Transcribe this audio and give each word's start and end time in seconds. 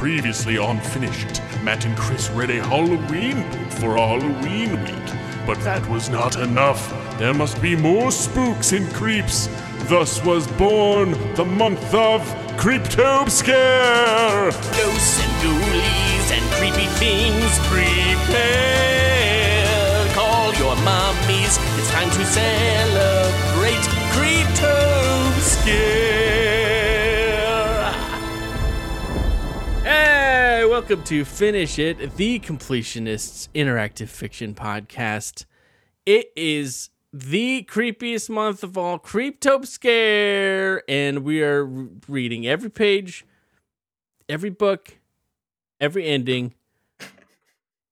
Previously 0.00 0.56
on 0.56 0.80
Finished, 0.80 1.42
Matt 1.62 1.84
and 1.84 1.94
Chris 1.94 2.30
read 2.30 2.48
a 2.48 2.62
Halloween 2.66 3.42
book 3.50 3.70
for 3.72 3.98
Halloween 3.98 4.82
week. 4.82 5.12
But 5.46 5.60
that 5.60 5.86
was 5.90 6.08
not 6.08 6.36
enough. 6.36 6.88
There 7.18 7.34
must 7.34 7.60
be 7.60 7.76
more 7.76 8.10
spooks 8.10 8.72
and 8.72 8.90
creeps. 8.94 9.50
Thus 9.90 10.24
was 10.24 10.46
born 10.52 11.10
the 11.34 11.44
month 11.44 11.92
of 11.92 12.22
Creeptobe 12.56 13.28
Scare! 13.28 14.50
Ghosts 14.50 15.20
and 15.22 15.32
ghoulies 15.42 16.30
and 16.32 16.50
creepy 16.54 16.86
things. 16.96 17.58
Prepare. 17.68 18.54
Call 20.14 20.54
your 20.54 20.76
mommies. 20.76 21.58
It's 21.78 21.90
time 21.90 22.08
to 22.08 22.24
celebrate 22.24 23.86
Creeptobe 24.14 25.40
Scare. 25.40 26.29
Welcome 30.70 31.02
to 31.02 31.24
Finish 31.24 31.80
It, 31.80 32.14
the 32.16 32.38
Completionists 32.38 33.48
Interactive 33.56 34.06
Fiction 34.06 34.54
Podcast. 34.54 35.44
It 36.06 36.30
is 36.36 36.90
the 37.12 37.64
creepiest 37.68 38.30
month 38.30 38.62
of 38.62 38.78
all, 38.78 38.96
Creeptope 38.96 39.66
Scare, 39.66 40.88
and 40.88 41.24
we 41.24 41.42
are 41.42 41.64
reading 42.06 42.46
every 42.46 42.70
page, 42.70 43.26
every 44.28 44.50
book, 44.50 44.98
every 45.80 46.06
ending, 46.06 46.54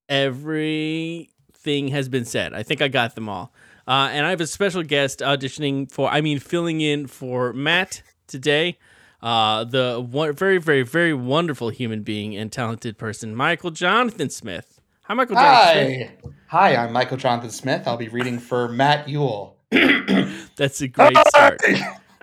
everything 0.09 1.89
has 1.89 2.09
been 2.09 2.25
said. 2.25 2.55
I 2.55 2.63
think 2.63 2.81
I 2.81 2.87
got 2.87 3.17
them 3.17 3.29
all. 3.29 3.53
Uh, 3.89 4.09
and 4.13 4.25
I 4.25 4.31
have 4.31 4.41
a 4.41 4.47
special 4.47 4.85
guest 4.85 5.19
auditioning 5.19 5.91
for, 5.91 6.09
I 6.09 6.21
mean, 6.21 6.39
filling 6.39 6.81
in 6.81 7.09
for 7.09 7.53
Matt 7.53 8.03
today. 8.29 8.79
Uh, 9.21 9.65
the 9.65 10.05
one, 10.11 10.33
very, 10.33 10.59
very, 10.59 10.83
very 10.83 11.13
wonderful 11.13 11.71
human 11.71 12.03
being 12.03 12.37
and 12.37 12.53
talented 12.53 12.97
person, 12.99 13.35
Michael 13.35 13.71
Jonathan 13.71 14.31
Smith. 14.31 14.81
Hi, 15.05 15.15
Michael 15.15 15.35
Jonathan 15.37 15.87
Smith. 15.87 16.33
Hi. 16.49 16.75
Hi, 16.77 16.85
I'm 16.85 16.93
Michael 16.93 17.17
Jonathan 17.17 17.51
Smith. 17.51 17.87
I'll 17.89 17.97
be 17.97 18.09
reading 18.09 18.39
for 18.39 18.69
Matt 18.69 19.09
Ewell. 19.09 19.57
That's 19.71 20.81
a 20.81 20.89
great 20.89 21.17
start. 21.29 21.61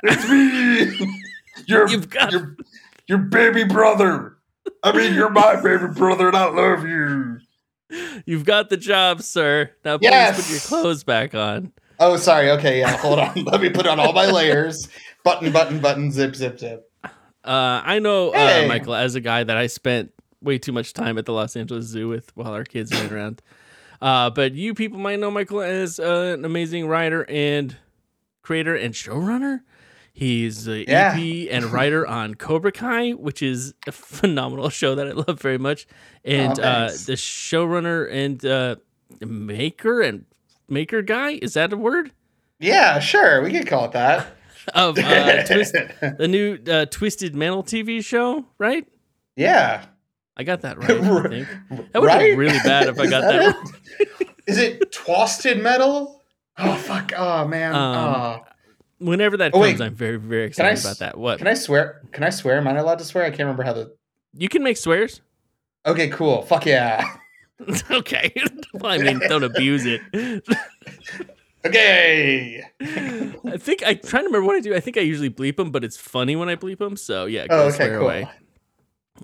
It's 0.07 0.29
me. 0.29 1.21
Your, 1.65 1.87
You've 1.87 2.09
got- 2.11 2.31
your, 2.31 2.55
your 3.07 3.17
baby 3.17 3.63
brother. 3.63 4.37
I 4.83 4.95
mean, 4.95 5.15
you're 5.15 5.31
my 5.31 5.55
baby 5.55 5.87
brother, 5.87 6.27
and 6.27 6.37
I 6.37 6.45
love 6.45 6.85
you. 6.85 7.39
You've 8.25 8.45
got 8.45 8.69
the 8.69 8.77
job, 8.77 9.21
sir. 9.23 9.71
Now 9.83 9.97
please 9.97 10.09
Yes. 10.11 10.35
put 10.43 10.51
your 10.51 10.81
clothes 10.81 11.03
back 11.03 11.33
on. 11.33 11.71
Oh, 11.99 12.17
sorry. 12.17 12.51
Okay, 12.51 12.79
yeah. 12.79 12.97
Hold 12.97 13.17
on. 13.19 13.33
Let 13.45 13.61
me 13.61 13.69
put 13.69 13.87
on 13.87 13.99
all 13.99 14.13
my 14.13 14.29
layers. 14.29 14.87
Button, 15.25 15.51
button, 15.51 15.79
button. 15.79 16.11
Zip, 16.11 16.35
zip, 16.35 16.59
zip. 16.59 16.89
Uh, 17.03 17.09
I 17.83 17.99
know 17.99 18.29
uh, 18.29 18.65
Michael 18.67 18.95
as 18.95 19.15
a 19.15 19.19
guy 19.21 19.43
that 19.43 19.57
I 19.57 19.67
spent 19.67 20.13
way 20.41 20.57
too 20.59 20.71
much 20.71 20.93
time 20.93 21.17
at 21.17 21.25
the 21.25 21.33
Los 21.33 21.55
Angeles 21.57 21.85
Zoo 21.85 22.07
with 22.07 22.31
while 22.37 22.53
our 22.53 22.63
kids 22.63 22.93
ran 22.93 23.11
around. 23.11 23.41
Uh, 24.01 24.29
but 24.29 24.53
you 24.53 24.73
people 24.75 24.99
might 24.99 25.19
know 25.19 25.31
Michael 25.31 25.61
as 25.61 25.99
uh, 25.99 26.35
an 26.37 26.45
amazing 26.45 26.87
writer 26.87 27.25
and 27.27 27.75
creator 28.43 28.75
and 28.75 28.93
showrunner. 28.93 29.61
He's 30.13 30.67
a 30.67 30.87
Yeah. 30.87 31.15
EP 31.17 31.49
and 31.51 31.65
writer 31.73 32.05
on 32.05 32.35
Cobra 32.35 32.71
Kai, 32.71 33.11
which 33.11 33.41
is 33.41 33.73
a 33.87 33.91
phenomenal 33.91 34.69
show 34.69 34.93
that 34.95 35.07
I 35.07 35.11
love 35.11 35.41
very 35.41 35.57
much. 35.57 35.87
And 36.23 36.59
Oh, 36.59 36.63
uh, 36.63 36.87
the 36.89 37.13
showrunner 37.13 38.07
and 38.11 38.45
uh, 38.45 38.75
maker 39.21 40.01
and 40.01 40.25
maker 40.69 41.01
guy 41.01 41.39
is 41.41 41.55
that 41.55 41.73
a 41.73 41.77
word 41.77 42.11
Yeah, 42.59 42.99
sure. 42.99 43.41
We 43.41 43.51
could 43.51 43.65
call 43.67 43.85
it 43.85 43.91
that. 43.93 44.34
Of 44.73 44.97
uh, 44.97 45.43
Twist, 45.45 45.73
the 46.17 46.27
new 46.27 46.57
uh, 46.71 46.85
Twisted 46.85 47.35
Metal 47.35 47.63
TV 47.63 48.03
show, 48.03 48.45
right? 48.57 48.87
yeah. 49.35 49.85
I 50.37 50.43
got 50.43 50.61
that 50.61 50.77
right. 50.77 50.91
I 50.91 51.27
think. 51.29 51.47
That 51.93 52.01
would 52.01 52.07
right? 52.07 52.31
be 52.31 52.35
really 52.35 52.59
bad 52.65 52.87
if 52.89 52.99
I 52.99 53.07
got 53.07 53.21
that, 53.21 53.55
it? 54.19 54.27
Is 54.47 54.57
it 54.57 54.91
Twisted 54.91 55.63
Metal? 55.63 56.21
Oh, 56.57 56.75
fuck. 56.75 57.13
Oh, 57.15 57.47
man. 57.47 57.73
Um, 57.73 57.95
oh. 57.95 58.39
Whenever 58.97 59.37
that 59.37 59.53
Oh, 59.53 59.61
comes, 59.61 59.79
wait. 59.79 59.85
I'm 59.85 59.95
very, 59.95 60.17
very 60.17 60.43
excited 60.43 60.73
s- 60.73 60.83
about 60.83 60.97
that. 60.99 61.17
What? 61.17 61.37
Can 61.37 61.47
I 61.47 61.53
swear? 61.53 62.01
Can 62.11 62.25
I 62.25 62.31
swear? 62.31 62.57
Am 62.57 62.67
I 62.67 62.73
not 62.73 62.81
allowed 62.83 62.99
to 62.99 63.05
swear? 63.05 63.23
I 63.23 63.29
can't 63.29 63.39
remember 63.41 63.63
how 63.63 63.71
the. 63.71 63.95
You 64.33 64.49
can 64.49 64.61
make 64.61 64.75
swears. 64.75 65.21
Okay, 65.85 66.09
cool. 66.09 66.41
Fuck 66.41 66.65
yeah. 66.65 67.15
okay. 67.91 68.33
well, 68.73 68.91
I 68.91 68.97
mean, 68.97 69.19
don't 69.29 69.43
abuse 69.43 69.85
it. 69.85 70.01
Okay. 71.65 72.63
I 72.81 73.57
think 73.57 73.83
I'm 73.85 73.99
trying 73.99 74.23
to 74.23 74.27
remember 74.27 74.43
what 74.43 74.55
I 74.55 74.59
do. 74.59 74.75
I 74.75 74.79
think 74.79 74.97
I 74.97 75.01
usually 75.01 75.29
bleep 75.29 75.57
them, 75.57 75.71
but 75.71 75.83
it's 75.83 75.97
funny 75.97 76.35
when 76.35 76.49
I 76.49 76.55
bleep 76.55 76.79
them. 76.79 76.97
So 76.97 77.25
yeah, 77.25 77.47
go 77.47 77.63
Oh, 77.63 77.67
okay, 77.69 77.89
cool. 77.89 78.01
away. 78.05 78.27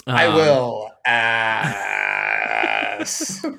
I 0.07 0.25
Um, 0.28 0.35
will 0.35 0.91
ass. 1.06 1.85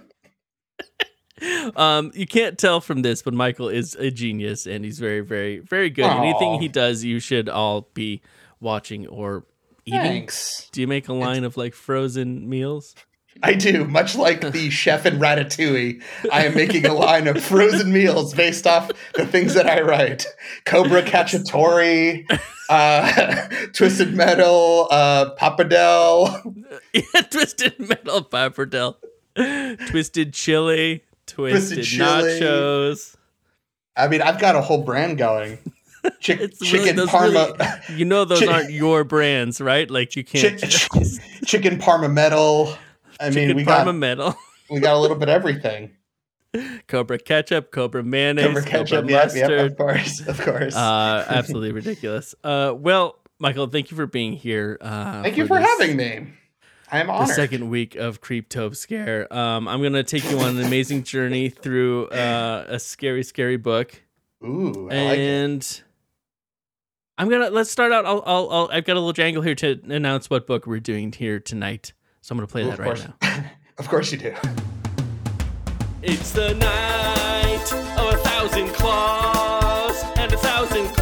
Um, 1.74 2.12
you 2.14 2.24
can't 2.24 2.56
tell 2.56 2.80
from 2.80 3.02
this, 3.02 3.20
but 3.20 3.34
Michael 3.34 3.68
is 3.68 3.96
a 3.96 4.12
genius 4.12 4.64
and 4.64 4.84
he's 4.84 5.00
very, 5.00 5.22
very, 5.22 5.58
very 5.58 5.90
good. 5.90 6.04
Anything 6.04 6.60
he 6.60 6.68
does, 6.68 7.02
you 7.02 7.18
should 7.18 7.48
all 7.48 7.88
be 7.94 8.22
watching 8.60 9.08
or 9.08 9.44
eating. 9.84 10.00
Thanks. 10.00 10.68
Do 10.70 10.80
you 10.80 10.86
make 10.86 11.08
a 11.08 11.12
line 11.12 11.42
of 11.42 11.56
like 11.56 11.74
frozen 11.74 12.48
meals? 12.48 12.94
I 13.42 13.54
do. 13.54 13.84
Much 13.84 14.14
like 14.16 14.40
the 14.40 14.70
chef 14.70 15.06
in 15.06 15.18
Ratatouille, 15.18 16.02
I 16.32 16.46
am 16.46 16.54
making 16.54 16.86
a 16.86 16.92
line 16.94 17.26
of 17.28 17.42
frozen 17.42 17.92
meals 17.92 18.34
based 18.34 18.66
off 18.66 18.90
the 19.14 19.26
things 19.26 19.54
that 19.54 19.66
I 19.68 19.80
write. 19.80 20.26
Cobra 20.64 21.02
Cacciatore, 21.02 22.24
uh, 22.68 23.48
Twisted 23.72 24.14
Metal, 24.14 24.88
uh, 24.90 25.34
Pappardelle, 25.36 26.54
yeah, 26.94 27.02
twisted 27.30 27.78
metal 27.78 28.22
pappardelle, 28.24 28.96
twisted 29.88 30.32
chili, 30.32 31.02
twisted, 31.26 31.76
Twisted 31.76 31.84
chili. 31.84 32.40
nachos. 32.40 33.16
I 33.96 34.08
mean, 34.08 34.22
I've 34.22 34.38
got 34.40 34.56
a 34.56 34.60
whole 34.60 34.82
brand 34.82 35.18
going. 35.18 35.58
Chick- 36.20 36.40
It's 36.40 36.60
really, 36.72 36.88
chicken 36.88 37.06
parma, 37.06 37.52
really, 37.58 37.98
you 37.98 38.04
know, 38.04 38.24
those 38.24 38.42
aren't 38.46 38.70
your 38.72 39.04
brands, 39.04 39.60
right? 39.60 39.88
Like 39.90 40.16
you 40.16 40.24
can't. 40.24 40.60
chi- 40.60 41.02
chicken 41.46 41.78
parma 41.78 42.08
metal. 42.08 42.76
I 43.22 43.30
mean, 43.30 43.34
chicken 43.34 43.56
we 43.56 43.64
parma 43.64 43.92
got 43.92 43.96
metal, 43.96 44.34
we 44.70 44.80
got 44.80 44.94
a 44.94 44.98
little 45.00 45.16
bit 45.16 45.28
of 45.28 45.34
everything. 45.34 45.90
cobra 46.86 47.18
ketchup, 47.18 47.70
cobra 47.70 48.02
mayonnaise, 48.02 48.46
Cobra 48.46 48.62
cobra, 48.62 48.78
ketchup, 48.78 49.08
yep, 49.10 49.24
mustard. 49.24 49.50
yep, 49.50 49.70
of 49.70 49.76
course, 49.76 50.20
of 50.26 50.40
course. 50.40 50.76
uh, 50.76 51.24
absolutely 51.30 51.72
ridiculous. 51.72 52.34
Uh, 52.44 52.74
well, 52.76 53.16
Michael, 53.38 53.66
thank 53.68 53.90
you 53.90 53.96
for 53.96 54.06
being 54.06 54.34
here. 54.34 54.78
Uh, 54.80 55.22
Thank 55.22 55.36
you 55.36 55.46
for 55.46 55.58
this- 55.58 55.66
having 55.68 55.96
me. 55.96 56.26
I 56.90 56.98
am 57.00 57.06
the 57.06 57.24
second 57.26 57.70
week 57.70 57.94
of 57.96 58.20
Creeptobe 58.20 58.76
Scare. 58.76 59.32
Um, 59.32 59.66
I'm 59.66 59.82
gonna 59.82 60.02
take 60.04 60.30
you 60.30 60.38
on 60.40 60.58
an 60.58 60.64
amazing 60.66 61.04
journey 61.04 61.48
through 61.48 62.08
uh, 62.08 62.66
a 62.68 62.78
scary, 62.78 63.22
scary 63.22 63.56
book, 63.56 64.02
Ooh, 64.44 64.90
I 64.92 65.02
like 65.04 65.18
it. 65.18 65.20
and 65.20 65.82
I'm 67.16 67.30
gonna 67.30 67.48
let's 67.48 67.70
start 67.70 67.92
out. 67.92 68.04
I'll, 68.04 68.22
I'll, 68.26 68.50
I'll, 68.50 68.68
I've 68.70 68.84
got 68.84 68.92
a 68.92 69.00
little 69.00 69.14
jangle 69.14 69.42
here 69.42 69.54
to 69.54 69.80
announce 69.88 70.28
what 70.28 70.46
book 70.46 70.66
we're 70.66 70.80
doing 70.80 71.12
here 71.12 71.40
tonight. 71.40 71.94
So 72.22 72.32
I'm 72.34 72.38
gonna 72.38 72.46
play 72.46 72.62
Ooh, 72.62 72.70
that 72.70 72.78
right 72.78 72.86
course. 72.86 73.08
now. 73.20 73.44
of 73.78 73.88
course 73.88 74.12
you 74.12 74.18
do. 74.18 74.32
It's 76.02 76.30
the 76.30 76.54
night 76.54 77.72
of 77.98 78.14
a 78.14 78.16
thousand 78.18 78.68
claws, 78.68 80.04
and 80.16 80.32
a 80.32 80.36
thousand 80.36 80.86
claws 80.94 81.01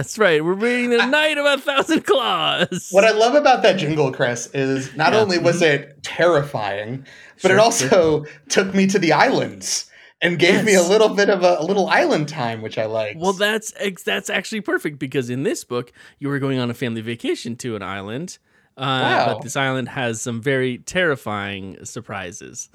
That's 0.00 0.16
right, 0.16 0.42
we're 0.42 0.54
reading 0.54 0.88
the 0.88 1.04
night 1.04 1.36
of 1.36 1.44
a 1.44 1.60
thousand 1.60 2.06
claws. 2.06 2.88
What 2.90 3.04
I 3.04 3.10
love 3.10 3.34
about 3.34 3.62
that 3.64 3.74
jingle, 3.74 4.10
Chris, 4.10 4.46
is 4.54 4.96
not 4.96 5.12
Yeah. 5.12 5.18
only 5.18 5.36
was 5.36 5.60
it 5.60 6.02
terrifying, 6.02 7.04
but 7.42 7.48
Sure, 7.48 7.58
it 7.58 7.60
also 7.60 8.24
took 8.48 8.74
me 8.74 8.86
to 8.86 8.98
the 8.98 9.12
islands 9.12 9.90
and 10.22 10.38
gave 10.38 10.64
me 10.64 10.72
a 10.72 10.80
little 10.82 11.10
bit 11.10 11.28
of 11.28 11.42
a, 11.42 11.56
a 11.58 11.64
little 11.64 11.86
island 11.88 12.30
time, 12.30 12.62
which 12.62 12.78
I 12.78 12.86
liked. 12.86 13.18
Well, 13.20 13.34
that's 13.34 13.74
that's 14.06 14.30
actually 14.30 14.62
perfect 14.62 14.98
because 14.98 15.28
in 15.28 15.42
this 15.42 15.64
book 15.64 15.92
you 16.18 16.28
were 16.30 16.38
going 16.38 16.58
on 16.58 16.70
a 16.70 16.74
family 16.74 17.02
vacation 17.02 17.54
to 17.56 17.76
an 17.76 17.82
island, 17.82 18.38
uh, 18.78 18.80
Wow. 18.80 19.26
but 19.34 19.42
this 19.42 19.54
island 19.54 19.90
has 19.90 20.22
some 20.22 20.40
very 20.40 20.78
terrifying 20.78 21.76
surprises. 21.84 22.70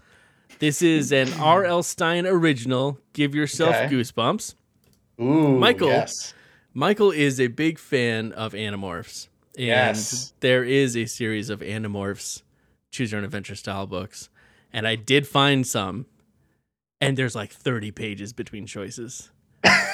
This 0.59 0.83
is 0.83 1.11
an 1.11 1.33
R.L. 1.33 1.81
Stine 1.81 2.27
original. 2.27 3.00
Give 3.13 3.33
yourself 3.33 3.75
Okay. 3.77 3.88
goosebumps. 3.95 4.53
Ooh, 5.19 5.57
Michael, 5.57 5.88
Yes. 5.89 6.35
Michael 6.77 7.12
is 7.12 7.39
a 7.39 7.48
big 7.48 7.80
fan 7.80 8.33
of 8.33 8.51
Animorphs, 8.54 9.30
and 9.57 9.66
Yes. 9.66 10.33
there 10.42 10.63
is 10.63 10.98
a 10.98 11.06
series 11.06 11.50
of 11.50 11.62
Animorphs 11.62 12.42
Choose 12.92 13.12
Your 13.13 13.19
Own 13.19 13.25
Adventure 13.25 13.56
style 13.56 13.88
books, 13.88 14.30
and 14.74 14.86
I 14.86 14.95
did 14.95 15.25
find 15.25 15.66
some, 15.66 16.06
and 17.00 17.18
there's 17.18 17.33
like 17.33 17.51
30 17.54 17.92
pages 17.92 18.33
between 18.33 18.66
choices. 18.66 19.31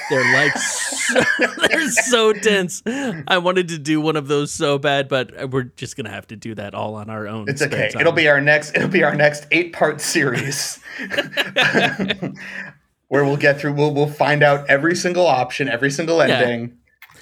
They're 0.10 0.33
like 0.33 0.57
so, 0.57 1.22
they're 1.69 1.89
so 1.89 2.33
dense. 2.33 2.81
I 2.86 3.38
wanted 3.38 3.69
to 3.69 3.78
do 3.78 4.01
one 4.01 4.16
of 4.18 4.28
those 4.28 4.51
so 4.51 4.78
bad, 4.80 5.07
but 5.07 5.51
we're 5.51 5.63
just 5.78 5.95
gonna 5.95 6.10
have 6.10 6.28
to 6.28 6.36
do 6.36 6.56
that 6.56 6.74
all 6.74 6.95
on 6.95 7.10
our 7.12 7.28
own. 7.28 7.48
It's 7.48 7.62
okay. 7.62 7.89
time. 7.92 8.01
It'll 8.01 8.12
be 8.12 8.28
our 8.28 8.42
next. 8.42 8.75
It'll 8.75 8.89
be 8.89 9.04
our 9.04 9.16
next 9.16 9.45
eight 9.51 9.72
part 9.72 10.01
series, 10.01 10.80
where 13.11 13.25
we'll 13.25 13.35
get 13.35 13.59
through. 13.59 13.73
We'll 13.73 13.93
we'll 13.93 14.07
find 14.07 14.41
out 14.41 14.69
every 14.69 14.95
single 14.95 15.27
option, 15.27 15.67
every 15.67 15.91
single 15.91 16.25
Yeah. 16.25 16.39
ending. 16.39 16.77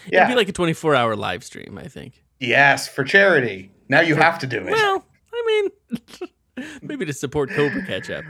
It'll 0.06 0.14
Yeah. 0.14 0.28
be 0.28 0.36
like 0.36 0.48
a 0.48 0.52
24 0.52 0.94
hour 0.94 1.16
live 1.16 1.44
stream. 1.44 1.80
I 1.84 1.88
think. 1.88 2.24
yes, 2.40 2.88
for 2.88 3.04
charity. 3.04 3.72
Now 3.90 4.02
you 4.02 4.14
have 4.16 4.38
to 4.40 4.48
do 4.48 4.58
it. 4.60 4.66
Well, 4.72 5.04
I 5.34 5.44
mean, 5.90 6.70
maybe 6.84 7.06
to 7.06 7.14
support 7.14 7.50
Cobra 7.50 7.84
Ketchup. 7.88 8.24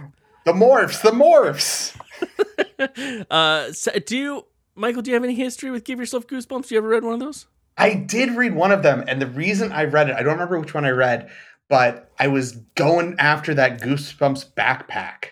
The 0.45 0.53
morphs. 0.53 1.01
The 1.01 1.11
morphs. 1.11 1.95
Uh, 3.29 3.73
so 3.73 3.91
do 4.05 4.17
you, 4.17 4.45
Michael? 4.75 5.01
Do 5.01 5.11
you 5.11 5.15
have 5.15 5.23
any 5.25 5.35
history 5.35 5.69
with 5.69 5.83
Give 5.83 5.99
Yourself 5.99 6.25
Goosebumps? 6.27 6.71
You 6.71 6.77
ever 6.77 6.87
read 6.87 7.03
one 7.03 7.13
of 7.15 7.19
those? 7.19 7.45
I 7.77 7.93
did 7.93 8.31
read 8.31 8.55
one 8.55 8.71
of 8.71 8.83
them, 8.83 9.03
and 9.05 9.21
the 9.21 9.27
reason 9.27 9.73
I 9.73 9.83
read 9.83 10.09
it, 10.09 10.15
I 10.15 10.23
don't 10.23 10.33
remember 10.33 10.57
which 10.59 10.73
one 10.73 10.85
I 10.85 10.91
read, 10.91 11.29
but 11.67 12.09
I 12.17 12.27
was 12.29 12.53
going 12.75 13.15
after 13.19 13.53
that 13.55 13.81
Goosebumps 13.81 14.53
backpack, 14.53 15.31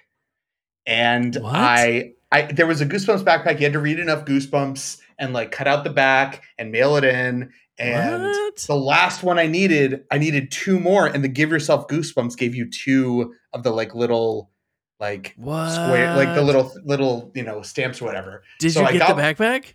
and 0.86 1.36
What? 1.36 1.56
I, 1.56 2.12
I 2.32 2.44
there 2.44 2.68
was 2.68 2.82
a 2.82 2.86
Goosebumps 2.86 3.24
backpack. 3.24 3.60
You 3.60 3.66
had 3.66 3.74
to 3.74 3.80
read 3.80 4.00
enough 4.00 4.26
Goosebumps 4.26 5.00
and 5.20 5.34
like 5.34 5.52
cut 5.52 5.68
out 5.68 5.84
the 5.84 5.90
back 5.90 6.44
and 6.58 6.72
mail 6.72 6.96
it 6.98 7.04
in. 7.04 7.52
And 7.80 8.24
What? 8.24 8.58
the 8.68 8.76
last 8.76 9.22
one 9.24 9.38
I 9.38 9.46
needed, 9.46 10.04
I 10.12 10.18
needed 10.18 10.52
two 10.52 10.80
more, 10.80 11.06
and 11.06 11.24
the 11.24 11.28
Give 11.28 11.52
Yourself 11.52 11.88
Goosebumps 11.88 12.36
gave 12.36 12.56
you 12.56 12.68
two 12.70 13.34
of 13.54 13.62
the 13.64 13.70
like 13.72 13.94
little, 13.94 14.50
like 15.00 15.36
What? 15.38 15.70
square, 15.70 16.16
like 16.16 16.34
the 16.34 16.42
little 16.42 16.72
little 16.84 17.32
you 17.36 17.44
know 17.44 17.62
stamps 17.62 18.02
or 18.02 18.06
whatever. 18.06 18.44
Did 18.60 18.72
so 18.74 18.82
you 18.82 18.88
I 18.88 18.92
get 18.94 19.00
got- 19.08 19.16
the 19.16 19.22
backpack? 19.22 19.74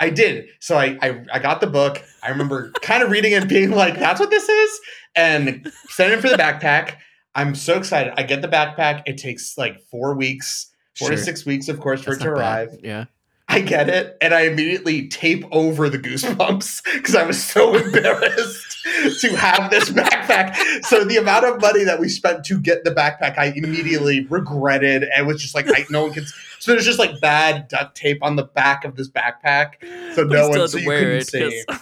I 0.00 0.10
did. 0.10 0.48
So 0.58 0.76
I, 0.76 0.98
I 1.00 1.24
I 1.34 1.38
got 1.38 1.60
the 1.60 1.68
book. 1.68 2.02
I 2.24 2.30
remember 2.30 2.72
kind 2.82 3.04
of 3.04 3.10
reading 3.12 3.32
it 3.32 3.42
and 3.42 3.48
being 3.48 3.70
like, 3.70 3.96
that's 3.96 4.18
what 4.18 4.28
this 4.30 4.48
is? 4.48 4.80
And 5.14 5.72
sending 5.88 6.18
it 6.18 6.20
for 6.22 6.28
the 6.28 6.34
backpack. 6.36 6.96
I'm 7.36 7.54
so 7.54 7.76
excited. 7.78 8.12
I 8.16 8.24
get 8.24 8.42
the 8.42 8.48
backpack. 8.48 9.02
It 9.06 9.18
takes 9.18 9.56
like 9.56 9.80
four 9.92 10.16
weeks, 10.16 10.66
four 10.96 11.10
to 11.10 11.18
six 11.18 11.44
weeks, 11.46 11.68
of 11.68 11.80
course, 11.80 12.02
for 12.02 12.10
That's 12.10 12.22
it 12.22 12.24
to 12.24 12.30
not 12.30 12.38
bad. 12.38 12.68
arrive. 12.68 12.80
Yeah. 12.82 13.04
I 13.46 13.60
get 13.60 13.90
it, 13.90 14.16
and 14.22 14.32
I 14.32 14.42
immediately 14.46 15.06
tape 15.08 15.44
over 15.52 15.90
the 15.90 15.98
goosebumps 15.98 16.82
because 16.94 17.14
I 17.14 17.24
was 17.24 17.42
so 17.44 17.76
embarrassed 17.84 18.82
to 19.20 19.36
have 19.36 19.70
this 19.70 19.90
backpack. 19.90 20.56
So 20.86 21.04
the 21.04 21.18
amount 21.18 21.44
of 21.44 21.60
money 21.60 21.84
that 21.84 22.00
we 22.00 22.08
spent 22.08 22.44
to 22.46 22.58
get 22.58 22.84
the 22.84 22.90
backpack, 22.90 23.36
I 23.38 23.52
immediately 23.54 24.24
regretted. 24.30 25.04
and 25.14 25.26
was 25.26 25.42
just 25.42 25.54
like, 25.54 25.66
I, 25.68 25.84
no 25.90 26.04
one 26.04 26.14
can. 26.14 26.24
So 26.58 26.72
there's 26.72 26.86
just 26.86 26.98
like 26.98 27.20
bad 27.20 27.68
duct 27.68 27.94
tape 27.94 28.18
on 28.22 28.36
the 28.36 28.44
back 28.44 28.86
of 28.86 28.96
this 28.96 29.10
backpack, 29.10 29.74
so 30.14 30.22
no 30.24 30.48
one 30.48 30.66
so 30.66 30.78
you 30.78 30.88
couldn't 30.88 31.10
it. 31.12 31.26
see. 31.28 31.64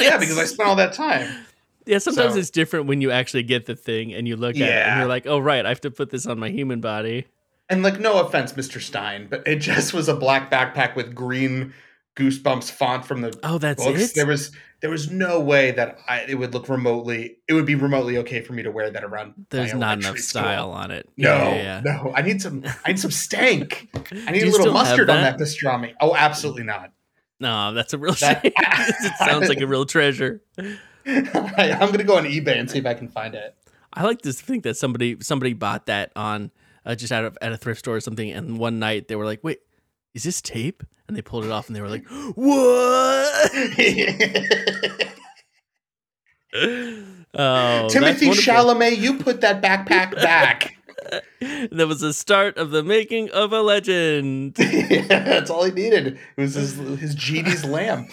Yeah, 0.00 0.18
because 0.18 0.36
I 0.38 0.44
spent 0.44 0.68
all 0.68 0.76
that 0.76 0.92
time. 0.92 1.26
Yeah, 1.86 1.98
sometimes 1.98 2.34
So- 2.34 2.38
it's 2.40 2.50
different 2.50 2.86
when 2.86 3.00
you 3.00 3.10
actually 3.10 3.44
get 3.44 3.64
the 3.66 3.74
thing 3.76 4.12
and 4.12 4.26
you 4.28 4.36
look 4.36 4.56
at 4.56 4.62
it 4.62 4.68
and 4.70 4.98
you're 5.00 5.08
like, 5.08 5.26
oh, 5.26 5.38
right, 5.38 5.64
I 5.64 5.68
have 5.70 5.80
to 5.82 5.90
put 5.90 6.10
this 6.10 6.26
on 6.26 6.38
my 6.38 6.50
human 6.50 6.80
body. 6.80 7.26
And 7.68 7.82
like, 7.82 7.98
no 7.98 8.20
offense, 8.24 8.52
Mr. 8.52 8.80
Stine, 8.80 9.26
but 9.28 9.46
it 9.46 9.56
just 9.56 9.92
was 9.92 10.08
a 10.08 10.14
black 10.14 10.50
backpack 10.50 10.94
with 10.94 11.14
green 11.14 11.74
goosebumps 12.16 12.70
font 12.70 13.04
from 13.04 13.20
the 13.22 13.38
Oh, 13.42 13.58
that's 13.58 13.82
books. 13.84 14.00
it? 14.02 14.14
There 14.14 14.26
was 14.26 14.52
there 14.80 14.90
was 14.90 15.10
no 15.10 15.40
way 15.40 15.70
that 15.72 15.98
I, 16.08 16.20
it 16.28 16.34
would 16.36 16.54
look 16.54 16.68
remotely. 16.68 17.38
It 17.48 17.54
would 17.54 17.66
be 17.66 17.74
remotely 17.74 18.18
okay 18.18 18.40
for 18.42 18.52
me 18.52 18.62
to 18.62 18.70
wear 18.70 18.90
that 18.90 19.02
around. 19.04 19.46
There's 19.50 19.74
not 19.74 19.98
enough 19.98 20.18
school. 20.18 20.42
style 20.42 20.70
on 20.70 20.90
it. 20.90 21.08
No, 21.16 21.34
Yeah, 21.34 21.54
yeah, 21.54 21.80
no. 21.84 22.12
I 22.14 22.22
need 22.22 22.40
some. 22.40 22.62
I 22.84 22.88
need 22.88 23.00
some 23.00 23.10
stank. 23.10 23.88
I 24.26 24.30
need 24.32 24.42
a 24.44 24.50
little 24.50 24.72
mustard 24.72 25.10
on 25.10 25.22
that? 25.22 25.38
that 25.38 25.44
pastrami. 25.44 25.94
Oh, 26.00 26.14
absolutely 26.14 26.62
not. 26.64 26.92
No, 27.40 27.74
that's 27.74 27.92
a 27.94 27.98
real 27.98 28.14
That- 28.14 28.42
shame. 28.42 28.52
it 28.56 29.12
sounds 29.18 29.48
like 29.48 29.60
a 29.60 29.66
real 29.66 29.84
treasure. 29.86 30.40
I'm 30.58 31.24
gonna 31.90 32.04
go 32.04 32.16
on 32.16 32.24
eBay 32.24 32.58
and 32.58 32.70
see 32.70 32.78
if 32.78 32.86
I 32.86 32.94
can 32.94 33.08
find 33.08 33.34
it. 33.34 33.54
I 33.92 34.04
like 34.04 34.22
to 34.22 34.32
think 34.32 34.62
that 34.64 34.76
somebody 34.76 35.16
somebody 35.20 35.52
bought 35.52 35.86
that 35.86 36.12
on 36.16 36.50
uh, 36.86 36.94
just 36.94 37.12
out 37.12 37.24
of 37.24 37.36
at 37.42 37.52
a 37.52 37.56
thrift 37.56 37.80
store 37.80 37.96
or 37.96 38.00
something, 38.00 38.30
and 38.30 38.58
one 38.58 38.78
night 38.78 39.08
they 39.08 39.16
were 39.16 39.26
like, 39.26 39.42
"Wait, 39.42 39.58
is 40.14 40.22
this 40.22 40.40
tape?" 40.40 40.82
And 41.08 41.16
they 41.16 41.22
pulled 41.22 41.44
it 41.44 41.50
off, 41.50 41.66
and 41.66 41.76
they 41.76 41.82
were 41.82 41.88
like, 41.88 42.06
"What?" 42.34 43.50
oh, 47.34 47.88
Timothy. 47.88 48.28
Chalamet, 48.28 48.96
you 48.98 49.18
put 49.18 49.40
that 49.42 49.60
backpack 49.60 50.14
back. 50.22 50.72
That 51.40 51.86
was 51.86 52.00
the 52.00 52.12
start 52.12 52.56
of 52.56 52.70
the 52.70 52.82
making 52.82 53.30
of 53.30 53.52
a 53.52 53.60
legend. 53.60 54.56
yeah, 54.58 55.02
that's 55.08 55.50
all 55.50 55.64
he 55.64 55.72
needed. 55.72 56.18
It 56.36 56.40
was 56.40 56.54
his 56.54 56.76
his 56.76 57.14
genie's 57.14 57.64
lamp. 57.64 58.10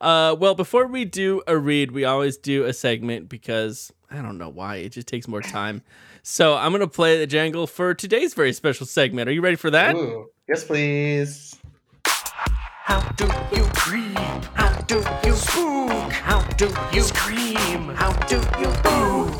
Uh, 0.00 0.34
well, 0.38 0.54
before 0.54 0.86
we 0.86 1.04
do 1.04 1.42
a 1.46 1.56
read, 1.56 1.90
we 1.92 2.04
always 2.04 2.36
do 2.36 2.64
a 2.64 2.72
segment 2.72 3.28
because 3.28 3.92
I 4.10 4.22
don't 4.22 4.38
know 4.38 4.48
why 4.48 4.76
it 4.76 4.90
just 4.90 5.06
takes 5.08 5.28
more 5.28 5.42
time. 5.42 5.82
So 6.30 6.56
I'm 6.56 6.72
gonna 6.72 6.86
play 6.86 7.18
the 7.18 7.26
jangle 7.26 7.66
for 7.66 7.94
today's 7.94 8.34
very 8.34 8.52
special 8.52 8.84
segment. 8.84 9.30
Are 9.30 9.32
you 9.32 9.40
ready 9.40 9.56
for 9.56 9.70
that? 9.70 9.96
Ooh, 9.96 10.28
yes, 10.46 10.62
please. 10.62 11.56
How 12.04 13.00
do 13.12 13.24
you 13.56 13.64
creep? 13.72 14.14
How 14.52 14.78
do 14.82 14.96
you 15.24 15.32
spook? 15.32 16.12
How 16.12 16.42
do 16.58 16.70
you 16.92 17.00
scream? 17.00 17.88
How 17.94 18.12
do 18.26 18.36
you 18.60 18.68
boo? 18.82 19.32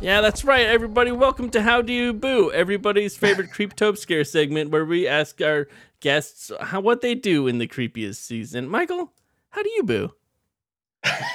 Yeah, 0.00 0.22
that's 0.22 0.42
right, 0.42 0.64
everybody. 0.64 1.12
Welcome 1.12 1.50
to 1.50 1.60
How 1.60 1.82
Do 1.82 1.92
You 1.92 2.14
Boo, 2.14 2.50
everybody's 2.50 3.14
favorite 3.14 3.50
creep 3.52 3.76
tope 3.76 3.98
scare 3.98 4.24
segment, 4.24 4.70
where 4.70 4.86
we 4.86 5.06
ask 5.06 5.42
our 5.42 5.68
guests 6.00 6.50
how 6.62 6.80
what 6.80 7.02
they 7.02 7.14
do 7.14 7.46
in 7.46 7.58
the 7.58 7.68
creepiest 7.68 8.16
season. 8.16 8.70
Michael, 8.70 9.12
how 9.50 9.62
do 9.62 9.68
you 9.68 9.82
boo? 9.82 10.14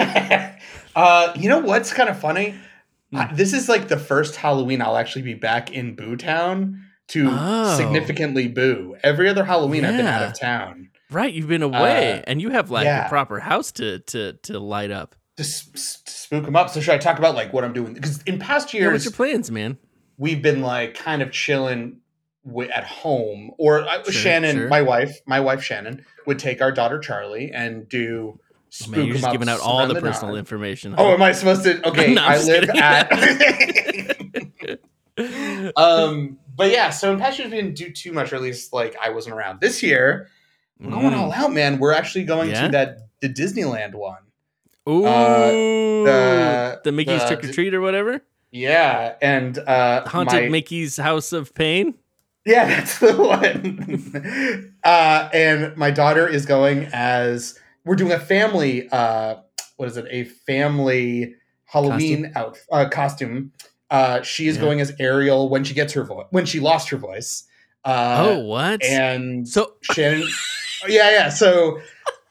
uh, 0.95 1.33
you 1.35 1.49
know 1.49 1.59
what's 1.59 1.93
kind 1.93 2.09
of 2.09 2.19
funny? 2.19 2.55
Hmm. 3.11 3.17
Uh, 3.17 3.27
this 3.33 3.53
is 3.53 3.69
like 3.69 3.87
the 3.87 3.97
first 3.97 4.35
Halloween 4.35 4.81
I'll 4.81 4.97
actually 4.97 5.21
be 5.21 5.33
back 5.33 5.71
in 5.71 5.95
Boo 5.95 6.15
Town 6.17 6.81
to 7.09 7.29
Oh. 7.31 7.75
significantly 7.77 8.47
boo. 8.47 8.97
Every 9.03 9.29
other 9.29 9.45
Halloween 9.45 9.85
I've 9.85 9.95
been 9.97 10.05
out 10.05 10.23
of 10.23 10.37
town. 10.39 10.89
Right, 11.09 11.33
you've 11.33 11.47
been 11.47 11.63
away, 11.63 12.19
Uh, 12.19 12.23
and 12.27 12.41
you 12.41 12.49
have 12.49 12.69
like 12.69 12.83
yeah. 12.83 13.05
a 13.05 13.09
proper 13.09 13.39
house 13.39 13.71
to 13.73 13.99
to 13.99 14.33
to 14.43 14.59
light 14.59 14.91
up. 14.91 15.15
to 15.37 15.43
spook 15.43 16.43
them 16.45 16.55
up. 16.55 16.69
So 16.69 16.81
should 16.81 16.95
I 16.95 16.97
talk 16.97 17.17
about 17.19 17.35
like 17.35 17.53
what 17.53 17.63
I'm 17.63 17.71
doing? 17.71 17.93
Because 17.93 18.21
in 18.23 18.39
past 18.39 18.73
Yeah, 18.73 18.81
what's 18.91 18.91
years 18.91 19.05
your 19.05 19.11
plans, 19.13 19.49
man? 19.51 19.77
we've 20.17 20.41
been 20.41 20.61
like 20.61 20.95
kind 20.95 21.21
of 21.21 21.31
chilling 21.31 21.97
wi- 22.43 22.71
at 22.73 22.83
home, 22.83 23.51
or 23.59 23.81
uh, 23.87 24.03
Sure, 24.03 24.11
Shannon, 24.11 24.55
sure. 24.57 24.67
my 24.67 24.81
wife, 24.81 25.19
my 25.27 25.39
wife 25.39 25.63
Shannon 25.63 26.03
would 26.25 26.39
take 26.39 26.61
our 26.61 26.71
daughter 26.73 26.97
Charlie 26.99 27.51
and 27.53 27.87
do 27.87 28.39
spook 28.69 28.97
man, 28.97 29.05
you're 29.05 29.13
just 29.15 29.25
up 29.25 29.31
giving 29.31 29.49
out 29.49 29.59
all 29.59 29.87
the 29.87 29.95
personal 29.99 30.33
night. 30.33 30.39
information. 30.39 30.95
Oh, 30.97 31.13
am 31.13 31.21
I 31.21 31.31
supposed 31.31 31.63
to? 31.63 31.85
Okay, 31.87 32.13
No, 32.13 32.23
I'm 32.23 32.31
I 32.31 32.35
just 32.35 32.47
live 32.47 32.69
at. 32.69 33.11
um, 35.77 36.37
but 36.55 36.71
yeah, 36.71 36.89
so 36.89 37.11
in 37.11 37.19
past 37.19 37.39
years 37.39 37.51
we 37.51 37.57
didn't 37.57 37.75
do 37.75 37.89
too 37.91 38.11
much, 38.11 38.31
or 38.33 38.35
at 38.37 38.41
least 38.41 38.73
like 38.73 38.95
I 39.01 39.09
wasn't 39.09 39.35
around. 39.35 39.61
This 39.61 39.81
year, 39.83 40.29
we're 40.79 40.91
going 40.91 41.11
Mm. 41.13 41.17
all 41.17 41.31
out, 41.33 41.51
man. 41.53 41.79
We're 41.79 41.93
actually 41.93 42.25
going 42.25 42.49
Yeah? 42.51 42.63
to 42.63 42.69
that 42.69 42.99
the 43.21 43.29
Disneyland 43.29 43.95
one. 43.95 44.19
Ooh, 44.87 45.01
the- 46.05 46.79
the 46.83 46.91
Mickey's 46.91 47.21
the- 47.21 47.27
Trick 47.35 47.43
or 47.45 47.51
Treat 47.53 47.73
or 47.73 47.81
whatever. 47.81 48.21
Yeah, 48.51 49.15
and 49.21 49.57
uh, 49.57 50.07
Haunted 50.07 50.43
my- 50.43 50.49
Mickey's 50.49 50.97
House 50.97 51.33
of 51.33 51.53
Pain. 51.53 51.95
Yeah, 52.45 52.65
that's 52.65 52.99
the 52.99 53.13
one. 53.17 54.73
uh, 54.83 55.29
and 55.33 55.75
my 55.75 55.91
daughter 55.91 56.25
is 56.27 56.45
going 56.45 56.87
as 56.93 57.59
we're 57.87 57.95
doing 57.95 58.11
a 58.11 58.19
family. 58.19 58.87
Uh, 58.91 59.37
what 59.77 59.87
is 59.87 59.97
it? 59.97 60.05
A 60.09 60.25
family 60.25 61.35
Halloween 61.65 62.31
out 62.35 62.57
uh, 62.71 62.87
costume. 62.89 63.51
Uh, 63.89 64.21
she 64.21 64.47
is 64.47 64.57
Yeah. 64.57 64.63
going 64.63 64.81
as 64.81 64.93
Ariel 64.99 65.49
when 65.49 65.63
she 65.63 65.73
gets 65.73 65.93
her 65.93 66.03
voice. 66.03 66.27
When 66.31 66.45
she 66.45 66.59
lost 66.59 66.89
her 66.89 66.97
voice. 66.97 67.43
Uh, 67.85 68.27
oh, 68.27 68.39
what? 68.39 68.83
and 68.83 69.47
so 69.47 69.73
Shannon. 69.81 70.27
yeah, 70.87 71.09
yeah. 71.11 71.29
So, 71.29 71.79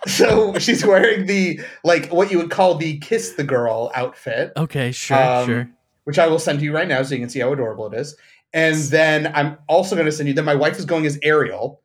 so 0.07 0.59
she's 0.59 0.85
wearing 0.85 1.27
the 1.27 1.61
like 1.83 2.13
what 2.13 2.31
you 2.31 2.39
would 2.39 2.51
call 2.51 2.75
the 2.77 2.99
kiss 2.99 3.33
the 3.33 3.45
girl 3.45 3.91
outfit 3.95 4.53
okay, 4.57 4.93
sure, 4.93 5.17
um, 5.17 5.47
sure. 5.47 5.71
which 6.05 6.19
I 6.19 6.27
will 6.27 6.39
send 6.39 6.59
to 6.59 6.65
you 6.65 6.75
right 6.75 6.87
now 6.87 7.03
so 7.03 7.15
you 7.15 7.21
can 7.21 7.31
see 7.31 7.41
how 7.41 7.53
adorable 7.53 7.87
it 7.93 7.99
is. 7.99 8.17
And 8.53 8.77
then 8.77 9.33
I'm 9.35 9.59
also 9.67 9.97
going 9.97 10.07
to 10.07 10.13
send 10.13 10.29
you. 10.29 10.35
Then 10.35 10.45
my 10.45 10.55
wife 10.55 10.79
is 10.79 10.85
going 10.85 11.07
as 11.07 11.19
Ariel. 11.23 11.81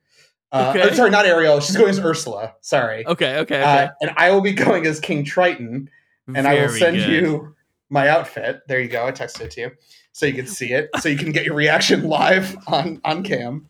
Uh, 0.51 0.73
Okay. 0.75 0.93
sorry, 0.95 1.09
not 1.09 1.25
Ariel. 1.25 1.59
She's 1.59 1.77
going 1.77 1.89
as 1.89 1.99
Ursula. 1.99 2.53
Sorry. 2.61 3.05
Okay, 3.07 3.37
okay, 3.39 3.61
okay. 3.61 3.83
Uh, 3.85 3.89
and 4.01 4.11
I 4.17 4.31
will 4.31 4.41
be 4.41 4.51
going 4.53 4.85
as 4.85 4.99
King 4.99 5.23
Triton. 5.23 5.89
And 6.27 6.47
I 6.47 6.55
will 6.55 6.69
send 6.69 6.97
good. 6.97 7.09
you 7.09 7.55
my 7.89 8.07
outfit. 8.07 8.61
There 8.67 8.79
you 8.79 8.87
go. 8.87 9.05
I 9.05 9.11
texted 9.11 9.41
it 9.41 9.51
to 9.51 9.61
you 9.61 9.71
so 10.13 10.25
you 10.25 10.33
can 10.33 10.47
see 10.47 10.71
it, 10.73 10.89
so 10.99 11.09
you 11.09 11.17
can 11.17 11.31
get 11.31 11.45
your 11.45 11.55
reaction 11.55 12.03
live 12.07 12.55
on 12.67 13.01
on 13.03 13.23
cam. 13.23 13.67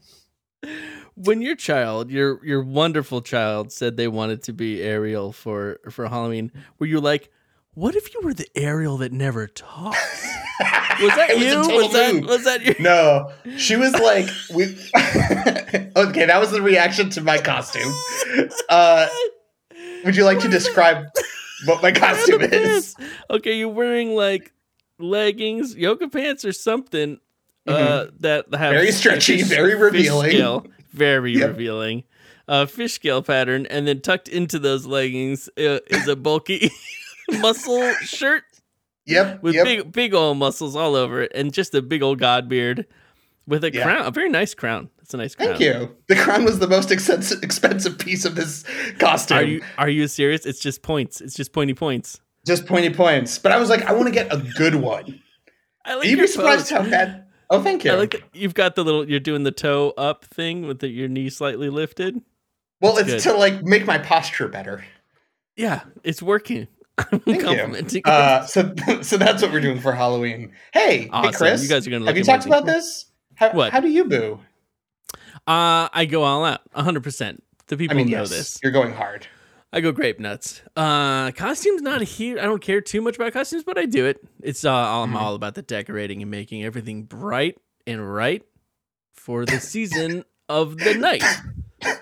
when 1.16 1.42
your 1.42 1.56
child, 1.56 2.10
your 2.12 2.44
your 2.46 2.62
wonderful 2.64 3.22
child, 3.22 3.72
said 3.72 3.98
they 3.98 4.08
wanted 4.08 4.44
to 4.44 4.54
be 4.54 4.82
Ariel 4.84 5.32
for 5.32 5.80
for 5.90 6.08
Halloween, 6.08 6.52
were 6.80 6.88
you 6.88 7.00
like, 7.00 7.32
what 7.74 7.96
if 7.96 8.14
you 8.14 8.22
were 8.24 8.34
the 8.34 8.48
Ariel 8.56 8.98
that 8.98 9.12
never 9.12 9.48
talks? 9.48 9.98
Was 11.02 11.16
that 11.16 11.30
It 11.32 11.38
was 11.38 11.46
you? 11.46 11.76
Was 11.76 11.94
that 11.94 12.26
was 12.26 12.44
that 12.44 12.62
you? 12.64 12.76
No, 12.80 13.32
she 13.58 13.76
was 13.76 13.92
like, 13.94 14.28
we. 14.54 14.66
okay, 15.96 16.26
that 16.28 16.38
was 16.40 16.52
the 16.52 16.62
reaction 16.62 17.10
to 17.12 17.22
my 17.22 17.38
costume. 17.40 17.92
Uh, 18.70 19.08
would 20.06 20.16
you 20.16 20.24
like 20.24 20.40
to 20.40 20.48
describe 20.48 21.06
what 21.66 21.82
my 21.82 21.92
costume 21.92 22.42
is? 22.42 22.96
Okay, 23.30 23.58
you're 23.58 23.68
wearing 23.70 24.16
like 24.16 24.54
leggings, 25.00 25.76
yoga 25.76 26.08
pants, 26.08 26.46
or 26.46 26.52
something 26.54 27.20
uh, 27.68 28.06
that 28.20 28.46
have 28.52 28.60
Mm-hmm. 28.60 28.72
Very 28.74 28.92
stretchy, 28.92 29.38
fish- 29.40 29.48
very 29.48 29.72
fish 29.72 29.80
revealing. 29.82 30.30
scale, 30.32 30.66
very 30.94 31.34
Yep. 31.38 31.48
revealing. 31.50 32.04
Uh, 32.48 32.66
fish 32.66 32.94
scale 32.94 33.22
pattern, 33.24 33.66
and 33.68 33.88
then 33.88 34.02
tucked 34.02 34.28
into 34.28 34.60
those 34.60 34.86
leggings 34.86 35.50
uh, 35.58 35.80
is 35.88 36.08
a 36.08 36.16
bulky 36.16 36.70
muscle 37.40 37.94
shirt 38.02 38.44
Yep, 39.08 39.42
with 39.42 39.56
yep. 39.56 39.66
big, 39.66 39.92
big 39.92 40.14
old 40.14 40.38
muscles 40.38 40.76
all 40.76 40.96
over 40.96 41.22
it, 41.24 41.32
and 41.34 41.52
just 41.52 41.74
a 41.74 41.82
big 41.82 42.04
old 42.04 42.20
god 42.20 42.48
beard 42.48 42.86
with 43.48 43.64
a 43.64 43.74
Yeah. 43.74 43.84
crown, 43.84 44.06
a 44.06 44.12
very 44.12 44.30
nice 44.30 44.54
crown. 44.54 44.90
It's 45.02 45.14
a 45.14 45.18
nice 45.18 45.34
crown. 45.36 45.50
Thank 45.50 45.62
you. 45.62 45.96
The 46.08 46.16
crown 46.16 46.46
was 46.46 46.60
the 46.60 46.68
most 46.68 46.92
expensive, 46.92 47.98
piece 47.98 48.24
of 48.26 48.36
this 48.36 48.64
costume. 49.00 49.38
Are 49.38 49.44
you 49.44 49.62
are 49.78 49.90
you 49.90 50.08
serious? 50.08 50.46
It's 50.46 50.60
just 50.60 50.84
points. 50.84 51.20
It's 51.20 51.34
just 51.36 51.52
pointy 51.52 51.74
points. 51.74 52.20
Just 52.46 52.66
pointy 52.66 52.90
points. 52.92 53.38
But 53.40 53.52
I 53.52 53.58
was 53.58 53.70
like, 53.70 53.84
I 53.86 53.94
want 53.94 54.06
to 54.08 54.12
get 54.14 54.32
a 54.32 54.38
good 54.58 54.76
one. 54.76 55.22
I 55.86 55.96
like 55.96 56.08
You'd 56.08 56.20
be 56.20 56.28
surprised 56.28 56.70
pose. 56.70 56.86
how 56.86 56.90
bad. 56.90 57.26
Oh, 57.50 57.62
thank 57.62 57.84
you. 57.84 57.92
I 57.92 57.96
like 57.96 58.24
you've 58.34 58.54
got 58.54 58.76
the 58.76 58.84
little. 58.86 59.10
You're 59.10 59.20
doing 59.20 59.44
the 59.44 59.52
toe 59.52 59.94
up 59.98 60.24
thing 60.26 60.68
with 60.68 60.80
the, 60.80 60.88
your 60.88 61.08
knee 61.10 61.30
slightly 61.30 61.70
lifted. 61.70 62.22
well, 62.80 62.94
that's 62.94 63.10
it's 63.10 63.26
good. 63.26 63.34
to 63.34 63.38
like 63.38 63.64
make 63.64 63.86
my 63.86 63.98
posture 63.98 64.48
better. 64.48 64.86
Yeah, 65.58 65.82
it's 66.04 66.22
working. 66.22 66.68
Thank 67.10 67.42
complimenting 67.44 68.02
you. 68.06 68.12
Uh, 68.12 68.46
so, 68.46 68.74
so 69.02 69.18
that's 69.18 69.42
what 69.42 69.52
we're 69.52 69.62
doing 69.62 69.80
for 69.80 69.92
Halloween. 69.94 70.54
Hey, 70.74 71.10
Awesome. 71.12 71.32
hey, 71.32 71.38
Chris. 71.38 71.64
You 71.64 71.70
guys 71.70 71.88
are 71.88 71.90
gonna 71.92 72.06
have 72.06 72.18
you 72.18 72.24
talked 72.24 72.46
about 72.46 72.66
this? 72.66 73.06
How, 73.36 73.52
What? 73.52 73.72
How 73.72 73.80
do 73.80 73.90
you 73.90 74.06
boo? 74.06 74.40
Uh, 75.48 75.90
I 75.92 76.06
go 76.10 76.24
all 76.24 76.46
out, 76.46 76.62
100. 76.74 77.02
percent 77.04 77.44
The 77.68 77.78
people 77.78 77.96
I 77.96 77.98
mean, 77.98 78.12
know 78.12 78.20
yes, 78.20 78.30
this. 78.30 78.60
you're 78.64 78.72
going 78.72 78.94
hard. 78.94 79.28
I 79.74 79.80
go 79.80 79.92
grape 79.94 80.20
nuts. 80.20 80.62
Uh, 80.76 81.32
costumes 81.32 81.82
not 81.82 82.02
here. 82.02 82.38
I 82.40 82.44
don't 82.44 82.62
care 82.62 82.82
too 82.82 83.02
much 83.02 83.16
about 83.16 83.32
costumes, 83.34 83.64
but 83.64 83.78
I 83.78 83.86
do 83.86 84.06
it. 84.06 84.18
It's 84.44 84.66
uh, 84.66 84.72
all, 84.72 85.06
Mm-hmm. 85.06 85.16
I'm 85.16 85.24
all 85.24 85.34
about 85.36 85.56
the 85.56 85.62
decorating 85.62 86.22
and 86.22 86.30
making 86.30 86.64
everything 86.64 87.04
bright 87.04 87.58
and 87.88 88.14
right 88.14 88.44
for 89.14 89.46
the 89.46 89.60
season 89.62 90.26
of 90.50 90.78
the 90.78 90.94
night. 90.96 91.24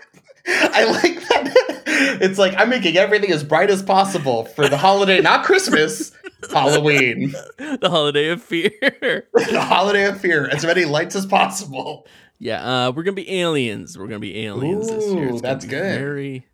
I 0.50 0.86
like 0.86 1.28
that. 1.28 1.76
It's 2.22 2.38
like 2.38 2.54
I'm 2.58 2.70
making 2.70 2.96
everything 2.98 3.32
as 3.32 3.44
bright 3.44 3.70
as 3.70 3.84
possible 3.84 4.46
for 4.46 4.70
the 4.70 4.78
holiday, 4.78 5.22
not 5.22 5.44
Christmas, 5.44 6.12
Halloween, 6.50 7.32
the 7.58 7.90
holiday 7.90 8.30
of 8.30 8.42
fear. 8.42 8.72
the 9.34 9.62
holiday 9.62 10.06
of 10.06 10.20
fear. 10.20 10.48
As 10.48 10.66
many 10.66 10.86
lights 10.86 11.16
as 11.16 11.26
possible. 11.26 12.08
Yeah, 12.38 12.88
uh, 12.88 12.92
we're 12.92 13.04
gonna 13.04 13.16
be 13.16 13.40
aliens. 13.42 13.98
We're 13.98 14.08
gonna 14.08 14.20
be 14.20 14.46
aliens 14.46 14.88
this 14.88 15.12
year. 15.12 15.30
It's 15.30 15.42
that's 15.42 15.66
good. 15.66 16.00
Very 16.00 16.46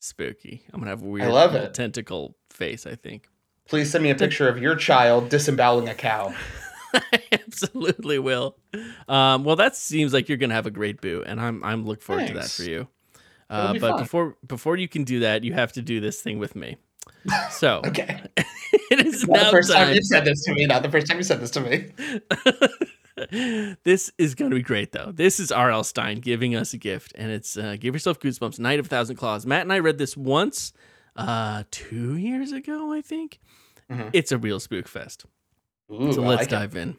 spooky. 0.00 0.64
I'm 0.72 0.80
gonna 0.80 0.90
have 0.90 1.02
a 1.02 1.06
weird 1.06 1.28
I 1.28 1.30
love 1.30 1.54
it. 1.54 1.74
tentacle 1.74 2.36
face. 2.50 2.84
I 2.86 2.96
think. 2.96 3.28
Please 3.68 3.90
send 3.90 4.02
me 4.02 4.10
a 4.10 4.16
picture 4.16 4.48
of 4.48 4.58
your 4.58 4.74
child 4.74 5.28
disemboweling 5.28 5.88
a 5.88 5.94
cow. 5.94 6.34
I 6.94 7.20
absolutely 7.32 8.18
will. 8.18 8.56
Um, 9.06 9.44
well, 9.44 9.56
that 9.56 9.76
seems 9.76 10.12
like 10.12 10.28
you're 10.28 10.38
gonna 10.38 10.54
have 10.54 10.66
a 10.66 10.72
great 10.72 11.00
boo, 11.00 11.22
and 11.24 11.40
I'm 11.40 11.62
I'm 11.62 11.84
looking 11.84 12.02
forward 12.02 12.26
to 12.28 12.34
that 12.34 12.50
for 12.50 12.64
you. 12.64 12.88
Uh, 13.50 13.72
be 13.72 13.78
but 13.78 13.90
fun. 13.92 14.00
before 14.02 14.36
before 14.46 14.76
you 14.76 14.88
can 14.88 15.04
do 15.04 15.20
that, 15.20 15.42
you 15.44 15.52
have 15.54 15.72
to 15.72 15.82
do 15.82 16.00
this 16.00 16.20
thing 16.20 16.38
with 16.38 16.54
me. 16.54 16.76
So 17.50 17.80
Okay. 17.86 18.20
it 18.90 19.06
is 19.06 19.26
Not 19.26 19.44
the 19.46 19.50
first 19.50 19.72
time 19.72 19.86
time. 19.86 19.94
you 19.96 20.02
said 20.02 20.24
this 20.24 20.44
to 20.44 20.54
me. 20.54 20.66
Not 20.66 20.82
the 20.82 20.90
first 20.90 21.06
time 21.06 21.16
you 21.16 21.22
said 21.22 21.40
this 21.40 21.50
to 21.52 21.60
me. 21.60 21.86
this 23.84 24.12
is 24.18 24.34
going 24.34 24.50
to 24.50 24.56
be 24.56 24.62
great, 24.62 24.92
though. 24.92 25.10
This 25.12 25.40
is 25.40 25.50
R.L. 25.50 25.84
Stine 25.84 26.20
giving 26.20 26.54
us 26.54 26.72
a 26.72 26.78
gift, 26.78 27.12
and 27.16 27.30
it's 27.32 27.56
uh, 27.56 27.76
Give 27.78 27.94
Yourself 27.94 28.20
Goosebumps 28.20 28.58
Night 28.58 28.78
of 28.78 28.86
a 28.86 28.88
Thousand 28.88 29.16
Claws. 29.16 29.44
Matt 29.46 29.62
and 29.62 29.72
I 29.72 29.78
read 29.80 29.98
this 29.98 30.16
once, 30.16 30.72
uh, 31.16 31.64
two 31.70 32.16
years 32.16 32.52
ago, 32.52 32.92
I 32.92 33.00
think. 33.00 33.40
Mhm. 33.90 34.10
It's 34.12 34.30
a 34.32 34.38
real 34.38 34.60
spook 34.60 34.86
fest. 34.86 35.24
Ooh, 35.90 36.12
so 36.12 36.20
let's 36.22 36.40
like 36.42 36.48
it. 36.48 36.50
dive 36.50 36.76
in. 36.76 36.96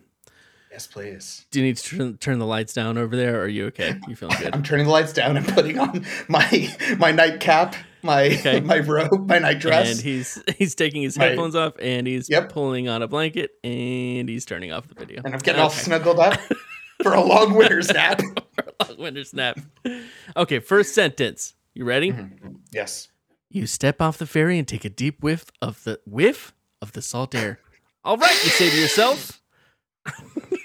Yes, 0.79 0.87
please. 0.87 1.45
Do 1.51 1.59
you 1.59 1.65
need 1.65 1.75
to 1.75 1.97
turn, 1.97 2.17
turn 2.19 2.39
the 2.39 2.45
lights 2.45 2.73
down 2.73 2.97
over 2.97 3.13
there, 3.13 3.41
or 3.41 3.43
are 3.43 3.47
you 3.49 3.65
okay? 3.65 3.99
You 4.07 4.15
feeling 4.15 4.37
good? 4.39 4.55
I'm 4.55 4.63
turning 4.63 4.85
the 4.85 4.93
lights 4.93 5.11
down 5.11 5.35
and 5.35 5.45
putting 5.45 5.77
on 5.77 6.05
my 6.29 6.73
my 6.97 7.11
nightcap, 7.11 7.75
my 8.01 8.27
Okay. 8.27 8.59
my 8.63 8.79
robe, 8.79 9.27
my 9.27 9.39
night 9.39 9.59
dress. 9.59 9.91
And 9.91 9.99
he's 9.99 10.41
he's 10.57 10.75
taking 10.75 11.01
his 11.01 11.17
My- 11.17 11.25
headphones 11.25 11.53
off, 11.53 11.73
and 11.81 12.07
he's 12.07 12.29
Yep. 12.29 12.53
pulling 12.53 12.87
on 12.87 13.01
a 13.01 13.09
blanket, 13.09 13.51
and 13.61 14.29
he's 14.29 14.45
turning 14.45 14.71
off 14.71 14.87
the 14.87 14.93
video. 14.95 15.21
and 15.25 15.33
I'm 15.33 15.41
getting 15.41 15.59
all 15.61 15.69
snuggled 15.69 16.17
up 16.17 16.39
for 17.03 17.13
a 17.13 17.21
long 17.21 17.55
winter's 17.55 17.91
nap. 17.91 18.21
Long 18.87 18.97
winter 18.99 19.25
snap. 19.25 19.59
Okay, 20.37 20.59
first 20.59 20.95
sentence. 20.95 21.55
You 21.73 21.83
ready? 21.83 22.13
Mm-hmm. 22.13 22.53
Yes. 22.71 23.09
You 23.49 23.67
step 23.67 24.01
off 24.01 24.17
the 24.17 24.25
ferry 24.25 24.57
and 24.57 24.65
take 24.65 24.85
a 24.85 24.89
deep 24.89 25.21
whiff 25.21 25.47
of 25.61 25.83
the 25.83 25.99
whiff 26.05 26.53
of 26.81 26.93
the 26.93 27.01
salt 27.01 27.35
air. 27.35 27.59
All 28.05 28.15
right, 28.15 28.31
you 28.45 28.49
say 28.49 28.69
to 28.69 28.77
yourself. 28.79 29.41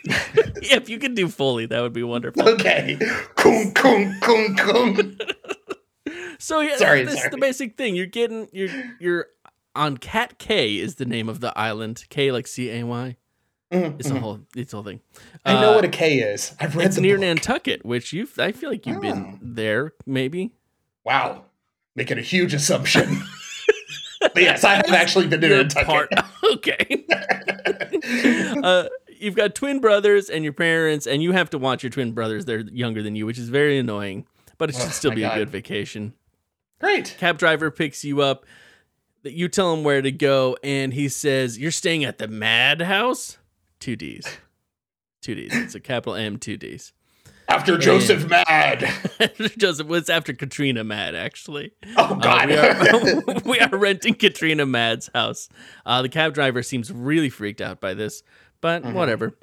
if 0.07 0.89
you 0.89 0.99
could 0.99 1.15
do 1.15 1.29
Foley, 1.29 1.67
that 1.67 1.81
would 1.83 1.93
be 1.93 2.03
wonderful. 2.03 2.49
Okay. 2.49 2.99
Kung 3.37 3.73
kung 3.73 4.15
kung 4.21 4.57
kung. 4.57 5.17
So 6.39 6.61
yeah, 6.61 6.77
Sorry, 6.77 7.05
this 7.05 7.25
is 7.25 7.31
the 7.31 7.39
basic 7.39 7.77
thing. 7.77 7.95
You're 7.95 8.07
getting 8.07 8.49
you're 8.53 8.69
you're 9.01 9.27
on 9.75 9.97
Cat 9.97 10.39
Cay 10.39 10.77
is 10.77 10.97
the 10.97 11.07
name 11.07 11.29
of 11.29 11.41
the 11.41 11.57
island. 11.59 12.05
K 12.11 12.31
like 12.33 12.47
C 12.47 12.71
A 12.71 12.85
Y. 12.85 13.17
Mhm, 13.73 13.99
It's 13.99 14.11
a 14.11 14.13
mhm. 14.15 14.19
whole 14.19 14.41
it's 14.55 14.73
a 14.73 14.77
whole 14.77 14.85
thing. 14.85 15.01
I 15.45 15.55
know 15.61 15.73
Uh, 15.73 15.77
what 15.77 15.85
a 15.85 15.89
Cay 15.89 16.19
is. 16.19 16.55
I've 16.61 16.77
read 16.77 16.87
It's 16.89 16.97
the 16.97 17.03
near 17.03 17.17
book. 17.17 17.23
Nantucket, 17.23 17.85
which 17.85 18.13
you 18.13 18.29
I 18.39 18.53
feel 18.53 18.69
like 18.71 18.87
you've 18.87 19.01
been 19.01 19.25
Oh. 19.35 19.39
there 19.43 19.93
maybe. 20.07 20.53
Wow. 21.05 21.45
Making 21.97 22.19
a 22.19 22.23
huge 22.23 22.53
assumption. 22.55 23.23
but 24.21 24.37
yes, 24.37 24.65
I 24.65 24.75
have 24.75 24.93
actually 24.93 25.29
been 25.29 25.41
to 25.41 25.49
Nantucket. 25.49 25.87
part- 25.87 26.11
okay. 26.53 27.07
uh, 28.63 28.89
you've 29.25 29.35
got 29.35 29.55
twin 29.55 29.81
brothers 29.81 30.29
and 30.29 30.45
your 30.45 30.53
parents, 30.53 31.07
and 31.07 31.23
you 31.23 31.33
have 31.33 31.51
to 31.51 31.59
watch 31.59 31.83
your 31.83 31.91
twin 31.91 32.13
brothers. 32.13 32.45
They're 32.45 32.61
younger 32.61 33.03
than 33.03 33.17
you, 33.17 33.27
which 33.27 33.39
is 33.39 33.49
very 33.49 33.79
annoying, 33.79 34.27
but 34.59 34.71
it 34.71 34.75
should 34.77 34.87
Oh, 34.87 34.91
still 34.91 35.11
be 35.13 35.23
a 35.25 35.35
good 35.35 35.51
vacation. 35.51 36.15
Great. 36.81 37.17
Cab 37.19 37.39
driver 37.39 37.71
picks 37.71 38.05
you 38.05 38.21
up. 38.21 38.45
You 39.23 39.49
tell 39.49 39.73
him 39.73 39.85
where 39.85 40.03
to 40.03 40.13
go, 40.13 40.57
and 40.63 40.93
he 40.93 41.09
says, 41.09 41.59
"You're 41.59 41.71
staying 41.71 42.05
at 42.05 42.19
the 42.19 42.29
Madhouse." 42.29 43.39
Two 43.81 43.97
D's. 43.97 44.27
Two 45.23 45.35
D's. 45.35 45.55
It's 45.55 45.75
a 45.75 45.81
capital 45.81 46.15
M, 46.15 46.37
two 46.39 46.57
D's. 46.59 46.93
After 47.49 47.77
Joseph 47.77 48.29
Mad. 48.29 48.83
after 49.21 49.49
Joseph 49.51 49.87
was 49.87 50.09
after 50.09 50.33
Katrina 50.33 50.83
Madd, 50.83 51.15
actually. 51.15 51.73
Oh 51.97 52.03
Uh, 52.05 52.15
God. 52.15 52.49
we, 52.49 52.57
are, 52.57 53.41
we 53.45 53.61
are 53.61 53.77
renting 53.77 54.15
Katrina 54.15 54.65
Madd's 54.65 55.11
house. 55.15 55.49
Uh, 55.85 56.01
the 56.03 56.09
cab 56.09 56.33
driver 56.35 56.63
seems 56.63 56.91
really 56.91 57.29
freaked 57.29 57.61
out 57.61 57.81
by 57.81 57.93
this, 57.95 58.23
but 58.65 58.83
Mm-hmm. 58.83 58.95
whatever. 58.95 59.35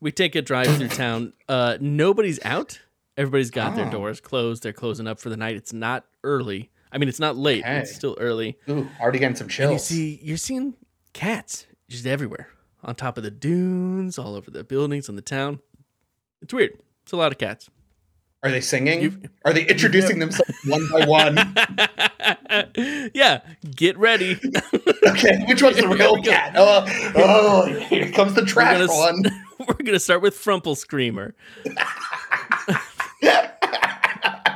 We 0.00 0.10
take 0.10 0.34
a 0.34 0.42
drive 0.42 0.66
through 0.76 0.88
town. 1.04 1.32
Uh, 1.48 1.78
nobody's 1.80 2.40
out. 2.44 2.80
Everybody's 3.16 3.50
got 3.52 3.76
their 3.76 3.86
Oh. 3.86 3.90
doors 3.92 4.20
closed. 4.20 4.64
They're 4.64 4.72
closing 4.72 5.06
up 5.06 5.20
for 5.20 5.28
the 5.30 5.36
night. 5.36 5.54
It's 5.54 5.72
not 5.72 6.04
early. 6.24 6.72
I 6.90 6.98
mean, 6.98 7.08
it's 7.08 7.20
not 7.20 7.36
late. 7.36 7.62
but 7.62 7.70
It's 7.76 7.94
still 7.94 8.16
early. 8.18 8.58
Ooh, 8.68 8.88
already 9.00 9.20
getting 9.20 9.36
some 9.36 9.46
And 9.60 9.72
you 9.74 9.78
see, 9.78 10.18
you're 10.24 10.36
seeing 10.36 10.74
cats 11.12 11.66
just 11.88 12.04
everywhere 12.04 12.48
on 12.82 12.96
top 12.96 13.16
of 13.16 13.22
the 13.22 13.30
dunes, 13.30 14.18
all 14.18 14.34
over 14.34 14.50
the 14.50 14.64
buildings 14.64 15.08
in 15.08 15.14
the 15.14 15.22
town. 15.22 15.60
It's 16.42 16.52
weird. 16.52 16.72
It's 17.04 17.12
a 17.12 17.16
lot 17.16 17.30
of 17.30 17.38
cats. 17.38 17.70
Are 18.44 18.50
they 18.50 18.60
singing? 18.60 19.00
You've- 19.00 19.28
Are 19.44 19.52
they 19.52 19.66
introducing 19.66 20.18
themselves 20.20 20.52
one 20.66 20.86
by 20.92 21.06
one? 21.06 21.36
yeah, 23.14 23.40
get 23.74 23.96
ready. 23.98 24.38
Okay, 25.06 25.44
which 25.46 25.62
one's 25.62 25.76
the 25.76 25.86
real 25.86 26.16
cat? 26.22 26.54
Oh, 26.56 26.82
oh, 27.14 27.66
here 27.88 28.10
comes 28.10 28.32
the 28.34 28.40
We're 28.40 28.46
trash 28.46 28.78
gonna, 28.86 28.92
one. 28.92 29.22
we're 29.60 29.84
gonna 29.84 30.00
start 30.00 30.22
with 30.22 30.34
Frumple 30.34 30.74
Screamer. 30.74 31.34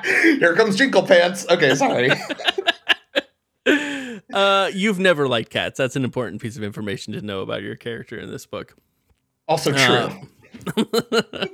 Here 0.05 0.55
comes 0.57 0.77
Jingle 0.77 1.03
Pants. 1.03 1.47
Okay, 1.51 1.75
sorry. 1.75 2.11
Uh, 4.33 4.71
you've 4.73 4.99
never 4.99 5.29
liked 5.29 5.51
cats. 5.51 5.77
That's 5.79 5.97
an 5.97 6.05
important 6.05 6.41
piece 6.41 6.57
of 6.57 6.63
information 6.63 7.13
to 7.13 7.21
know 7.21 7.41
about 7.43 7.63
your 7.63 7.77
character 7.77 8.19
in 8.19 8.31
this 8.31 8.47
book. 8.47 8.75
Also 9.47 9.71
true. 9.73 10.11
Uh, 10.77 11.47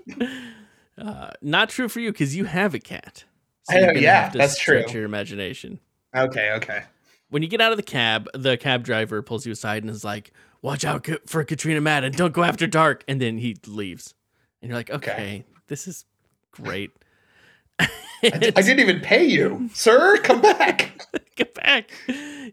Uh, 1.05 1.31
not 1.43 1.69
true 1.69 1.89
for 1.89 2.01
you 2.01 2.11
because 2.13 2.35
you 2.35 2.45
have 2.47 2.73
a 2.75 2.79
cat. 2.79 3.25
Oh, 3.71 3.75
you're 3.77 3.89
gonna 3.89 4.01
yeah, 4.01 4.31
that's 4.31 4.59
true. 4.59 4.85
Your 4.91 5.05
imagination. 5.05 5.81
okay, 6.17 6.53
okay. 6.53 6.85
When 7.31 7.43
you 7.43 7.49
get 7.49 7.61
out 7.61 7.73
of 7.73 7.77
the 7.77 7.83
cab, 7.83 8.29
the 8.35 8.57
cab 8.57 8.85
driver 8.85 9.21
pulls 9.23 9.45
you 9.45 9.53
aside 9.53 9.83
and 9.83 9.91
is 9.91 10.05
like, 10.05 10.33
"Watch 10.63 10.85
out 10.85 11.07
for 11.27 11.45
Katrina 11.45 11.81
Madden! 11.81 12.13
don't 12.13 12.33
go 12.33 12.43
after 12.43 12.67
dark." 12.67 13.05
And 13.09 13.21
then 13.21 13.39
he 13.39 13.57
leaves, 13.67 14.15
and 14.63 14.71
you're 14.71 14.79
like, 14.79 14.91
"Okay, 14.91 15.13
Okay. 15.13 15.45
this 15.67 15.87
is 15.87 16.05
great." 16.53 16.91
I, 17.79 17.89
didn't 18.23 18.81
even 18.81 19.01
pay 19.01 19.25
you, 19.25 19.69
sir. 19.75 20.19
Come 20.23 20.41
back. 20.41 21.07
Get 21.37 21.55
back. 21.55 21.91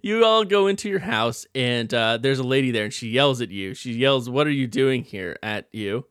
You 0.02 0.26
all 0.26 0.44
go 0.44 0.68
into 0.68 0.90
your 0.90 1.00
house, 1.00 1.46
and 1.54 1.94
uh, 1.94 2.18
there's 2.18 2.40
a 2.40 2.44
lady 2.44 2.72
there, 2.72 2.86
and 2.86 2.94
she 2.94 3.10
yells 3.10 3.40
at 3.40 3.52
you. 3.52 3.74
She 3.74 3.94
yells, 3.94 4.30
What 4.30 4.48
are 4.48 4.52
you 4.52 4.68
doing 4.68 5.04
here 5.04 5.38
at 5.44 5.68
you? 5.72 6.06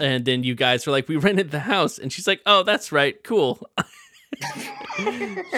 And 0.00 0.24
then 0.24 0.44
you 0.44 0.54
guys 0.54 0.86
are 0.86 0.90
like, 0.90 1.08
We 1.08 1.16
rented 1.16 1.50
the 1.50 1.60
house. 1.60 1.98
And 1.98 2.12
she's 2.12 2.26
like, 2.26 2.40
Oh, 2.46 2.62
that's 2.62 2.92
right. 2.92 3.22
Cool. 3.24 3.68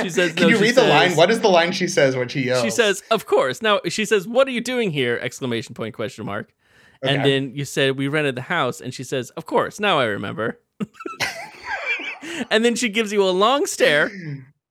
she 0.02 0.10
says, 0.10 0.34
Can 0.34 0.42
no, 0.42 0.48
you 0.48 0.58
read 0.58 0.74
the 0.74 0.84
line? 0.84 1.16
What 1.16 1.30
is 1.30 1.40
the 1.40 1.48
line 1.48 1.72
she 1.72 1.86
says 1.86 2.16
when 2.16 2.28
she 2.28 2.42
yells? 2.42 2.62
She 2.62 2.70
says, 2.70 3.02
"Of 3.10 3.26
course." 3.26 3.62
Now 3.62 3.80
she 3.88 4.04
says, 4.04 4.28
"What 4.28 4.46
are 4.48 4.50
you 4.50 4.60
doing 4.60 4.90
here?" 4.90 5.18
Exclamation 5.22 5.74
point 5.74 5.94
question 5.94 6.26
mark. 6.26 6.52
And 7.02 7.24
then 7.24 7.54
you 7.54 7.64
said 7.64 7.96
we 7.96 8.08
rented 8.08 8.34
the 8.34 8.42
house, 8.42 8.80
and 8.80 8.92
she 8.92 9.04
says, 9.04 9.30
"Of 9.30 9.46
course." 9.46 9.80
Now 9.80 9.98
I 9.98 10.04
remember. 10.04 10.60
and 12.50 12.64
then 12.64 12.74
she 12.74 12.88
gives 12.88 13.12
you 13.12 13.22
a 13.22 13.30
long 13.30 13.66
stare, 13.66 14.10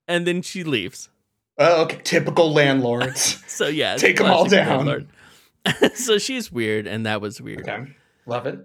and 0.07 0.27
then 0.27 0.41
she 0.41 0.63
leaves. 0.63 1.09
Oh, 1.57 1.83
okay. 1.83 2.00
Typical 2.03 2.51
landlords. 2.53 3.41
So 3.55 3.67
yeah, 3.67 3.95
take 3.95 4.17
them 4.17 4.29
all 4.29 4.45
down. 4.45 5.07
so 5.95 6.17
she's 6.17 6.51
weird, 6.51 6.88
and 6.88 7.05
that 7.05 7.21
was 7.21 7.39
weird. 7.39 7.62
okay. 7.62 7.85
Love 8.25 8.47
it. 8.47 8.59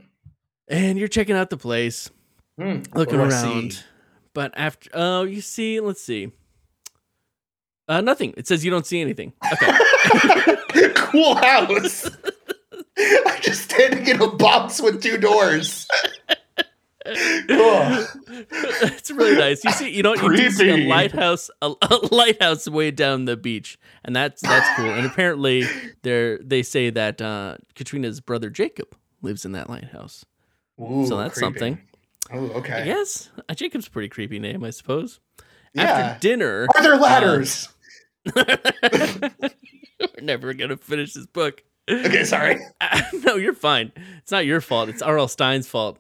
And 0.71 0.99
you're 0.99 1.09
checking 1.09 1.37
out 1.37 1.51
the 1.51 1.57
place, 1.59 2.11
Hmm. 2.59 2.83
looking 2.95 3.19
What 3.19 3.29
do 3.31 3.37
I 3.37 3.41
see? 3.41 3.47
around. 3.49 3.85
But 4.33 4.53
after, 4.57 4.89
oh, 4.95 5.25
you 5.25 5.41
see, 5.41 5.81
let's 5.81 6.01
see. 6.03 6.31
Uh, 7.89 8.01
nothing. 8.01 8.33
It 8.37 8.47
says 8.47 8.65
you 8.65 8.71
don't 8.71 8.87
see 8.87 9.01
anything. 9.01 9.33
Okay. 9.53 10.89
cool 10.95 11.35
house. 11.35 12.09
I'm 12.97 13.41
just 13.43 13.63
standing 13.65 14.07
in 14.07 14.23
a 14.23 14.29
box 14.31 14.81
with 14.81 15.03
two 15.03 15.19
doors. 15.19 15.89
cool. 17.05 18.07
it's 18.31 19.11
really 19.11 19.37
nice. 19.37 19.65
You 19.65 19.73
see, 19.73 19.91
you 19.91 20.03
know, 20.05 20.15
you 20.15 20.37
do 20.37 20.51
see 20.51 20.71
a 20.71 20.87
lighthouse, 20.89 21.51
a, 21.63 21.73
a 21.83 21.97
lighthouse 22.13 22.69
way 22.69 22.91
down 22.93 23.25
the 23.25 23.37
beach, 23.37 23.79
and 24.05 24.15
that's 24.15 24.43
that's 24.43 24.69
cool. 24.77 24.91
And 24.93 25.07
apparently, 25.07 25.65
they 26.03 26.39
they 26.43 26.63
say 26.63 26.91
that 26.91 27.21
uh, 27.21 27.57
Katrina's 27.75 28.21
brother 28.21 28.51
Jacob 28.51 28.95
lives 29.23 29.45
in 29.45 29.53
that 29.53 29.69
lighthouse. 29.69 30.25
Ooh, 30.81 31.07
so 31.07 31.17
that's 31.19 31.35
creepy. 31.35 31.45
something. 31.59 31.79
Oh, 32.33 32.47
okay. 32.59 32.85
Yes, 32.87 33.29
uh, 33.49 33.55
Jacob's 33.55 33.87
a 33.89 33.91
pretty 33.91 34.09
creepy 34.09 34.39
name, 34.39 34.63
I 34.65 34.71
suppose. 34.71 35.21
Yeah. 35.75 35.83
After 35.85 36.21
dinner, 36.21 36.67
Are 36.77 36.83
there 36.83 36.97
ladders? 36.97 37.69
we're 38.37 39.31
never 40.21 40.55
gonna 40.55 40.77
finish 40.77 41.13
this 41.15 41.27
book. 41.27 41.63
okay, 41.91 42.25
sorry. 42.25 42.59
no, 43.25 43.37
you're 43.37 43.55
fine. 43.55 43.93
It's 44.19 44.31
not 44.33 44.47
your 44.47 44.61
fault. 44.61 44.89
It's 44.89 45.03
R.L. 45.03 45.29
Stine's 45.29 45.67
fault. 45.69 45.99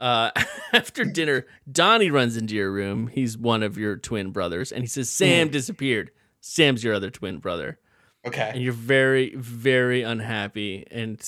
Uh, 0.00 0.30
after 0.72 1.04
dinner, 1.04 1.46
Donnie 1.70 2.10
runs 2.10 2.36
into 2.36 2.54
your 2.54 2.70
room. 2.72 3.08
He's 3.08 3.36
one 3.36 3.62
of 3.62 3.76
your 3.78 3.96
twin 3.96 4.30
brothers, 4.30 4.72
and 4.72 4.82
he 4.82 4.88
says 4.88 5.08
Sam 5.10 5.48
Mm. 5.48 5.52
disappeared. 5.52 6.10
Sam's 6.40 6.82
your 6.82 6.94
other 6.94 7.10
twin 7.10 7.38
brother, 7.38 7.78
Okay. 8.26 8.50
and 8.54 8.62
you're 8.62 8.72
very, 8.72 9.34
very 9.36 10.02
unhappy. 10.02 10.86
And 10.90 11.20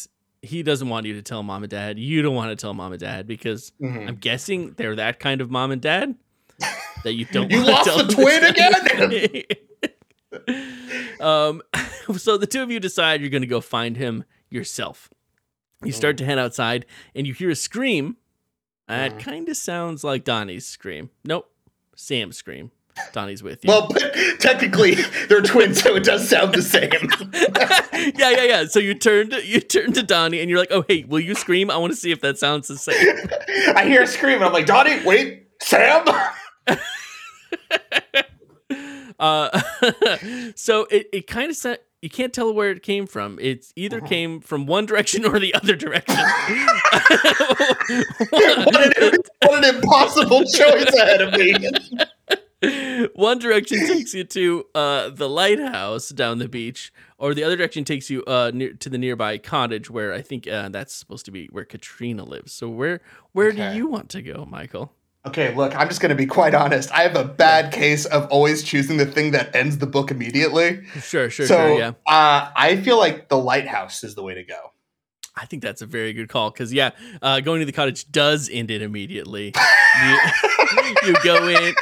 he 0.43 0.63
doesn't 0.63 0.89
want 0.89 1.07
you 1.07 1.15
to 1.15 1.23
tell 1.23 1.43
mom 1.43 1.63
and 1.63 1.71
dad. 1.71 1.99
You 1.99 2.21
don't 2.23 2.35
want 2.35 2.51
to 2.51 2.57
tell 2.57 2.75
mom 2.75 2.93
and 2.93 3.01
dad 3.01 3.27
because 3.27 3.73
Mhm. 3.81 4.09
I'm 4.09 4.17
guessing 4.17 4.73
they're 4.73 4.97
that 4.97 5.19
kind 5.21 5.41
of 5.41 5.51
mom 5.51 5.71
and 5.71 5.81
dad 5.81 6.15
that 7.05 7.15
you 7.15 7.25
don't. 7.27 7.51
You 7.51 7.65
lost 7.65 7.85
tell 7.89 7.99
the 7.99 8.05
them 8.05 8.15
twin 8.15 8.45
again. 8.45 9.43
um, 11.21 11.63
so 12.19 12.37
the 12.37 12.47
two 12.47 12.63
of 12.63 12.71
you 12.71 12.81
decide 12.81 13.21
you're 13.21 13.31
going 13.31 13.43
to 13.43 13.47
go 13.49 13.61
find 13.61 13.97
him 13.97 14.25
yourself. 14.51 15.09
You 15.85 15.93
start 15.93 16.17
to 16.19 16.25
head 16.25 16.39
outside, 16.39 16.87
and 17.15 17.27
you 17.27 17.35
hear 17.35 17.51
a 17.51 17.57
scream. 17.57 18.17
That 18.87 19.15
Mhm. 19.15 19.21
kind 19.21 19.49
of 19.49 19.57
sounds 19.57 20.05
like 20.05 20.23
Donnie's 20.25 20.67
scream. 20.67 21.11
Nope, 21.25 21.51
Sam's 21.97 22.37
scream. 22.37 22.71
Donnie's 23.13 23.43
with 23.43 23.65
you. 23.65 23.69
Well, 23.69 23.89
but 23.89 24.03
technically 24.39 24.97
they're 25.29 25.41
twins, 25.43 25.81
so 25.83 25.97
it 25.97 26.05
does 26.05 26.29
sound 26.29 26.55
the 26.55 26.63
same. 26.63 26.91
yeah, 28.19 28.31
yeah, 28.31 28.45
yeah. 28.45 28.65
So 28.67 28.79
you 28.81 28.95
turned 28.95 29.33
you 29.45 29.61
turned 29.61 29.95
to 29.95 30.03
Donnie, 30.03 30.41
and 30.41 30.51
you're 30.51 30.59
like, 30.59 30.71
"Oh, 30.73 30.85
hey, 30.87 31.05
will 31.05 31.21
you 31.21 31.35
scream? 31.35 31.71
I 31.71 31.77
want 31.79 31.93
to 31.93 31.97
see 31.99 32.11
if 32.13 32.21
that 32.21 32.39
sounds 32.39 32.69
the 32.69 32.77
same." 32.77 32.97
I 33.77 33.85
hear 33.87 34.03
a 34.03 34.07
scream, 34.07 34.37
and 34.37 34.45
I'm 34.45 34.53
like, 34.53 34.67
Donnie, 34.67 35.03
wait, 35.05 35.49
Sam. 35.63 36.05
Uh, 39.19 39.51
so 40.57 40.87
it, 40.91 41.07
it 41.13 41.27
kind 41.29 41.49
of 41.51 41.57
sa- 41.57 41.77
you 42.01 42.11
can't 42.11 42.33
tell 42.33 42.53
where 42.53 42.71
it 42.73 42.83
came 42.83 43.07
from. 43.07 43.39
It's 43.41 43.73
either 43.77 43.99
Uh-huh. 43.99 44.07
came 44.09 44.41
from 44.41 44.67
one 44.67 44.85
direction 44.85 45.25
or 45.25 45.39
the 45.39 45.55
other 45.55 45.77
direction. 45.77 46.17
what, 48.31 48.87
an, 48.99 49.13
what 49.43 49.65
an 49.65 49.77
impossible 49.77 50.41
choice 50.45 50.93
ahead 50.95 51.21
of 51.23 51.35
me. 51.35 51.55
one 53.15 53.39
direction 53.39 53.79
takes 53.87 54.15
you 54.15 54.25
to 54.25 54.65
uh, 54.75 55.09
the 55.11 55.29
lighthouse 55.29 56.09
down 56.11 56.39
the 56.39 56.49
beach, 56.49 56.93
or 57.19 57.35
the 57.35 57.45
other 57.45 57.57
direction 57.57 57.85
takes 57.85 58.09
you 58.11 58.23
uh, 58.25 58.51
near 58.55 58.73
to 58.75 58.89
the 58.89 58.99
nearby 58.99 59.39
cottage 59.39 59.91
where 59.91 60.13
I 60.13 60.23
think 60.23 60.47
uh, 60.49 60.69
that's 60.69 60.95
supposed 60.95 61.25
to 61.27 61.31
be 61.31 61.47
where 61.51 61.65
Katrina 61.65 62.25
lives. 62.25 62.53
So 62.53 62.69
where 62.69 63.01
where 63.33 63.49
Okay. 63.49 63.71
do 63.71 63.77
you 63.77 63.87
want 63.87 64.09
to 64.11 64.23
go, 64.23 64.47
Michael? 64.49 64.93
Okay, 65.25 65.55
look, 65.55 65.75
I'm 65.77 65.87
just 65.89 66.01
going 66.01 66.11
to 66.11 66.17
be 66.17 66.27
quite 66.27 66.53
honest. 66.53 66.91
I 66.91 67.03
have 67.03 67.15
a 67.15 67.23
bad 67.25 67.73
case 67.73 68.07
of 68.07 68.27
always 68.31 68.65
choosing 68.65 68.97
the 68.97 69.07
thing 69.07 69.31
that 69.31 69.55
ends 69.55 69.79
the 69.79 69.87
book 69.87 70.11
immediately. 70.11 70.85
Sure, 71.01 71.31
sure, 71.31 71.47
so 71.47 71.55
sure. 71.57 71.79
Yeah, 71.79 71.89
uh, 72.09 72.51
I 72.57 72.77
feel 72.83 72.99
like 72.99 73.29
the 73.29 73.39
lighthouse 73.39 74.03
is 74.03 74.17
the 74.17 74.23
way 74.25 74.35
to 74.35 74.43
go. 74.43 74.73
I 75.37 75.47
think 75.47 75.63
that's 75.63 75.81
a 75.81 75.87
very 75.87 76.13
good 76.13 76.29
call 76.29 76.51
because 76.51 76.73
yeah, 76.75 76.91
uh, 77.23 77.41
going 77.41 77.61
to 77.61 77.67
the 77.67 77.73
cottage 77.73 78.11
does 78.11 78.51
end 78.53 78.71
it 78.71 78.83
immediately. 78.83 79.55
you, 80.05 80.19
you 81.07 81.15
go 81.23 81.47
in. 81.49 81.73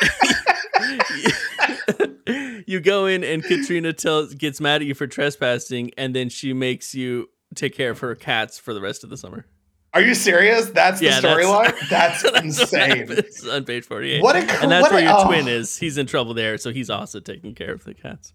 you 2.67 2.81
go 2.81 3.07
in 3.07 3.25
and 3.25 3.43
Katrina 3.43 3.93
tells 3.93 4.35
gets 4.35 4.61
mad 4.61 4.83
at 4.83 4.87
you 4.87 4.95
for 4.95 5.07
trespassing, 5.07 5.91
and 5.97 6.15
then 6.15 6.29
she 6.29 6.53
makes 6.53 6.95
you 6.95 7.29
take 7.55 7.75
care 7.75 7.91
of 7.91 7.99
her 8.01 8.15
cats 8.15 8.59
for 8.59 8.75
the 8.75 8.81
rest 8.81 9.05
of 9.05 9.11
the 9.11 9.17
summer. 9.17 9.47
Are 9.93 10.01
you 10.01 10.15
serious? 10.15 10.71
That's 10.71 11.01
the 11.01 11.07
Yeah, 11.07 11.21
that's- 11.21 11.45
storyline? 11.45 11.75
That's, 11.91 12.23
That's 12.23 12.41
insane. 12.41 13.09
happens 13.09 13.49
on 13.49 13.65
page 13.65 13.85
forty-eight. 13.85 14.23
What 14.23 14.37
a 14.37 14.39
and 14.39 14.71
that's 14.71 14.83
what 14.85 14.93
where 14.93 15.01
a- 15.01 15.05
your 15.05 15.19
oh. 15.19 15.27
twin 15.27 15.49
is. 15.49 15.77
He's 15.77 15.99
in 15.99 16.07
trouble 16.07 16.33
there, 16.33 16.59
so 16.59 16.71
he's 16.71 16.91
also 16.91 17.19
taking 17.19 17.55
care 17.55 17.73
of 17.73 17.83
the 17.85 17.95
cats. 17.95 18.33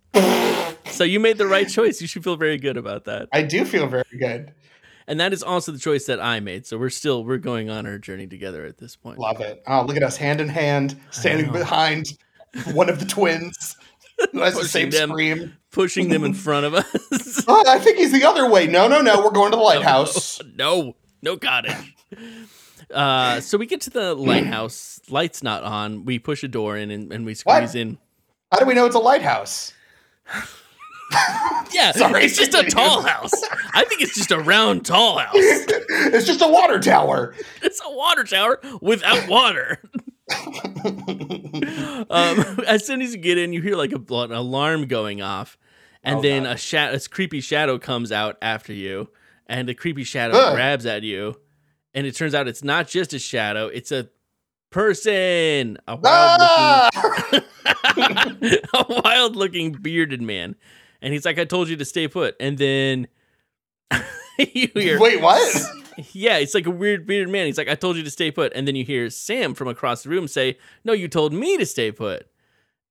so 0.91 1.05
you 1.05 1.19
made 1.21 1.37
the 1.37 1.47
right 1.47 1.69
choice. 1.69 2.01
You 2.01 2.07
should 2.07 2.25
feel 2.25 2.35
very 2.35 2.57
good 2.57 2.75
about 2.75 3.05
that. 3.05 3.29
I 3.31 3.43
do 3.43 3.63
feel 3.63 3.87
very 3.87 4.03
good. 4.19 4.53
And 5.07 5.19
that 5.19 5.33
is 5.33 5.43
also 5.43 5.71
the 5.71 5.79
choice 5.79 6.05
that 6.07 6.19
I 6.19 6.39
made. 6.39 6.65
So 6.65 6.77
we're 6.77 6.89
still 6.89 7.23
we're 7.23 7.37
going 7.37 7.69
on 7.69 7.85
our 7.85 7.99
journey 7.99 8.27
together 8.27 8.65
at 8.65 8.77
this 8.77 8.95
point. 8.95 9.19
Love 9.19 9.39
it. 9.39 9.63
Oh, 9.67 9.83
look 9.83 9.95
at 9.95 10.03
us 10.03 10.17
hand 10.17 10.41
in 10.41 10.49
hand, 10.49 10.99
standing 11.11 11.51
behind 11.51 12.17
one 12.73 12.89
of 12.89 12.99
the 12.99 13.05
twins 13.05 13.75
who 14.31 14.39
has 14.41 14.55
the 14.55 14.65
same 14.67 14.89
them. 14.89 15.09
scream. 15.09 15.57
Pushing 15.71 16.09
them 16.09 16.23
in 16.23 16.33
front 16.45 16.65
of 16.65 16.73
us. 16.73 17.43
Oh, 17.47 17.63
I 17.67 17.77
think 17.79 17.97
he's 17.97 18.11
the 18.11 18.23
other 18.23 18.49
way. 18.49 18.65
No, 18.65 18.87
no, 18.87 19.01
no. 19.01 19.23
We're 19.23 19.29
going 19.31 19.51
to 19.51 19.57
the 19.57 19.61
lighthouse. 19.63 20.41
no, 20.55 20.95
no 21.21 21.37
cottage. 21.37 21.93
Uh, 22.91 23.39
so 23.41 23.57
we 23.57 23.65
get 23.67 23.81
to 23.81 23.89
the 23.91 24.15
lighthouse. 24.15 24.99
Lights 25.09 25.43
not 25.43 25.63
on. 25.63 26.05
We 26.05 26.17
push 26.17 26.43
a 26.43 26.47
door 26.47 26.75
in 26.77 26.89
and, 26.91 27.11
and 27.13 27.25
we 27.25 27.33
squeeze 27.35 27.69
What? 27.69 27.75
in. 27.75 27.97
How 28.51 28.59
do 28.59 28.65
we 28.65 28.73
know 28.73 28.85
it's 28.85 28.95
a 28.95 28.99
lighthouse? 28.99 29.73
Yeah, 31.71 31.91
Sorry. 31.91 32.23
it's 32.25 32.35
just 32.37 32.53
a 32.55 32.63
tall 32.63 33.01
house. 33.01 33.31
I 33.73 33.83
think 33.85 34.01
it's 34.01 34.15
just 34.15 34.31
a 34.31 34.39
round 34.39 34.85
tall 34.85 35.19
house. 35.19 35.33
it's 35.35 36.25
just 36.25 36.41
a 36.41 36.47
water 36.47 36.79
tower. 36.79 37.35
It's 37.61 37.79
a 37.85 37.91
water 37.91 38.23
tower 38.23 38.59
without 38.81 39.27
water. 39.27 39.81
Um, 42.09 42.63
as 42.67 42.85
soon 42.85 43.01
as 43.01 43.13
you 43.13 43.19
get 43.19 43.37
in, 43.37 43.53
you 43.53 43.61
hear 43.61 43.75
like 43.75 43.91
a, 43.91 43.95
an 44.15 44.31
alarm 44.31 44.87
going 44.87 45.21
off, 45.21 45.57
and 46.03 46.19
Oh, 46.19 46.21
then 46.21 46.43
God. 46.43 46.53
a 46.53 46.57
shadow, 46.57 46.95
a 46.95 46.99
creepy 46.99 47.41
shadow 47.41 47.77
comes 47.79 48.11
out 48.11 48.37
after 48.41 48.73
you, 48.73 49.09
and 49.47 49.67
the 49.67 49.73
creepy 49.73 50.03
shadow 50.03 50.35
Ugh. 50.35 50.53
grabs 50.55 50.85
at 50.85 51.03
you, 51.03 51.39
and 51.93 52.05
it 52.07 52.15
turns 52.15 52.33
out 52.35 52.47
it's 52.47 52.63
not 52.63 52.87
just 52.87 53.13
a 53.13 53.19
shadow; 53.19 53.67
it's 53.67 53.91
a 53.91 54.09
person, 54.71 55.77
a 55.87 55.95
wild 55.95 56.01
Ah! 56.05 56.89
looking, 57.95 58.61
a 58.73 58.85
wild 59.03 59.35
looking 59.35 59.71
bearded 59.71 60.21
man, 60.21 60.55
and 61.01 61.13
he's 61.13 61.25
like, 61.25 61.39
"I 61.39 61.45
told 61.45 61.69
you 61.69 61.75
to 61.77 61.85
stay 61.85 62.07
put," 62.07 62.35
and 62.39 62.57
then. 62.57 63.07
you 64.37 64.67
hear 64.73 64.99
Wait, 64.99 65.21
what? 65.21 65.39
Yeah, 66.11 66.37
it's 66.37 66.53
like 66.53 66.65
a 66.65 66.71
weird 66.71 67.05
bearded 67.07 67.29
man. 67.31 67.45
He's 67.45 67.57
like, 67.57 67.69
I 67.69 67.75
told 67.75 67.95
you 67.97 68.03
to 68.03 68.09
stay 68.09 68.31
put. 68.31 68.51
And 68.53 68.67
then 68.67 68.75
you 68.75 68.83
hear 68.83 69.09
Sam 69.09 69.53
from 69.53 69.67
across 69.67 70.03
the 70.03 70.09
room 70.09 70.27
say, 70.27 70.57
No, 70.83 70.93
you 70.93 71.07
told 71.07 71.33
me 71.33 71.57
to 71.57 71.65
stay 71.65 71.91
put. 71.91 72.27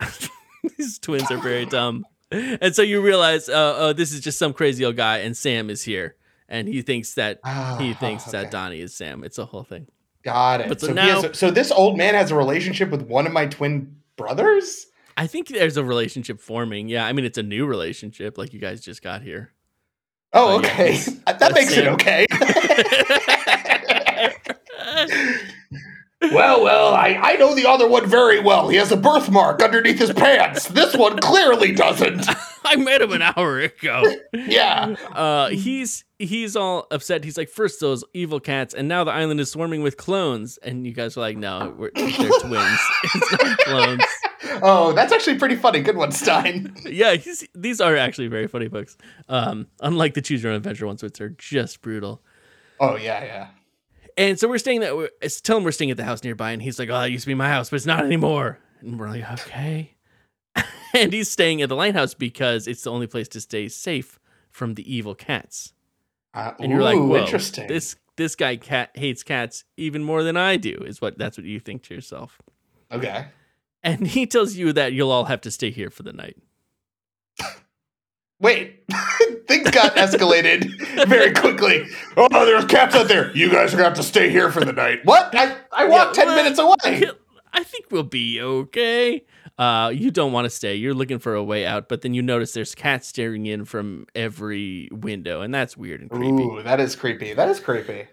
These 0.78 0.98
twins 0.98 1.30
are 1.30 1.38
very 1.38 1.66
dumb. 1.66 2.04
And 2.30 2.74
so 2.74 2.82
you 2.82 3.00
realize, 3.00 3.48
uh, 3.48 3.74
oh, 3.78 3.92
this 3.92 4.12
is 4.12 4.20
just 4.20 4.38
some 4.38 4.52
crazy 4.52 4.84
old 4.84 4.96
guy, 4.96 5.18
and 5.18 5.36
Sam 5.36 5.70
is 5.70 5.82
here. 5.82 6.16
And 6.48 6.66
he 6.66 6.82
thinks 6.82 7.14
that 7.14 7.38
Ah, 7.44 7.76
he 7.78 7.94
thinks 7.94 8.24
that. 8.24 8.50
Donnie 8.50 8.80
is 8.80 8.94
Sam. 8.94 9.22
It's 9.24 9.38
a 9.38 9.44
whole 9.44 9.62
thing. 9.62 9.86
Got 10.22 10.62
it. 10.62 10.68
But 10.68 10.80
so 10.80 10.88
so, 10.88 10.92
now- 10.94 11.20
a- 11.20 11.34
so 11.34 11.50
this 11.50 11.70
old 11.70 11.96
man 11.96 12.14
has 12.14 12.30
a 12.30 12.34
relationship 12.36 12.90
with 12.90 13.02
one 13.02 13.26
of 13.26 13.32
my 13.32 13.46
twin 13.46 13.96
brothers? 14.16 14.86
I 15.16 15.26
think 15.28 15.48
there's 15.48 15.76
a 15.76 15.84
relationship 15.84 16.40
forming. 16.40 16.88
Yeah, 16.88 17.06
I 17.06 17.12
mean 17.12 17.24
it's 17.24 17.38
a 17.38 17.42
new 17.42 17.66
relationship, 17.66 18.36
like 18.36 18.52
you 18.52 18.58
guys 18.58 18.80
just 18.80 19.00
got 19.02 19.22
here. 19.22 19.52
Oh, 20.34 20.60
yeah, 20.60 20.66
okay. 20.66 20.88
it's- 20.94 21.10
that 21.38 21.54
makes 21.54 21.72
it 21.72 21.84
Sam. 21.84 21.94
okay. 21.94 22.26
Well, 26.32 26.64
well, 26.64 26.94
I, 26.94 27.18
I 27.22 27.36
know 27.36 27.54
the 27.54 27.68
other 27.68 27.86
one 27.86 28.08
very 28.08 28.40
well. 28.40 28.70
He 28.70 28.78
has 28.78 28.90
a 28.90 28.96
birthmark 28.96 29.62
underneath 29.62 29.98
his 29.98 30.10
pants. 30.12 30.66
This 30.68 30.96
one 30.96 31.18
clearly 31.18 31.72
doesn't. 31.72 32.26
I 32.64 32.76
met 32.76 33.02
him 33.02 33.12
an 33.12 33.20
hour 33.20 33.60
ago. 33.60 34.02
Yeah. 34.32 34.96
Uh, 35.12 35.48
he's 35.50 36.02
he's 36.18 36.56
all 36.56 36.86
upset. 36.90 37.24
He's 37.24 37.36
like, 37.36 37.50
first 37.50 37.78
those 37.78 38.04
evil 38.14 38.40
cats, 38.40 38.72
and 38.72 38.88
now 38.88 39.04
the 39.04 39.10
island 39.10 39.38
is 39.38 39.50
swarming 39.50 39.82
with 39.82 39.98
clones. 39.98 40.58
And 40.62 40.86
you 40.86 40.92
guys 40.92 41.18
are 41.18 41.20
like, 41.20 41.36
no, 41.36 41.74
we're, 41.76 41.90
they're 41.94 42.30
twins. 42.40 42.80
it's 43.04 43.32
not 43.42 43.58
clones. 43.58 44.04
Oh, 44.62 44.92
that's 44.92 45.12
actually 45.12 45.38
pretty 45.38 45.56
funny. 45.56 45.80
Good 45.80 45.96
one, 45.96 46.12
Stine. 46.12 46.74
Yeah, 46.84 47.14
he's, 47.14 47.46
these 47.54 47.80
are 47.80 47.96
actually 47.96 48.28
very 48.28 48.46
funny 48.46 48.68
books. 48.68 48.96
Um, 49.28 49.66
unlike 49.80 50.14
the 50.14 50.22
Choose 50.22 50.42
Your 50.42 50.52
Own 50.52 50.56
Adventure 50.58 50.86
ones, 50.86 51.02
which 51.02 51.20
are 51.20 51.30
just 51.30 51.80
brutal. 51.82 52.22
Oh, 52.80 52.96
yeah, 52.96 53.24
yeah. 53.24 53.46
And 54.16 54.38
so 54.38 54.46
we're 54.48 54.58
staying 54.58 54.80
that. 54.80 54.96
We're, 54.96 55.08
tell 55.42 55.56
him 55.56 55.64
we're 55.64 55.72
staying 55.72 55.90
at 55.90 55.96
the 55.96 56.04
house 56.04 56.22
nearby, 56.22 56.52
and 56.52 56.62
he's 56.62 56.78
like, 56.78 56.88
"Oh, 56.88 57.00
that 57.00 57.10
used 57.10 57.24
to 57.24 57.28
be 57.28 57.34
my 57.34 57.48
house, 57.48 57.70
but 57.70 57.76
it's 57.76 57.86
not 57.86 58.04
anymore." 58.04 58.60
And 58.80 58.96
we're 58.98 59.08
like, 59.08 59.28
"Okay." 59.40 59.96
and 60.94 61.12
he's 61.12 61.28
staying 61.30 61.62
at 61.62 61.68
the 61.68 61.74
lighthouse 61.74 62.14
because 62.14 62.68
it's 62.68 62.82
the 62.82 62.92
only 62.92 63.08
place 63.08 63.26
to 63.28 63.40
stay 63.40 63.66
safe 63.66 64.20
from 64.50 64.74
the 64.74 64.94
evil 64.94 65.16
cats. 65.16 65.72
Uh, 66.32 66.52
And 66.60 66.70
you're 66.70 66.82
like, 66.82 66.96
"Whoa, 66.96 67.16
interesting. 67.16 67.66
this 67.66 67.96
this 68.16 68.36
guy 68.36 68.54
cat 68.54 68.90
hates 68.94 69.24
cats 69.24 69.64
even 69.76 70.04
more 70.04 70.22
than 70.22 70.36
I 70.36 70.58
do." 70.58 70.84
Is 70.86 71.00
what 71.00 71.18
that's 71.18 71.36
what 71.36 71.44
you 71.46 71.58
think 71.58 71.82
to 71.84 71.94
yourself. 71.94 72.40
okay. 72.92 73.26
And 73.84 74.06
he 74.06 74.26
tells 74.26 74.54
you 74.56 74.72
that 74.72 74.94
you'll 74.94 75.10
all 75.12 75.26
have 75.26 75.42
to 75.42 75.50
stay 75.50 75.70
here 75.70 75.90
for 75.90 76.02
the 76.02 76.12
night. 76.12 76.36
Wait, 78.40 78.82
things 79.46 79.70
got 79.70 79.94
escalated 79.94 80.66
very 81.08 81.32
quickly. 81.32 81.86
Oh, 82.16 82.28
there's 82.44 82.64
cats 82.64 82.94
out 82.94 83.08
there. 83.08 83.34
You 83.36 83.50
guys 83.50 83.72
are 83.72 83.76
gonna 83.76 83.88
have 83.90 83.98
to 83.98 84.02
stay 84.02 84.28
here 84.28 84.50
for 84.50 84.64
the 84.64 84.72
night. 84.72 85.00
What? 85.04 85.34
I, 85.34 85.56
I 85.70 85.84
walked 85.86 86.16
Yeah, 86.16 86.24
ten 86.24 86.34
well, 86.34 86.36
minutes 86.42 86.58
away. 86.58 87.10
I 87.52 87.62
think 87.62 87.86
we'll 87.90 88.02
be 88.02 88.40
okay. 88.42 89.22
Uh, 89.56 89.92
you 89.94 90.10
don't 90.10 90.32
want 90.32 90.46
to 90.46 90.50
stay. 90.50 90.74
You're 90.74 90.94
looking 90.94 91.20
for 91.20 91.34
a 91.34 91.44
way 91.44 91.64
out, 91.64 91.88
but 91.88 92.02
then 92.02 92.12
you 92.12 92.22
notice 92.22 92.52
there's 92.52 92.74
cats 92.74 93.06
staring 93.06 93.46
in 93.46 93.64
from 93.64 94.06
every 94.14 94.88
window, 94.90 95.42
and 95.42 95.54
that's 95.54 95.76
weird 95.76 96.00
and 96.00 96.10
creepy. 96.10 96.42
Ooh, 96.42 96.62
that 96.64 96.80
is 96.80 96.96
creepy. 96.96 97.32
That 97.34 97.48
is 97.48 97.60
creepy. 97.60 98.08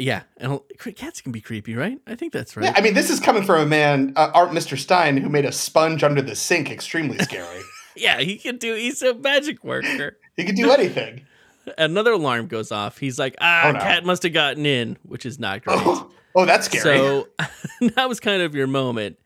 Yeah, 0.00 0.22
and 0.38 0.60
cats 0.96 1.20
can 1.20 1.30
be 1.30 1.40
creepy, 1.40 1.74
right? 1.76 1.98
I 2.06 2.14
think 2.14 2.32
that's 2.32 2.56
right. 2.56 2.64
Yeah, 2.64 2.72
I 2.74 2.80
mean, 2.80 2.94
this 2.94 3.10
is 3.10 3.20
coming 3.20 3.42
from 3.42 3.60
a 3.60 3.66
man, 3.66 4.14
uh, 4.16 4.30
Art 4.32 4.50
Mr. 4.50 4.78
Stine, 4.78 5.18
who 5.18 5.28
made 5.28 5.44
a 5.44 5.52
sponge 5.52 6.02
under 6.02 6.22
the 6.22 6.34
sink 6.34 6.70
extremely 6.70 7.18
scary. 7.18 7.60
yeah, 7.96 8.18
he 8.20 8.38
can 8.38 8.56
do. 8.56 8.74
He's 8.74 9.02
a 9.02 9.14
magic 9.14 9.62
worker. 9.62 10.16
he 10.36 10.44
can 10.44 10.54
do 10.54 10.70
anything. 10.70 11.26
Another 11.78 12.12
alarm 12.12 12.46
goes 12.46 12.72
off. 12.72 12.96
He's 12.98 13.18
like, 13.18 13.36
"Ah, 13.40 13.68
Oh, 13.68 13.72
no. 13.72 13.78
cat 13.78 14.04
must 14.04 14.22
have 14.22 14.32
gotten 14.32 14.64
in," 14.64 14.96
which 15.02 15.26
is 15.26 15.38
not 15.38 15.62
great. 15.62 15.78
Oh, 15.78 16.10
oh, 16.34 16.46
that's 16.46 16.66
scary. 16.66 16.82
So 16.82 17.28
that 17.96 18.08
was 18.08 18.18
kind 18.20 18.40
of 18.40 18.54
your 18.54 18.66
moment. 18.66 19.18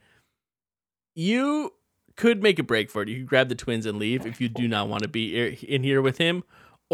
You 1.14 1.72
could 2.16 2.42
make 2.42 2.58
a 2.58 2.62
break 2.64 2.90
for 2.90 3.02
it. 3.02 3.08
You 3.08 3.18
could 3.18 3.28
grab 3.28 3.48
the 3.48 3.54
twins 3.54 3.87
and 3.87 3.98
leave 3.98 4.26
if 4.26 4.40
you 4.40 4.48
do 4.48 4.66
not 4.66 4.88
want 4.88 5.02
to 5.04 5.08
be 5.08 5.37
in 5.62 5.84
here 5.84 6.02
with 6.02 6.18
him, 6.18 6.42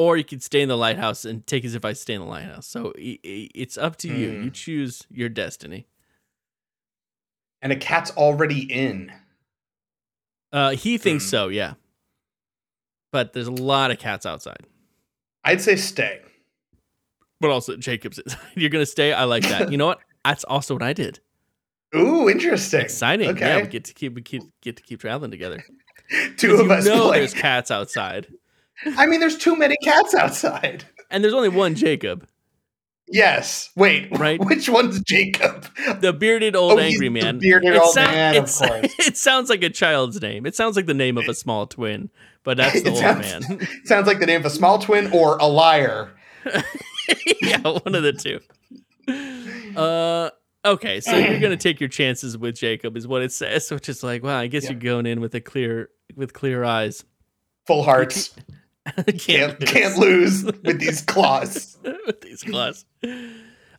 or 0.00 0.16
you 0.16 0.24
could 0.24 0.42
stay 0.42 0.62
in 0.62 0.68
the 0.70 0.78
lighthouse 0.78 1.26
and 1.26 1.46
take 1.46 1.62
his 1.62 1.74
advice, 1.74 2.00
stay 2.00 2.14
in 2.14 2.22
the 2.22 2.26
lighthouse. 2.26 2.66
So 2.66 2.94
it's 2.96 3.76
up 3.76 3.96
to 3.96 4.08
you. 4.08 4.30
Hmm. 4.32 4.44
You 4.44 4.50
choose 4.50 5.02
your 5.10 5.28
destiny. 5.28 5.86
and 7.60 7.70
a 7.70 7.76
cat's 7.76 8.10
already 8.12 8.60
in. 8.72 9.12
Uh, 10.52 10.70
he 10.70 10.96
thinks 10.96 11.24
Hmm. 11.24 11.28
so, 11.28 11.48
yeah. 11.48 11.74
But 13.12 13.34
there's 13.34 13.46
a 13.48 13.52
lot 13.52 13.90
of 13.90 13.98
cats 13.98 14.24
outside. 14.24 14.66
I'd 15.44 15.60
say 15.60 15.76
stay. 15.76 16.22
But 17.40 17.50
also 17.50 17.76
Jacob's. 17.76 18.18
You're 18.54 18.70
gonna 18.70 18.86
stay. 18.86 19.12
I 19.12 19.24
like 19.24 19.42
that. 19.48 19.70
You 19.70 19.76
know 19.76 19.86
what? 19.88 20.00
That's 20.24 20.44
also 20.44 20.74
what 20.74 20.82
I 20.82 20.94
did. 20.94 21.20
Ooh, 21.94 22.30
interesting. 22.30 22.80
Exciting. 22.80 23.28
Okay. 23.30 23.40
Yeah, 23.46 23.60
we 23.62 23.68
get 23.68 23.84
to 23.84 23.92
keep 23.94 24.14
we 24.14 24.22
keep, 24.22 24.42
get 24.62 24.76
to 24.78 24.82
keep 24.82 25.00
traveling 25.00 25.30
together. 25.30 25.62
Two 26.38 26.54
of 26.54 26.66
you 26.68 26.72
us 26.72 26.86
know 26.86 27.08
play. 27.08 27.18
there's 27.18 27.34
cats 27.34 27.70
outside, 27.70 28.26
I 28.96 29.06
mean, 29.06 29.20
there's 29.20 29.38
too 29.38 29.56
many 29.56 29.76
cats 29.82 30.14
outside. 30.14 30.84
and 31.10 31.22
there's 31.22 31.34
only 31.34 31.48
one 31.48 31.74
Jacob. 31.74 32.26
Yes. 33.12 33.70
Wait. 33.76 34.08
Right. 34.16 34.38
Which 34.44 34.68
one's 34.68 35.00
Jacob? 35.00 35.66
the 36.00 36.12
bearded 36.12 36.54
old 36.54 36.74
Oh, 36.74 36.78
angry 36.78 37.08
the 37.08 37.20
man. 37.20 37.38
bearded 37.40 37.74
It 37.74 37.80
old 37.82 37.96
man, 37.96 38.36
of 38.36 38.44
course. 38.44 38.94
It 39.00 39.16
sounds 39.16 39.50
like 39.50 39.62
a 39.64 39.70
child's 39.70 40.20
name. 40.22 40.46
It 40.46 40.54
sounds 40.54 40.76
like 40.76 40.86
the 40.86 40.94
name 40.94 41.18
of 41.18 41.28
a 41.28 41.34
small 41.34 41.66
twin, 41.66 42.08
but 42.44 42.56
that's 42.56 42.82
the 42.84 42.90
old 42.90 42.98
sounds- 42.98 43.48
man. 43.48 43.68
Sounds 43.84 44.06
like 44.06 44.20
the 44.20 44.26
name 44.26 44.40
of 44.40 44.46
a 44.46 44.50
small 44.50 44.78
twin 44.78 45.10
or 45.12 45.36
a 45.38 45.46
liar. 45.46 46.12
yeah, 47.42 47.58
one 47.62 47.94
of 47.96 48.02
the 48.04 48.12
two. 48.12 48.38
Uh, 49.76 50.30
okay, 50.64 51.00
so 51.00 51.16
you're 51.16 51.40
gonna 51.40 51.56
take 51.56 51.80
your 51.80 51.88
chances 51.88 52.38
with 52.38 52.56
Jacob, 52.56 52.96
is 52.96 53.06
what 53.08 53.22
it 53.22 53.32
says, 53.32 53.70
which 53.70 53.88
is 53.88 54.02
like, 54.02 54.22
wow, 54.22 54.38
I 54.38 54.46
guess 54.46 54.64
Yeah. 54.64 54.70
you're 54.72 54.80
going 54.80 55.06
in 55.06 55.20
with 55.20 55.34
a 55.34 55.40
clear, 55.40 55.90
with 56.14 56.32
clear 56.32 56.62
eyes. 56.64 57.04
Full 57.66 57.82
hearts. 57.82 58.34
can't 59.18 59.18
Can't, 59.18 59.60
lose. 59.60 59.70
can't 59.70 59.98
lose 59.98 60.44
with 60.44 60.80
these 60.80 61.02
claws. 61.02 61.78
with 62.06 62.20
these 62.20 62.42
claws. 62.42 62.84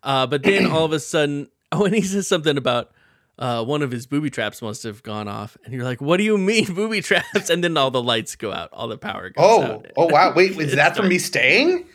Uh, 0.04 0.28
but 0.28 0.44
then 0.44 0.66
all 0.66 0.86
of 0.86 0.94
a 0.94 1.00
sudden, 1.00 1.48
oh, 1.72 1.86
and 1.86 1.94
he 1.96 2.02
says 2.02 2.28
something 2.28 2.58
about 2.58 2.92
uh, 3.40 3.64
one 3.64 3.82
of 3.82 3.92
his 3.92 4.06
booby 4.08 4.30
traps 4.30 4.62
must 4.62 4.84
have 4.84 5.02
gone 5.04 5.28
off, 5.28 5.58
and 5.64 5.74
you're 5.74 5.84
like, 5.84 6.02
"What 6.02 6.18
do 6.18 6.24
you 6.24 6.38
mean 6.38 6.74
booby 6.74 7.02
traps?" 7.02 7.50
And 7.50 7.64
then 7.64 7.78
all 7.78 7.92
the 7.92 8.02
lights 8.04 8.36
go 8.36 8.52
out, 8.52 8.70
all 8.74 8.88
the 8.88 8.98
power 8.98 9.30
goes 9.30 9.44
Oh, 9.46 9.62
out. 9.64 9.86
oh 9.98 10.04
oh 10.04 10.08
wow. 10.08 10.34
Wait, 10.36 10.52
is 10.60 10.76
that 10.76 10.96
from 10.96 11.08
me 11.08 11.18
staying? 11.18 11.86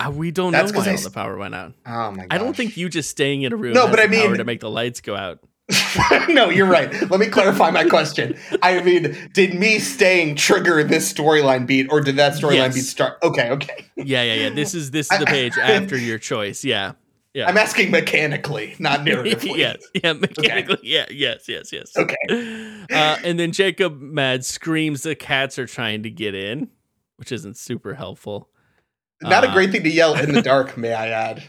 Uh, 0.00 0.10
we 0.10 0.30
don't 0.32 0.50
That's 0.52 0.72
know 0.72 0.80
why 0.80 0.86
I 0.86 0.90
all 0.96 1.00
the 1.02 1.10
power 1.10 1.36
went 1.36 1.54
out. 1.54 1.72
Oh 1.86 2.10
my 2.10 2.26
god. 2.26 2.26
I 2.30 2.38
don't 2.38 2.56
think 2.56 2.76
you 2.76 2.88
just 2.88 3.10
staying 3.10 3.42
in 3.42 3.52
a 3.52 3.56
room. 3.56 3.74
No, 3.74 3.88
but 3.88 4.00
I 4.00 4.06
mean- 4.08 4.34
to 4.36 4.44
make 4.44 4.60
the 4.60 4.70
lights 4.70 5.00
go 5.00 5.14
out. 5.16 5.38
no, 6.28 6.50
you're 6.50 6.66
right. 6.66 6.92
Let 7.10 7.18
me 7.20 7.26
clarify 7.26 7.70
my 7.70 7.84
question. 7.84 8.36
I 8.62 8.82
mean, 8.82 9.16
did 9.32 9.54
me 9.54 9.78
staying 9.78 10.36
trigger 10.36 10.84
this 10.84 11.10
storyline 11.12 11.66
beat, 11.66 11.86
or 11.90 12.00
did 12.00 12.16
that 12.16 12.34
storyline 12.34 12.54
Yes. 12.54 12.74
beat 12.74 12.80
start? 12.82 13.18
Okay, 13.22 13.50
okay. 13.50 13.86
Yeah, 13.96 14.22
yeah, 14.22 14.34
yeah. 14.34 14.48
This 14.50 14.74
is 14.74 14.90
this 14.90 15.10
is 15.10 15.18
the 15.18 15.26
page 15.26 15.56
after 15.62 15.96
your 15.96 16.18
choice. 16.18 16.64
Yeah, 16.64 16.92
yeah. 17.32 17.48
I'm 17.48 17.56
asking 17.56 17.90
mechanically, 17.90 18.74
not 18.78 19.00
narratively. 19.06 19.56
yes, 19.56 19.82
yeah, 20.02 20.12
mechanically, 20.12 20.78
yeah, 20.82 21.06
yes, 21.10 21.48
yes, 21.48 21.72
yes. 21.72 21.96
Okay. 21.96 22.16
Uh, 22.92 23.16
and 23.24 23.38
then 23.38 23.50
Jacob 23.52 23.98
Madd 24.00 24.44
screams 24.44 25.02
the 25.02 25.14
cats 25.14 25.58
are 25.58 25.66
trying 25.66 26.02
to 26.02 26.10
get 26.10 26.34
in, 26.34 26.68
which 27.16 27.32
isn't 27.32 27.56
super 27.56 27.94
helpful. 27.94 28.50
Not 29.22 29.44
a 29.44 29.48
Uh, 29.48 29.54
great 29.54 29.70
thing 29.70 29.82
to 29.84 29.90
yell 29.90 30.14
in 30.14 30.32
the 30.32 30.42
dark, 30.42 30.76
may 30.76 30.92
I 30.92 31.08
add. 31.08 31.42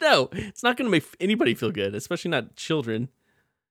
No, 0.00 0.28
it's 0.30 0.62
not 0.62 0.76
going 0.76 0.86
to 0.86 0.90
make 0.92 1.02
anybody 1.18 1.54
feel 1.56 1.72
good, 1.72 1.92
especially 1.96 2.30
not 2.30 2.54
children. 2.54 3.08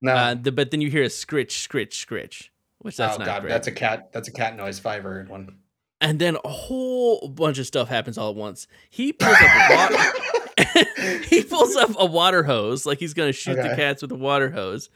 No. 0.02 0.14
Uh, 0.14 0.36
the, 0.36 0.52
but 0.52 0.72
then 0.72 0.82
you 0.82 0.90
hear 0.90 1.04
a 1.04 1.10
scritch, 1.10 1.60
scritch, 1.60 1.94
scritch, 1.98 2.52
which 2.80 2.98
that's 2.98 3.16
oh 3.16 3.20
not 3.20 3.26
god, 3.26 3.42
great. 3.42 3.50
that's 3.50 3.68
a 3.68 3.72
cat. 3.72 4.12
That's 4.14 4.28
a 4.28 4.32
cat 4.32 4.56
noise. 4.56 4.80
If 4.80 4.86
I 4.86 4.98
ever 4.98 5.14
heard 5.14 5.30
one. 5.30 5.58
and 6.02 6.20
then 6.20 6.38
a 6.44 6.50
whole 6.50 7.28
bunch 7.30 7.58
of 7.58 7.66
stuff 7.66 7.88
happens 7.90 8.18
all 8.18 8.30
at 8.30 8.36
once. 8.36 8.68
He 8.90 9.14
pulls 9.14 9.36
up 9.40 9.42
a 9.42 9.76
water. 9.76 9.98
he 11.30 11.44
pulls 11.44 11.76
up 11.76 11.92
a 11.98 12.06
water 12.06 12.44
hose, 12.44 12.86
like 12.86 13.00
he's 13.00 13.14
going 13.14 13.30
to 13.30 13.34
shoot 13.34 13.56
the 13.56 13.76
cats 13.76 14.02
with 14.02 14.12
a 14.12 14.16
water 14.16 14.50
hose, 14.52 14.90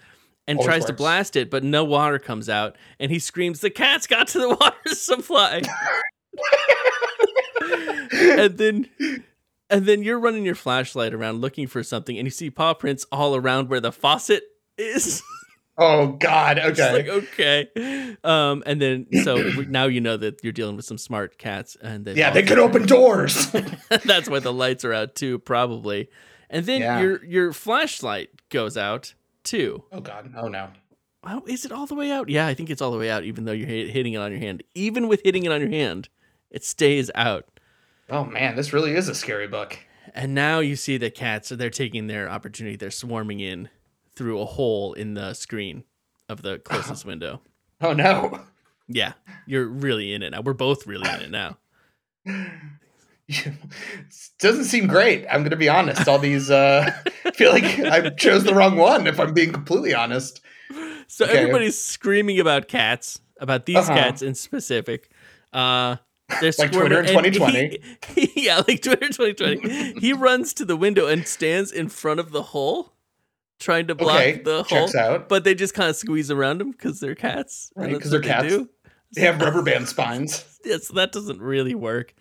and 0.47 0.57
Always 0.57 0.67
tries 0.67 0.85
to 0.85 0.93
blast 0.93 1.35
it, 1.35 1.49
but 1.51 1.63
no 1.63 1.83
water 1.83 2.19
comes 2.19 2.49
out. 2.49 2.75
And 2.99 3.11
he 3.11 3.19
screams, 3.19 3.59
"The 3.61 3.69
cats 3.69 4.07
got 4.07 4.27
to 4.29 4.39
the 4.39 4.49
water 4.59 4.95
supply!" 4.95 5.61
and 8.11 8.57
then, 8.57 8.89
and 9.69 9.85
then 9.85 10.03
you're 10.03 10.19
running 10.19 10.45
your 10.45 10.55
flashlight 10.55 11.13
around 11.13 11.41
looking 11.41 11.67
for 11.67 11.83
something, 11.83 12.17
and 12.17 12.25
you 12.25 12.31
see 12.31 12.49
paw 12.49 12.73
prints 12.73 13.05
all 13.11 13.35
around 13.35 13.69
where 13.69 13.79
the 13.79 13.91
faucet 13.91 14.43
is. 14.81 15.21
Oh 15.77 16.07
god. 16.07 16.59
Okay. 16.63 16.91
like 16.93 17.07
okay, 17.07 18.15
um, 18.23 18.61
and 18.65 18.81
then 18.81 19.07
so 19.23 19.35
now 19.67 19.85
you 19.85 20.01
know 20.01 20.17
that 20.17 20.43
you're 20.43 20.53
dealing 20.53 20.75
with 20.75 20.85
some 20.85 20.97
smart 20.97 21.37
cats, 21.37 21.77
and 21.81 22.05
yeah, 22.07 22.29
they 22.29 22.43
could 22.43 22.59
open 22.59 22.85
doors. 22.97 23.51
That's 24.05 24.29
why 24.29 24.39
the 24.39 24.53
lights 24.53 24.83
are 24.85 24.93
out 24.93 25.15
too, 25.15 25.39
probably. 25.39 26.09
And 26.49 26.65
then 26.65 26.81
Yeah. 26.81 26.99
your 26.99 27.23
your 27.25 27.53
flashlight 27.53 28.29
goes 28.49 28.75
out 28.77 29.13
too. 29.43 29.83
oh 29.91 30.01
god. 30.01 30.33
Oh 30.37 30.47
no. 30.49 30.69
Oh, 31.23 31.43
is 31.47 31.65
it 31.65 31.71
all 31.71 31.85
the 31.85 31.95
way 31.95 32.11
out? 32.11 32.29
Yeah, 32.29 32.47
I 32.47 32.53
think 32.53 32.69
it's 32.69 32.81
all 32.81 32.91
the 32.91 32.97
way 32.97 33.09
out, 33.09 33.23
even 33.23 33.45
though 33.45 33.51
you're 33.51 33.67
hitting 33.67 34.13
it 34.13 34.17
on 34.17 34.31
your 34.31 34.39
hand. 34.41 34.63
Even 34.75 35.07
with 35.07 35.21
hitting 35.23 35.43
it 35.45 35.51
on 35.51 35.61
your 35.61 35.69
hand, 35.69 36.09
it 36.49 36.63
stays 36.65 37.09
out. 37.15 37.45
Oh 38.09 38.25
man, 38.25 38.55
this 38.55 38.73
really 38.73 38.93
is 38.95 39.07
a 39.07 39.15
scary 39.15 39.47
book. 39.47 39.79
And 40.13 40.33
now 40.35 40.59
you 40.59 40.75
see 40.75 40.97
the 40.97 41.09
cats, 41.09 41.49
they're 41.49 41.69
taking 41.69 42.07
their 42.07 42.29
opportunity. 42.29 42.75
They're 42.75 42.91
swarming 42.91 43.39
in 43.39 43.69
through 44.15 44.39
a 44.41 44.45
hole 44.45 44.93
in 44.93 45.13
the 45.13 45.33
screen 45.33 45.83
of 46.29 46.41
the 46.41 46.59
closest 46.59 47.05
window. 47.11 47.41
Oh 47.81 47.93
no. 47.93 48.41
Yeah, 48.87 49.13
you're 49.47 49.65
really 49.67 50.13
in 50.13 50.21
it 50.23 50.31
now. 50.31 50.41
We're 50.41 50.53
both 50.53 50.85
really 50.85 51.09
in 51.09 51.21
it 51.21 51.31
now. 51.31 51.57
Doesn't 54.39 54.65
seem 54.65 54.87
great. 54.87 55.25
I'm 55.29 55.43
gonna 55.43 55.55
be 55.55 55.69
honest. 55.69 56.07
All 56.07 56.19
these 56.19 56.51
uh 56.51 56.91
I 57.25 57.31
feel 57.31 57.51
like 57.51 57.63
I 57.63 58.09
chose 58.09 58.43
the 58.43 58.53
wrong 58.53 58.75
one, 58.77 59.07
if 59.07 59.19
I'm 59.19 59.33
being 59.33 59.51
completely 59.53 59.93
honest. 59.93 60.41
So 61.07 61.25
Okay. 61.25 61.37
everybody's 61.37 61.77
screaming 61.81 62.39
about 62.39 62.67
cats, 62.67 63.19
about 63.39 63.65
these 63.65 63.77
Uh-huh. 63.77 63.93
cats 63.93 64.21
in 64.21 64.35
specific. 64.35 65.09
Uh, 65.53 65.97
they're 66.39 66.51
Like 66.57 66.71
Twitter 66.71 66.99
in 67.01 67.07
and 67.09 67.33
2020. 67.33 67.79
he- 68.15 68.31
yeah, 68.47 68.57
like 68.67 68.81
Twitter 68.81 69.07
2020. 69.09 69.99
he 69.99 70.13
runs 70.13 70.53
to 70.55 70.65
the 70.65 70.77
window 70.77 71.07
and 71.07 71.27
stands 71.27 71.71
in 71.71 71.89
front 71.89 72.19
of 72.21 72.31
the 72.31 72.41
hole 72.43 72.93
trying 73.61 73.87
to 73.87 73.95
block 73.95 74.17
Okay, 74.19 74.41
the 74.43 74.63
hole. 74.63 74.63
checks 74.65 74.95
out. 74.95 75.29
But 75.29 75.45
they 75.45 75.55
just 75.55 75.73
kind 75.73 75.89
of 75.89 75.95
squeeze 75.95 76.29
around 76.29 76.57
them 76.59 76.71
because 76.71 76.99
they're 76.99 77.15
cats. 77.15 77.71
Right, 77.75 77.93
because 77.93 78.11
they're 78.11 78.19
cats. 78.19 78.47
do. 78.49 78.69
They 79.13 79.21
have 79.21 79.39
rubber 79.41 79.61
band 79.61 79.87
spines. 79.87 80.45
Yeah, 80.63 80.77
so 80.77 80.93
that 80.93 81.11
doesn't 81.11 81.41
really 81.41 81.73
work. 81.73 82.13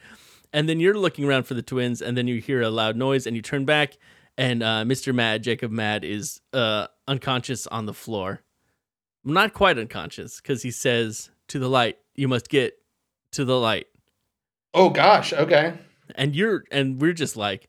And 0.50 0.66
then 0.66 0.81
you're 0.81 0.96
looking 0.96 1.26
around 1.26 1.42
for 1.42 1.53
the 1.53 1.61
twins, 1.61 2.00
and 2.00 2.16
then 2.16 2.26
you 2.26 2.40
hear 2.40 2.62
a 2.62 2.70
loud 2.70 2.96
noise, 2.96 3.26
and 3.26 3.37
you 3.37 3.42
turn 3.42 3.66
back, 3.66 3.98
and 4.38 4.62
uh, 4.62 4.83
Mr. 4.87 5.14
Madd, 5.14 5.42
Jacob 5.42 5.70
Madd, 5.70 6.05
is 6.05 6.40
uh, 6.55 6.87
unconscious 7.07 7.66
on 7.66 7.85
the 7.85 7.92
floor. 7.92 8.40
Not 9.24 9.53
quite 9.53 9.79
unconscious, 9.79 10.40
because 10.40 10.62
he 10.62 10.70
says, 10.70 11.31
To 11.48 11.59
the 11.59 11.68
light, 11.68 11.98
you 12.14 12.29
must 12.29 12.48
get 12.48 12.79
to 13.33 13.44
the 13.44 13.59
light. 13.61 13.88
Oh 14.72 14.88
gosh. 14.88 15.35
Okay. 15.35 15.74
And 16.14 16.35
you're, 16.35 16.64
and 16.72 16.98
we're 16.98 17.12
just 17.12 17.37
like, 17.37 17.68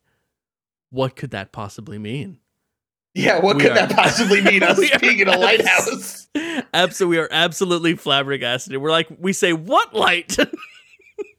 What 0.90 1.18
could 1.18 1.32
that 1.32 1.52
possibly 1.52 1.98
mean? 2.00 2.38
Yeah. 3.14 3.40
What 3.40 3.58
We 3.58 3.64
could 3.64 3.72
are- 3.74 3.76
that 3.88 3.96
possibly 3.96 4.42
mean? 4.42 4.64
Us 4.64 4.80
being 5.02 5.20
in 5.20 5.28
a 5.28 5.38
lighthouse. 5.38 6.28
Absolutely, 6.74 7.18
we 7.18 7.22
are 7.24 7.28
absolutely 7.32 7.96
flabbergasted. 7.96 8.78
We're 8.78 8.90
like, 8.92 9.08
we 9.20 9.34
say, 9.34 9.52
What 9.54 9.94
light? 9.94 10.38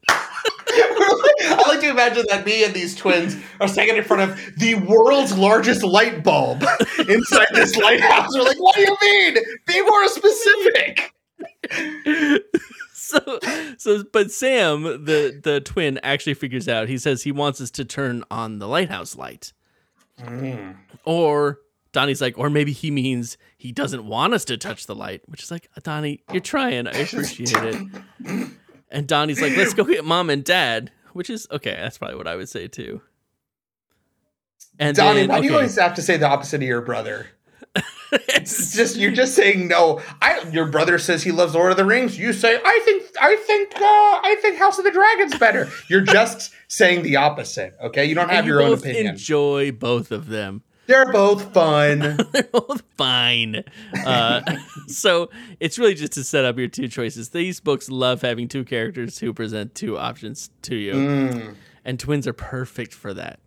I 0.09 1.65
like 1.69 1.81
to 1.81 1.91
imagine 1.91 2.25
that 2.29 2.45
me 2.45 2.65
and 2.65 2.75
these 2.75 2.95
twins 2.95 3.37
are 3.61 3.69
standing 3.69 3.97
in 3.97 4.05
front 4.05 4.31
of 4.31 4.39
the 4.59 4.75
world's 4.75 5.37
largest 5.37 5.83
light 5.83 6.23
bulb 6.23 6.63
inside 7.09 7.47
this 7.53 7.77
lighthouse. 7.77 8.31
We're 8.35 8.43
like, 8.45 8.61
what 8.61 8.75
do 8.77 8.83
you 8.83 8.97
mean? 9.03 9.37
Be 9.67 9.83
more 9.83 10.09
specific. 10.09 11.15
so 12.93 13.39
so 13.79 14.05
but 14.13 14.31
Sam 14.31 14.83
the 14.83 15.39
the 15.43 15.61
twin 15.61 15.99
actually 16.03 16.35
figures 16.35 16.69
out 16.69 16.89
he 16.89 16.99
says 16.99 17.23
he 17.23 17.33
wants 17.33 17.61
us 17.61 17.71
to 17.73 17.85
turn 17.85 18.25
on 18.31 18.59
the 18.59 18.69
lighthouse 18.69 19.17
light 19.17 19.53
Mm. 20.20 20.77
or 21.05 21.59
Donnie's 21.92 22.20
like 22.20 22.38
or 22.38 22.51
maybe 22.51 22.72
he 22.72 22.90
means 22.90 23.38
he 23.57 23.72
doesn't 23.72 24.07
want 24.07 24.35
us 24.35 24.44
to 24.46 24.57
touch 24.57 24.87
the 24.87 24.94
light 24.94 25.22
which 25.27 25.42
is 25.42 25.51
like 25.51 25.68
Donnie 25.83 26.22
you're 26.31 26.40
trying. 26.40 26.87
I 26.87 26.92
appreciate 26.92 27.53
it. 27.53 28.48
And 28.90 29.07
Donnie's 29.09 29.40
like 29.40 29.57
let's 29.57 29.75
go 29.75 29.85
get 29.85 30.05
mom 30.05 30.31
and 30.31 30.44
dad 30.44 30.92
which 31.12 31.31
is 31.31 31.46
okay 31.51 31.77
that's 31.79 31.98
probably 31.98 32.16
what 32.16 32.29
I 32.29 32.37
would 32.37 32.48
say 32.48 32.68
too. 32.68 33.01
And 34.79 34.96
Donnie, 34.96 35.20
then, 35.20 35.29
why 35.29 35.40
do 35.40 35.46
you 35.46 35.55
always 35.55 35.79
have 35.79 35.94
to 35.94 36.03
say 36.03 36.16
the 36.16 36.29
opposite 36.29 36.57
of 36.57 36.62
your 36.62 36.81
brother? 36.81 37.27
It's 38.15 38.77
just 38.77 38.97
you're 38.97 39.11
just 39.13 39.35
saying 39.35 39.69
no. 39.69 40.03
I 40.21 40.47
your 40.51 40.67
brother 40.67 40.99
says 40.99 41.23
he 41.23 41.33
loves 41.33 41.55
Lord 41.55 41.71
of 41.71 41.79
the 41.79 41.85
Rings. 41.87 42.19
You 42.19 42.35
say 42.35 42.61
I 42.63 42.81
think 42.85 43.05
I 43.19 43.37
think 43.37 43.75
uh, 43.75 43.81
I 43.81 44.37
think 44.43 44.59
House 44.59 44.79
of 44.79 44.85
the 44.85 44.91
Dragon's 44.91 45.39
better. 45.39 45.71
You're 45.89 46.03
just 46.03 46.53
saying 46.69 47.05
the 47.05 47.17
opposite. 47.17 47.75
Okay, 47.83 48.05
you 48.05 48.15
don't 48.15 48.29
have 48.29 48.45
you 48.45 48.53
your 48.53 48.63
own 48.63 48.75
opinion. 48.75 49.07
enjoy 49.07 49.73
both 49.73 50.13
of 50.13 50.27
them 50.29 50.63
They're 50.87 51.11
both 51.11 51.55
fun. 51.55 52.01
They're 52.33 52.43
both 52.53 52.83
fine. 52.99 53.65
Uh, 54.05 54.43
so 54.89 55.31
it's 55.59 55.79
really 55.79 55.95
just 55.95 56.13
to 56.13 56.25
set 56.25 56.45
up 56.45 56.59
your 56.59 56.69
two 56.69 56.89
choices. 56.89 57.31
These 57.31 57.61
books 57.61 57.89
love 57.89 58.21
having 58.21 58.47
two 58.47 58.65
characters 58.65 59.21
who 59.21 59.33
present 59.33 59.75
two 59.75 59.97
options 59.97 60.51
to 60.63 60.75
you, 60.77 60.93
Mm. 60.93 61.55
and 61.87 61.99
twins 61.99 62.27
are 62.27 62.35
perfect 62.35 62.93
for 62.93 63.15
that. 63.15 63.41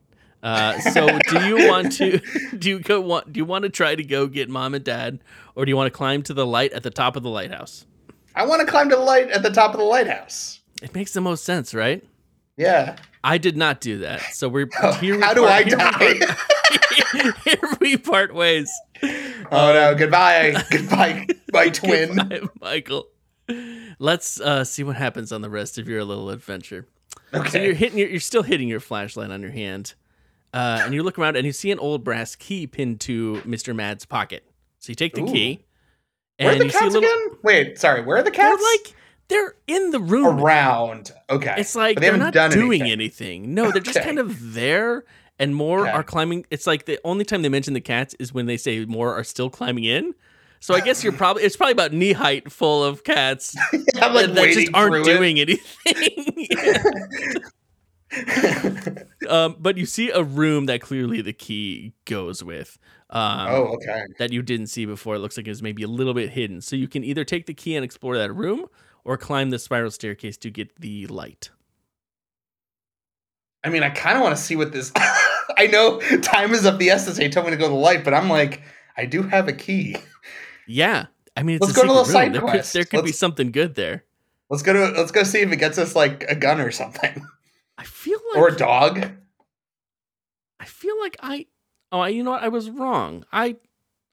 Uh, 0.46 0.80
so 0.80 1.08
do 1.30 1.48
you 1.48 1.68
want 1.68 1.92
to 1.94 2.20
do 2.60 2.70
you 2.70 2.80
go 2.80 3.02
want 3.02 3.34
do 3.34 3.40
you 3.40 3.46
want 3.46 3.64
to 3.64 3.70
try 3.70 3.96
to 3.96 4.04
go 4.04 4.28
get 4.28 4.48
mom 4.48 4.76
and 4.76 4.84
dad, 4.86 5.20
or 5.56 5.66
do 5.66 5.70
you 5.72 5.76
want 5.76 5.92
to 5.92 5.98
climb 5.98 6.22
to 6.22 6.34
the 6.36 6.46
light 6.46 6.72
at 6.72 6.84
the 6.84 6.92
top 6.92 7.16
of 7.16 7.24
the 7.24 7.30
lighthouse? 7.30 7.86
I 8.36 8.46
want 8.46 8.62
to 8.62 8.68
climb 8.68 8.90
to 8.90 8.96
the 8.96 9.02
light 9.02 9.30
at 9.32 9.42
the 9.42 9.50
top 9.50 9.74
of 9.74 9.80
the 9.80 9.86
lighthouse. 9.86 10.60
It 10.84 10.94
makes 10.94 11.14
the 11.14 11.22
most 11.22 11.44
sense, 11.46 11.74
right? 11.74 12.04
Yeah. 12.58 12.96
I 13.24 13.40
did 13.40 13.58
not 13.58 13.82
do 13.82 13.98
that, 14.00 14.22
so 14.34 14.48
we're 14.48 14.70
Oh, 14.84 14.92
here. 14.94 15.16
we 15.16 15.22
how 15.24 15.34
do 15.34 15.42
part- 15.48 15.52
I 15.52 15.64
here 15.64 15.78
we 16.14 16.20
die? 16.20 16.26
part- 16.26 17.38
here 17.44 17.78
we 17.80 17.98
part 17.98 18.36
ways. 18.36 18.72
oh 19.04 19.74
no! 19.74 19.96
Goodbye, 19.96 20.62
goodbye, 20.70 21.26
my 21.52 21.70
twin. 21.70 22.16
Goodbye, 22.18 22.42
Michael. 22.62 23.08
Let's 23.98 24.40
uh, 24.40 24.64
see 24.64 24.84
what 24.84 24.96
happens 24.96 25.32
on 25.32 25.42
the 25.42 25.50
rest 25.50 25.78
of 25.80 25.88
your 25.88 26.04
little 26.04 26.30
adventure. 26.30 26.86
Okay. 27.34 27.50
So 27.50 27.58
you're 27.60 27.74
hitting 27.74 27.98
your, 27.98 28.10
you're 28.10 28.20
still 28.20 28.44
hitting 28.44 28.68
your 28.68 28.80
flashlight 28.80 29.32
on 29.32 29.42
your 29.42 29.52
hand, 29.52 29.94
uh, 30.56 30.82
and 30.84 30.94
you 30.94 31.04
look 31.04 31.20
around 31.20 31.36
and 31.36 31.46
you 31.46 31.52
see 31.52 31.70
an 31.72 31.78
old 31.80 32.04
brass 32.04 32.36
key 32.36 32.66
pinned 32.66 33.00
to 33.02 33.42
Mister 33.46 33.74
Madd's 33.74 34.06
pocket. 34.06 34.44
So 34.80 34.90
you 34.92 34.96
take 34.96 35.14
the 35.14 35.22
Ooh. 35.22 35.26
key, 35.28 35.66
Where 36.40 36.54
are 36.54 36.58
the 36.58 36.66
you 36.66 36.72
see 36.72 36.78
a 36.78 36.82
cats 36.82 36.94
little. 36.96 37.10
again? 37.10 37.38
Wait, 37.44 37.78
sorry. 37.80 38.02
Where 38.02 38.18
are 38.18 38.24
the 38.24 38.32
They're 38.32 38.50
cats? 38.52 38.64
like 38.86 38.96
they're 39.28 39.56
in 39.68 39.92
the 39.92 40.00
room. 40.00 40.40
around. 40.40 41.12
Okay. 41.30 41.56
It's 41.58 41.76
like 41.76 41.96
But 41.96 42.02
they 42.02 42.08
they're 42.10 42.18
haven't 42.18 42.34
done 42.34 42.52
doing 42.52 42.82
anything. 42.84 42.92
anything. 43.44 43.54
No, 43.54 43.72
they're 43.72 43.82
just 43.82 44.02
kind 44.02 44.20
of 44.20 44.54
there, 44.54 45.04
and 45.40 45.56
more 45.56 45.82
Okay. 45.82 45.92
are 45.92 46.04
climbing. 46.04 46.46
It's 46.52 46.66
like 46.68 46.86
the 46.86 47.00
only 47.04 47.26
time 47.26 47.42
they 47.42 47.50
mention 47.50 47.74
the 47.74 47.82
cats 47.82 48.14
is 48.20 48.34
when 48.34 48.46
they 48.46 48.58
say 48.58 48.86
more 48.86 49.14
are 49.14 49.24
still 49.24 49.50
climbing 49.50 49.84
in. 49.86 50.14
So 50.62 50.74
I 50.74 50.80
guess 50.82 51.04
you're 51.04 51.14
probably 51.14 51.44
it's 51.44 51.56
probably 51.58 51.74
about 51.74 51.92
knee 51.94 52.14
height 52.14 52.52
full 52.52 52.84
of 52.84 53.04
cats 53.04 53.56
I'm 54.02 54.14
like 54.14 54.34
that 54.34 54.52
just 54.52 54.70
aren't 54.74 55.04
doing 55.06 55.40
anything. 55.40 56.48
it. 58.12 59.08
um, 59.30 59.56
but 59.60 59.78
you 59.78 59.86
see 59.86 60.10
a 60.10 60.24
room 60.24 60.66
that 60.68 60.82
clearly 60.82 61.22
the 61.22 61.34
key 61.34 61.94
goes 62.06 62.44
with. 62.44 62.78
Um, 63.10 63.48
oh, 63.50 63.64
okay. 63.76 64.04
That 64.20 64.32
you 64.32 64.42
didn't 64.42 64.68
see 64.68 64.86
before. 64.86 65.16
It 65.16 65.20
looks 65.20 65.38
like 65.38 65.48
it's 65.48 65.62
maybe 65.62 65.84
a 65.84 65.88
little 65.88 66.14
bit 66.14 66.32
hidden. 66.32 66.62
So 66.62 66.76
you 66.76 66.88
can 66.88 67.04
either 67.04 67.24
take 67.24 67.46
the 67.46 67.54
key 67.54 67.76
and 67.76 67.86
explore 67.86 68.18
that 68.18 68.34
room, 68.34 68.66
or 69.04 69.18
climb 69.18 69.52
the 69.52 69.60
spiral 69.60 69.92
staircase 69.92 70.36
to 70.38 70.50
get 70.50 70.76
the 70.82 71.06
light. 71.08 71.52
I 73.64 73.70
mean, 73.70 73.84
I 73.84 73.90
kind 73.90 74.18
of 74.18 74.24
want 74.24 74.36
to 74.36 74.42
see 74.42 74.56
what 74.56 74.72
this. 74.72 74.92
I 75.58 75.68
know 75.68 76.00
time 76.22 76.54
is 76.54 76.66
of 76.66 76.80
the 76.80 76.90
essence. 76.90 77.18
They 77.18 77.30
told 77.30 77.46
me 77.46 77.52
to 77.52 77.58
go 77.58 77.66
to 77.66 77.70
the 77.70 77.76
light, 77.76 78.04
but 78.04 78.14
I'm 78.14 78.30
like, 78.30 78.62
I 78.98 79.06
do 79.06 79.24
have 79.24 79.48
a 79.48 79.54
key. 79.54 79.96
Yeah, 80.68 81.06
I 81.38 81.44
mean, 81.44 81.58
it's 81.58 81.66
Let's 81.68 81.78
a 81.78 81.82
go 81.82 81.88
to 81.88 81.94
the 81.94 82.06
side 82.06 82.34
There 82.34 82.42
could, 82.42 82.50
quest. 82.50 82.74
there 82.74 82.86
could 82.86 83.02
be 83.04 83.10
Let's- 83.10 83.20
something 83.20 83.52
good 83.52 83.76
there. 83.76 84.04
Let's 84.50 84.62
go 84.64 84.74
to. 84.74 84.98
Let's 85.00 85.12
go 85.12 85.24
see 85.24 85.40
if 85.42 85.52
it 85.52 85.58
gets 85.58 85.78
us 85.78 85.96
like 85.96 86.24
a 86.30 86.36
gun 86.36 86.60
or 86.62 86.70
something, 86.72 87.26
I 87.78 87.84
feel 87.84 88.20
like 88.34 88.38
or 88.38 88.48
a 88.50 88.56
dog. 88.56 89.12
I 90.60 90.66
feel 90.66 91.00
like 91.00 91.18
I. 91.22 91.48
Oh, 91.92 92.04
you 92.06 92.24
know 92.24 92.32
what? 92.32 92.44
I 92.44 92.50
was 92.50 92.70
wrong. 92.70 93.26
I, 93.32 93.58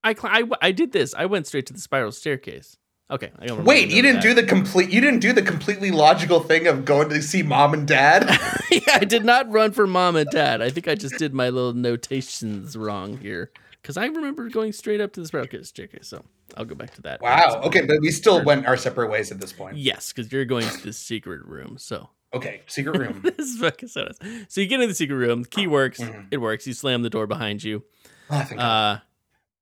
I, 0.04 0.14
I, 0.22 0.44
I 0.60 0.72
did 0.72 0.92
this. 0.92 1.14
I 1.14 1.26
went 1.26 1.46
straight 1.46 1.66
to 1.66 1.72
the 1.72 1.80
spiral 1.80 2.12
staircase. 2.12 2.76
Okay. 3.10 3.30
Wait, 3.58 3.90
you 3.90 4.00
didn't 4.00 4.16
that. 4.16 4.22
do 4.22 4.34
the 4.34 4.42
complete. 4.42 4.90
You 4.90 5.00
didn't 5.02 5.20
do 5.20 5.34
the 5.34 5.42
completely 5.42 5.90
logical 5.90 6.40
thing 6.40 6.66
of 6.66 6.86
going 6.86 7.10
to 7.10 7.20
see 7.20 7.42
mom 7.42 7.74
and 7.74 7.86
dad. 7.86 8.24
yeah, 8.70 8.80
I 8.94 9.04
did 9.04 9.24
not 9.24 9.50
run 9.52 9.72
for 9.72 9.86
mom 9.86 10.16
and 10.16 10.30
dad. 10.30 10.62
I 10.62 10.70
think 10.70 10.88
I 10.88 10.94
just 10.94 11.18
did 11.18 11.34
my 11.34 11.50
little 11.50 11.74
notations 11.74 12.74
wrong 12.74 13.18
here 13.18 13.50
because 13.82 13.98
I 13.98 14.06
remember 14.06 14.48
going 14.48 14.72
straight 14.72 15.02
up 15.02 15.12
to 15.12 15.20
the 15.20 15.26
spiral 15.26 15.46
staircase. 15.62 16.08
So 16.08 16.24
I'll 16.56 16.64
go 16.64 16.74
back 16.74 16.94
to 16.94 17.02
that. 17.02 17.20
wow. 17.20 17.60
Okay, 17.64 17.82
but 17.82 17.98
we 18.00 18.10
still 18.10 18.42
went 18.42 18.66
our 18.66 18.78
separate 18.78 19.10
ways 19.10 19.30
at 19.30 19.40
this 19.40 19.52
point. 19.52 19.76
Yes, 19.76 20.10
because 20.12 20.32
you're 20.32 20.46
going 20.46 20.66
to 20.66 20.82
the 20.82 20.92
secret 20.94 21.44
room. 21.44 21.76
So 21.78 22.08
Okay, 22.34 22.62
secret 22.66 22.98
room. 22.98 23.20
this 23.22 23.48
is 23.48 23.58
fucking 23.60 23.88
so 23.88 24.04
nuts. 24.04 24.18
So 24.48 24.60
you 24.60 24.66
get 24.66 24.76
into 24.76 24.86
the 24.88 24.94
secret 24.94 25.16
room. 25.16 25.42
The 25.42 25.48
key 25.48 25.66
works. 25.66 26.00
Mhm. 26.00 26.28
It 26.30 26.38
works. 26.38 26.66
You 26.66 26.72
slam 26.72 27.02
the 27.02 27.10
door 27.10 27.26
behind 27.26 27.62
you. 27.62 27.84
Oh, 28.30 28.46
God. 28.50 28.58
Uh, 28.58 28.98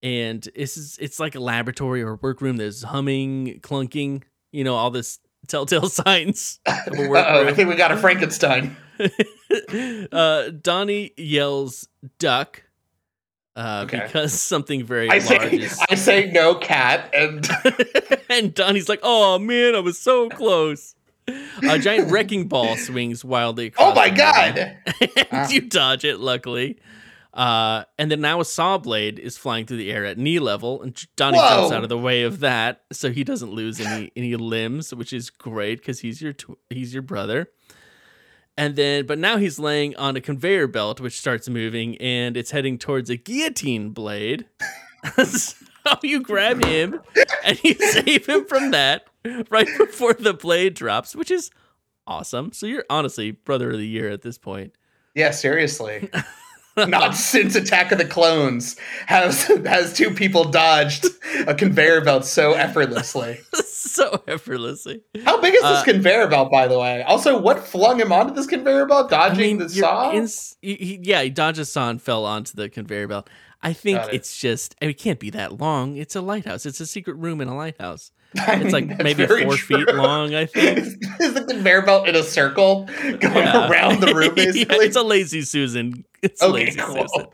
and 0.03 0.49
it's 0.55 0.77
is 0.77 0.97
it's 1.01 1.19
like 1.21 1.35
a 1.35 1.41
laboratory 1.41 2.03
or 2.03 2.13
a 2.13 2.19
workroom. 2.23 2.57
There's 2.57 2.83
humming, 2.85 3.61
clunking. 3.63 4.23
You 4.53 4.65
know 4.65 4.75
all 4.77 4.91
this 4.91 5.19
telltale 5.49 5.89
signs 5.89 6.61
of 6.67 6.99
a 6.99 7.03
Uh-oh, 7.11 7.47
I 7.49 7.53
think 7.53 7.69
we 7.69 7.77
got 7.77 7.91
a 7.93 7.97
Frankenstein. 7.97 8.77
uh, 10.13 10.51
Donnie 10.63 11.13
yells 11.17 11.89
"duck" 12.19 12.63
uh, 13.57 13.83
Okay. 13.87 14.01
because 14.07 14.33
something 14.33 14.85
very 14.85 15.09
I 15.11 15.19
large 15.19 15.27
say, 15.27 15.57
is. 15.57 15.81
I 15.91 15.95
say 15.97 16.31
no, 16.31 16.55
cat, 16.55 17.11
and 17.15 17.49
and 18.31 18.55
Donnie's 18.55 18.89
like, 18.89 19.01
"Oh 19.03 19.39
man, 19.39 19.75
I 19.75 19.81
was 19.81 19.99
so 19.99 20.29
close." 20.29 20.95
A 21.69 21.79
giant 21.79 22.11
wrecking 22.11 22.49
ball 22.49 22.77
swings 22.77 23.25
wildly. 23.25 23.73
oh 23.79 23.95
my 23.95 24.11
god, 24.11 24.59
and 25.01 25.27
Ah. 25.33 25.49
you 25.49 25.61
dodge 25.63 26.05
it, 26.05 26.19
luckily. 26.21 26.79
Uh, 27.33 27.85
and 27.97 28.11
then 28.11 28.21
now 28.21 28.41
a 28.41 28.45
saw 28.45 28.77
blade 28.77 29.19
is 29.19 29.39
flying 29.39 29.65
through 29.65 29.77
the 29.77 29.93
air 29.93 30.05
at 30.05 30.19
knee 30.19 30.41
level, 30.41 30.83
and 30.83 31.01
Donnie 31.15 31.39
jumps 31.39 31.73
out 31.73 31.83
of 31.85 31.89
the 31.89 31.97
way 31.99 32.23
of 32.25 32.41
that, 32.41 32.83
so 32.93 33.11
he 33.11 33.23
doesn't 33.23 33.53
lose 33.53 33.79
any 33.81 34.11
any 34.17 34.35
limbs, 34.37 34.93
which 34.93 35.13
is 35.13 35.31
great 35.31 35.79
because 35.79 36.01
he's 36.01 36.21
your 36.21 36.33
tw- 36.33 36.59
he's 36.71 36.93
your 36.93 37.03
brother. 37.03 37.49
And 38.59 38.77
then, 38.77 39.07
but 39.07 39.19
now 39.19 39.37
he's 39.39 39.59
laying 39.59 39.97
on 39.97 40.17
a 40.17 40.21
conveyor 40.21 40.67
belt, 40.67 41.01
which 41.01 41.17
starts 41.19 41.49
moving, 41.49 41.97
and 41.99 42.37
it's 42.37 42.51
heading 42.51 42.79
towards 42.79 43.09
a 43.09 43.17
guillotine 43.17 43.91
blade. 43.91 44.47
so 45.25 45.55
you 46.03 46.21
grab 46.23 46.65
him 46.65 47.01
and 47.45 47.63
you 47.65 47.75
save 47.91 48.27
him 48.27 48.45
from 48.47 48.71
that 48.73 49.05
right 49.51 49.69
before 49.79 50.15
the 50.15 50.35
blade 50.35 50.75
drops, 50.75 51.15
which 51.15 51.31
is 51.31 51.51
awesome. 52.07 52.53
So 52.53 52.67
you're 52.67 52.85
honestly 52.91 53.31
brother 53.33 53.71
of 53.71 53.79
the 53.79 53.87
year 53.87 54.11
at 54.11 54.23
this 54.23 54.39
point. 54.39 54.73
yeah, 55.15 55.31
seriously. 55.31 56.11
Not 56.77 57.15
since 57.17 57.57
Attack 57.57 57.93
of 57.93 57.99
the 57.99 58.05
Clones 58.07 58.77
has 59.07 59.45
has 59.67 59.93
two 59.93 60.13
people 60.13 60.45
dodged 60.45 61.05
a 61.47 61.55
conveyor 61.55 62.03
belt 62.03 62.25
so 62.25 62.53
effortlessly. 62.55 63.41
so 63.65 64.23
effortlessly. 64.29 65.03
How 65.25 65.41
big 65.41 65.53
is 65.55 65.61
this 65.61 65.71
Uh, 65.81 65.85
conveyor 65.85 66.29
belt, 66.29 66.51
by 66.51 66.69
the 66.69 66.79
way? 66.79 67.03
Also, 67.03 67.39
what 67.39 67.59
flung 67.67 68.01
him 68.01 68.13
onto 68.13 68.33
this 68.35 68.47
conveyor 68.47 68.87
belt? 68.87 69.11
Dodging 69.11 69.59
the 69.59 69.65
you're 69.65 69.85
saw? 69.85 70.11
in- 70.13 70.29
he- 70.63 71.01
yeah, 71.03 71.23
he 71.23 71.29
dodged 71.29 71.59
a 71.59 71.65
saw 71.65 71.91
and 71.91 72.01
fell 72.01 72.25
onto 72.25 72.55
the 72.55 72.69
conveyor 72.71 73.09
belt. 73.09 73.29
I 73.63 73.73
think 73.73 73.99
it. 74.05 74.15
it's 74.15 74.37
just 74.39 74.75
it 74.81 74.95
can't 74.99 75.19
be 75.21 75.31
that 75.31 75.59
long. 75.61 75.97
It's 75.97 76.17
a 76.17 76.21
lighthouse. 76.21 76.65
It's 76.67 76.81
a 76.81 76.87
secret 76.87 77.15
room 77.15 77.41
in 77.41 77.49
a 77.49 77.57
lighthouse. 77.57 78.11
I 78.39 78.55
It's 78.57 78.73
mean, 78.73 78.89
like 78.89 79.03
maybe 79.03 79.27
four 79.27 79.57
true. 79.57 79.85
feet 79.85 79.95
long. 79.95 80.35
I 80.35 80.47
think. 80.47 80.79
Is 81.21 81.35
the 81.35 81.45
conveyor 81.49 81.83
belt 81.83 82.09
in 82.09 82.15
a 82.17 82.23
circle 82.23 82.85
going 83.03 83.21
Yeah. 83.23 83.69
around 83.71 84.01
the 84.01 84.15
room, 84.15 84.33
Yeah, 84.37 84.45
basically? 84.47 84.87
it's 84.87 84.97
a 84.97 85.03
lazy 85.03 85.43
Susan. 85.43 86.05
It's 86.23 86.41
a 86.41 86.47
okay, 86.47 86.53
lazy 86.67 86.79
cool. 86.81 87.07
Susan. 87.09 87.29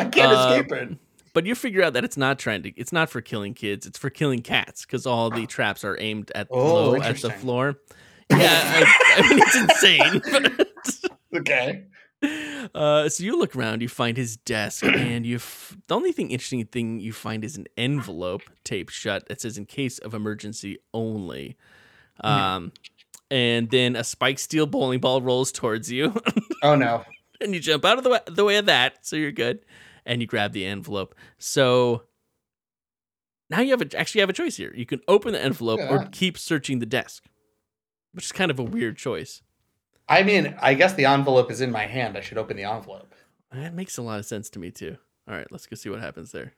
I 0.00 0.04
can't 0.06 0.32
Uh, 0.32 0.48
escape 0.62 0.72
it. 0.72 0.98
But 1.34 1.46
you 1.46 1.54
figure 1.54 1.82
out 1.82 1.92
that 1.94 2.04
it's 2.04 2.16
not 2.16 2.38
trying 2.38 2.62
to. 2.62 2.70
It's 2.76 2.92
not 2.92 3.10
for 3.10 3.20
killing 3.20 3.54
kids. 3.54 3.86
It's 3.86 3.98
for 3.98 4.08
killing 4.08 4.40
cats 4.40 4.84
because 4.86 5.04
all 5.06 5.30
the 5.30 5.46
traps 5.46 5.84
are 5.84 5.96
aimed 6.00 6.30
at 6.34 6.46
Oh, 6.50 6.74
low 6.90 6.96
at 6.96 7.16
the 7.18 7.30
floor. 7.30 7.76
Yeah, 8.30 8.38
I, 8.40 9.16
I 9.18 9.28
mean 9.28 9.38
it's 9.42 9.56
insane. 9.56 11.02
Okay. 11.36 11.84
Uh, 12.74 13.08
so 13.08 13.24
you 13.24 13.38
look 13.38 13.54
around, 13.54 13.82
you 13.82 13.88
find 13.88 14.16
his 14.16 14.36
desk, 14.36 14.84
and 14.84 15.26
you. 15.26 15.36
F- 15.36 15.76
the 15.88 15.94
only 15.94 16.12
thing 16.12 16.30
interesting 16.30 16.64
thing 16.66 17.00
you 17.00 17.12
find 17.12 17.44
is 17.44 17.56
an 17.56 17.66
envelope 17.76 18.42
taped 18.64 18.92
shut 18.92 19.28
that 19.28 19.40
says 19.40 19.58
"in 19.58 19.66
case 19.66 19.98
of 19.98 20.14
emergency 20.14 20.78
only." 20.92 21.56
Um, 22.20 22.72
and 23.30 23.70
then 23.70 23.96
a 23.96 24.04
spike 24.04 24.38
steel 24.38 24.66
bowling 24.66 25.00
ball 25.00 25.20
rolls 25.20 25.50
towards 25.50 25.90
you. 25.90 26.14
Oh 26.62 26.76
no. 26.76 27.04
and 27.40 27.54
you 27.54 27.60
jump 27.60 27.84
out 27.84 27.98
of 27.98 28.04
the 28.04 28.10
way, 28.10 28.20
the 28.26 28.44
way 28.44 28.56
of 28.56 28.66
that, 28.66 29.06
so 29.06 29.16
you're 29.16 29.32
good. 29.32 29.60
And 30.06 30.20
you 30.20 30.26
grab 30.26 30.52
the 30.52 30.66
envelope. 30.66 31.14
So 31.38 32.02
now 33.50 33.60
you 33.60 33.70
have 33.70 33.82
a, 33.82 33.98
actually 33.98 34.20
have 34.20 34.30
a 34.30 34.34
choice 34.34 34.56
here. 34.56 34.72
You 34.74 34.86
can 34.86 35.00
open 35.08 35.32
the 35.32 35.42
envelope 35.42 35.80
or 35.80 36.08
keep 36.12 36.36
searching 36.36 36.78
the 36.78 36.86
desk, 36.86 37.24
which 38.12 38.26
is 38.26 38.32
kind 38.32 38.50
of 38.50 38.58
a 38.58 38.62
weird 38.62 38.96
choice. 38.96 39.42
I 40.08 40.22
mean, 40.22 40.54
I 40.60 40.74
guess 40.74 40.94
the 40.94 41.06
envelope 41.06 41.50
is 41.50 41.60
in 41.60 41.70
my 41.70 41.86
hand. 41.86 42.16
I 42.16 42.20
should 42.20 42.38
open 42.38 42.56
the 42.56 42.64
envelope. 42.64 43.14
That 43.52 43.74
makes 43.74 43.96
a 43.96 44.02
lot 44.02 44.18
of 44.18 44.26
sense 44.26 44.50
to 44.50 44.58
me 44.58 44.70
too. 44.70 44.96
All 45.28 45.34
right, 45.34 45.50
let's 45.50 45.66
go 45.66 45.76
see 45.76 45.88
what 45.88 46.00
happens 46.00 46.32
there. 46.32 46.54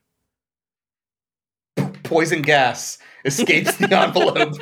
Poison 2.03 2.43
gas 2.43 2.99
escapes 3.25 3.77
the 3.77 3.97
envelope. 3.97 4.55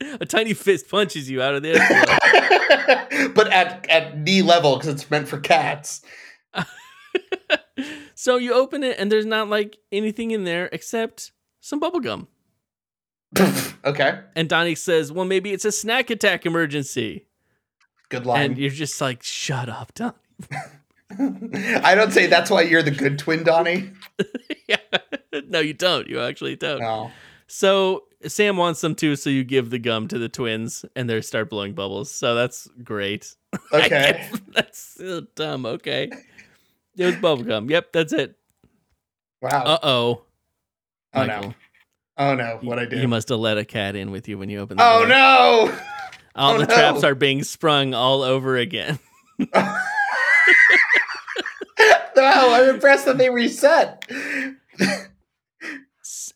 a 0.00 0.26
tiny 0.26 0.54
fist 0.54 0.88
punches 0.88 1.30
you 1.30 1.42
out 1.42 1.54
of 1.54 1.62
the 1.62 1.74
envelope. 1.74 3.34
but 3.34 3.52
at, 3.52 3.88
at 3.88 4.18
knee 4.18 4.42
level 4.42 4.76
because 4.76 4.88
it's 4.94 5.10
meant 5.10 5.28
for 5.28 5.38
cats. 5.38 6.02
so 8.14 8.36
you 8.36 8.52
open 8.52 8.82
it, 8.82 8.98
and 8.98 9.12
there's 9.12 9.26
not 9.26 9.48
like 9.48 9.78
anything 9.92 10.30
in 10.32 10.44
there 10.44 10.68
except 10.72 11.32
some 11.60 11.78
bubble 11.78 12.00
gum. 12.00 12.28
okay. 13.84 14.20
And 14.34 14.48
Donnie 14.48 14.74
says, 14.74 15.12
"Well, 15.12 15.26
maybe 15.26 15.52
it's 15.52 15.64
a 15.64 15.72
snack 15.72 16.10
attack 16.10 16.46
emergency." 16.46 17.27
Good 18.08 18.26
line. 18.26 18.42
And 18.42 18.58
you're 18.58 18.70
just 18.70 19.00
like, 19.00 19.22
"Shut 19.22 19.68
up, 19.68 19.92
Donnie." 19.94 20.14
I 21.10 21.94
don't 21.94 22.12
say 22.12 22.26
that's 22.26 22.50
why 22.50 22.62
you're 22.62 22.82
the 22.82 22.90
good 22.90 23.18
twin, 23.18 23.42
Donnie. 23.44 23.90
yeah. 24.68 24.76
no, 25.46 25.60
you 25.60 25.74
don't. 25.74 26.06
You 26.06 26.20
actually 26.20 26.56
don't. 26.56 26.80
No. 26.80 27.10
So 27.46 28.04
Sam 28.26 28.56
wants 28.56 28.82
them 28.82 28.94
to, 28.96 29.16
so 29.16 29.30
you 29.30 29.42
give 29.42 29.70
the 29.70 29.78
gum 29.78 30.08
to 30.08 30.18
the 30.18 30.28
twins, 30.28 30.84
and 30.94 31.08
they 31.08 31.20
start 31.22 31.48
blowing 31.48 31.72
bubbles. 31.72 32.10
So 32.10 32.34
that's 32.34 32.68
great. 32.82 33.34
Okay. 33.72 34.28
that's 34.54 34.78
so 34.78 35.22
dumb. 35.34 35.64
Okay. 35.64 36.10
It 36.98 37.04
was 37.04 37.16
bubble 37.16 37.44
gum. 37.44 37.70
Yep, 37.70 37.92
that's 37.92 38.12
it. 38.12 38.36
Wow. 39.40 39.62
Uh 39.64 39.78
oh. 39.82 40.22
oh 41.14 41.24
no. 41.24 41.54
Oh 42.18 42.34
no. 42.34 42.58
What 42.60 42.78
I 42.78 42.84
did. 42.84 43.00
You 43.00 43.08
must 43.08 43.30
have 43.30 43.38
let 43.38 43.56
a 43.56 43.64
cat 43.64 43.96
in 43.96 44.10
with 44.10 44.28
you 44.28 44.36
when 44.36 44.50
you 44.50 44.60
opened 44.60 44.80
the 44.80 44.84
oh 44.84 44.98
door. 45.00 45.08
no. 45.08 45.78
All 46.38 46.54
Oh, 46.54 46.58
the 46.58 46.66
no. 46.66 46.74
traps 46.74 47.04
are 47.04 47.14
being 47.14 47.42
sprung 47.42 47.92
all 47.94 48.22
over 48.22 48.56
again. 48.56 48.98
No, 52.16 52.52
I'm 52.52 52.68
impressed 52.74 53.04
that 53.06 53.16
they 53.16 53.30
reset. 53.30 54.04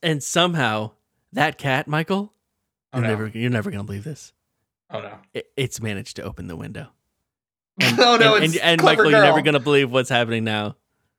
And 0.01 0.23
somehow 0.23 0.93
that 1.33 1.59
cat, 1.59 1.89
Michael, 1.89 2.33
Oh 2.93 2.99
you're 2.99 3.03
no. 3.03 3.09
never 3.09 3.27
you're 3.37 3.51
never 3.51 3.71
gonna 3.73 3.83
believe 3.85 4.05
this. 4.05 4.33
Oh 4.91 5.01
no. 5.01 5.15
It, 5.35 5.47
it's 5.57 5.81
managed 5.83 6.17
to 6.17 6.23
open 6.23 6.47
the 6.47 6.55
window. 6.57 6.89
oh 7.83 8.17
no, 8.21 8.37
and, 8.37 8.45
it's 8.45 8.55
and, 8.55 8.63
and 8.63 8.83
Michael, 8.85 9.11
you're 9.11 9.23
never 9.23 9.43
gonna 9.43 9.59
believe 9.59 9.91
what's 9.91 10.09
happening 10.11 10.45
now. 10.45 10.77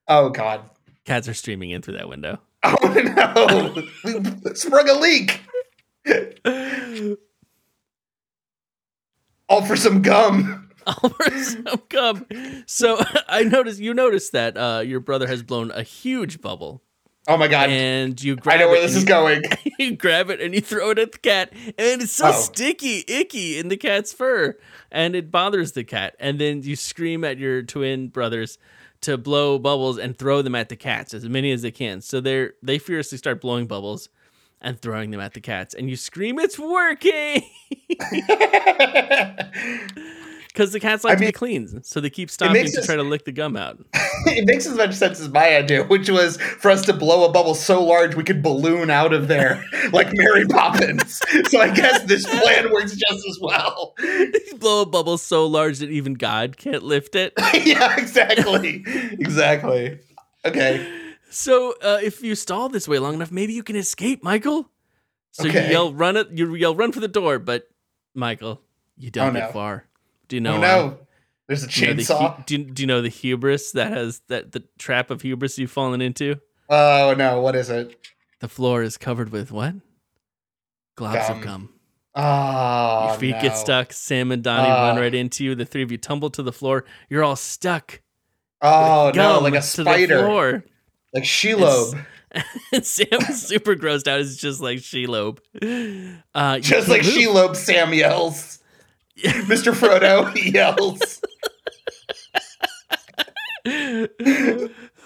Oh 0.08 0.30
god. 0.30 0.62
Cats 1.04 1.28
are 1.28 1.34
streaming 1.34 1.72
in 1.72 1.82
through 1.82 1.98
that 1.98 2.08
window. 2.08 2.40
Oh 2.64 3.84
no. 4.06 4.54
sprung 4.54 4.88
a 4.88 4.94
leak. 4.94 5.42
All 9.54 9.62
for 9.64 9.76
some 9.76 10.02
gum. 10.02 10.68
All 10.88 11.10
for 11.10 11.30
some 11.44 11.82
gum. 11.90 12.26
So 12.66 13.00
I 13.28 13.44
noticed 13.44 13.80
you 13.80 13.94
noticed 13.94 14.32
that 14.32 14.58
uh, 14.58 14.82
your 14.84 15.00
brother 15.00 15.28
has 15.28 15.44
blown 15.44 15.70
a 15.72 15.84
huge 15.84 16.42
bubble, 16.42 16.82
Oh 17.28 17.38
my 17.38 17.48
god. 17.48 17.70
and 17.70 18.22
you 18.22 18.34
I 18.34 18.36
grab 18.36 18.60
know 18.62 18.66
it 18.68 18.72
where 18.72 18.82
this 18.82 18.96
is 18.96 19.04
you- 19.04 19.08
going. 19.08 19.44
you 19.80 19.96
grab 19.96 20.32
it 20.32 20.42
and 20.42 20.56
you 20.56 20.62
throw 20.62 20.90
it 20.90 20.98
at 20.98 21.12
the 21.12 21.20
cat, 21.20 21.54
and 21.54 22.02
it's 22.02 22.12
so 22.14 22.30
Oh. 22.30 22.32
sticky, 22.32 23.04
icky 23.08 23.60
in 23.60 23.68
the 23.70 23.78
cat's 23.78 24.12
fur, 24.12 24.58
and 24.92 25.16
it 25.16 25.30
bothers 25.32 25.74
the 25.74 25.84
cat. 25.84 26.16
And 26.20 26.40
then 26.40 26.64
you 26.64 26.76
scream 26.76 27.24
at 27.24 27.38
your 27.38 27.62
twin 27.62 28.08
brothers 28.08 28.58
to 29.02 29.18
blow 29.20 29.60
bubbles 29.60 30.00
and 30.00 30.18
throw 30.18 30.42
them 30.42 30.56
at 30.56 30.70
the 30.70 30.76
cats 30.76 31.14
as 31.14 31.30
many 31.30 31.52
as 31.52 31.62
they 31.62 31.72
can. 31.72 32.02
So 32.02 32.20
they're 32.20 32.54
they 32.64 32.80
furiously 32.80 33.20
start 33.20 33.40
blowing 33.40 33.68
bubbles 33.68 34.10
and 34.64 34.80
throwing 34.80 35.12
them 35.12 35.20
at 35.20 35.34
the 35.34 35.42
cats, 35.42 35.74
and 35.74 35.90
you 35.90 35.96
scream, 35.96 36.40
"It's 36.40 36.58
working!" 36.58 37.44
Because 40.48 40.72
the 40.72 40.80
cats 40.80 41.04
like 41.04 41.14
I 41.14 41.16
to 41.16 41.26
be 41.26 41.32
clean, 41.32 41.82
so 41.84 42.00
they 42.00 42.12
keep 42.12 42.30
stopping 42.30 42.66
to 42.66 42.80
us- 42.80 42.86
try 42.86 42.96
to 42.96 43.02
lick 43.02 43.26
the 43.26 43.32
gum 43.32 43.58
out. 43.58 43.80
it 44.28 44.46
makes 44.46 44.68
as 44.68 44.76
much 44.76 44.94
sense 44.94 45.20
as 45.20 45.30
my 45.30 45.58
idea, 45.58 45.84
which 45.84 46.12
was 46.12 46.38
for 46.38 46.70
us 46.70 46.86
to 46.86 46.94
blow 46.94 47.28
a 47.28 47.32
bubble 47.32 47.56
so 47.56 47.84
large 47.84 48.14
we 48.14 48.24
could 48.24 48.44
balloon 48.44 48.92
out 48.92 49.14
of 49.14 49.28
there 49.28 49.66
like 49.92 50.10
Mary 50.14 50.46
Poppins. 50.46 51.20
So 51.50 51.60
I 51.60 51.74
guess 51.74 52.04
this 52.04 52.24
plan 52.28 52.72
works 52.72 52.96
just 52.96 53.28
as 53.28 53.40
well. 53.42 53.96
blow 54.60 54.84
a 54.84 54.86
bubble 54.86 55.18
so 55.18 55.48
large 55.48 55.80
that 55.80 55.90
even 55.90 56.14
God 56.14 56.56
can't 56.58 56.84
lift 56.84 57.16
it. 57.16 57.34
yeah, 57.66 57.98
exactly. 57.98 58.84
Exactly. 59.20 60.00
Okay. 60.46 61.03
So 61.34 61.74
uh, 61.82 62.00
if 62.02 62.22
you 62.22 62.36
stall 62.36 62.70
this 62.70 62.88
way 62.88 63.00
long 63.00 63.16
enough, 63.16 63.32
maybe 63.32 63.54
you 63.54 63.64
can 63.64 63.76
escape, 63.76 64.24
Michael. 64.24 64.70
So 65.32 65.46
you 65.46 65.50
Okay. 65.50 65.72
yell, 65.72 65.94
run 65.94 66.16
it. 66.16 66.30
You 66.32 66.54
yell, 66.56 66.76
run 66.76 66.92
for 66.92 67.00
the 67.00 67.08
door, 67.08 67.40
but 67.40 67.68
Michael, 68.14 68.62
you 68.98 69.10
don't 69.10 69.30
Oh, 69.30 69.40
get 69.40 69.48
no. 69.48 69.52
far. 69.52 69.86
Do 70.28 70.36
you 70.36 70.42
know? 70.42 70.56
oh 70.58 70.62
no. 70.62 70.98
There's 71.48 71.64
a 71.64 71.68
Do 71.68 71.82
you 71.82 71.88
know 71.88 71.94
the 71.96 72.02
chainsaw. 72.04 72.46
do, 72.46 72.58
you, 72.58 72.64
do 72.66 72.84
you 72.84 72.88
know 72.88 73.02
the 73.02 73.10
hubris 73.10 73.72
that 73.74 73.92
has 73.92 74.22
that 74.30 74.52
the 74.54 74.64
trap 74.80 75.10
of 75.12 75.22
hubris 75.24 75.58
you've 75.58 75.72
fallen 75.72 76.02
into? 76.02 76.40
oh 76.70 77.14
no, 77.18 77.42
what 77.42 77.56
is 77.56 77.70
it? 77.70 77.98
The 78.40 78.48
floor 78.48 78.82
is 78.84 78.98
covered 78.98 79.30
with 79.32 79.52
what? 79.52 79.76
Globs 80.98 81.28
Gum. 81.28 81.38
of 81.38 81.44
gum. 81.44 81.70
Oh, 82.16 83.08
Your 83.10 83.18
feet 83.18 83.36
no. 83.36 83.42
get 83.42 83.58
stuck. 83.58 83.92
Sam 83.92 84.32
and 84.32 84.44
Donnie 84.44 84.70
run 84.70 84.98
right 84.98 85.14
into 85.16 85.44
you. 85.44 85.56
The 85.56 85.66
three 85.66 85.82
of 85.82 85.92
you 85.92 85.98
tumble 85.98 86.30
to 86.32 86.44
the 86.44 86.52
floor. 86.54 86.86
You're 87.10 87.24
all 87.24 87.36
stuck. 87.36 88.02
Oh 88.62 89.12
no, 89.16 89.40
like 89.40 89.56
a 89.56 89.62
spider, 89.62 90.20
floor. 90.20 90.64
Like 91.14 91.24
Shelob, 91.24 92.06
and 92.72 92.86
Sam 92.86 93.08
is 93.30 93.42
super 93.46 93.76
grossed 93.76 94.08
out. 94.08 94.20
It's 94.20 94.36
just 94.36 94.62
like 94.62 94.80
Shelob. 94.80 95.38
Uh, 96.34 96.60
just 96.60 96.88
like. 96.88 97.02
Shelob. 97.04 97.56
Sam 97.56 97.94
yells. 97.94 98.60
Mr. 99.24 99.74
Frodo 99.74 100.34
yells. 100.52 101.22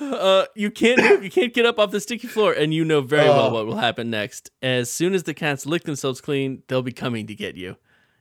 uh, 0.02 0.46
you 0.56 0.72
can't. 0.72 1.24
You 1.24 1.30
can't 1.30 1.54
get 1.54 1.66
up 1.66 1.80
off 1.80 1.92
the 1.92 2.00
sticky 2.00 2.28
floor, 2.28 2.54
and 2.54 2.74
you 2.74 2.86
know 2.86 3.02
very 3.02 3.28
well 3.28 3.48
Oh. 3.48 3.54
what 3.54 3.66
will 3.68 3.78
happen 3.78 4.10
next. 4.10 4.52
As 4.62 4.90
soon 4.90 5.14
as 5.14 5.24
the 5.24 5.34
cats 5.34 5.66
lick 5.66 5.84
themselves 5.84 6.22
clean, 6.22 6.64
they'll 6.68 6.82
be 6.82 6.92
coming 6.92 7.28
to 7.28 7.36
get 7.36 7.56
you. 7.56 7.78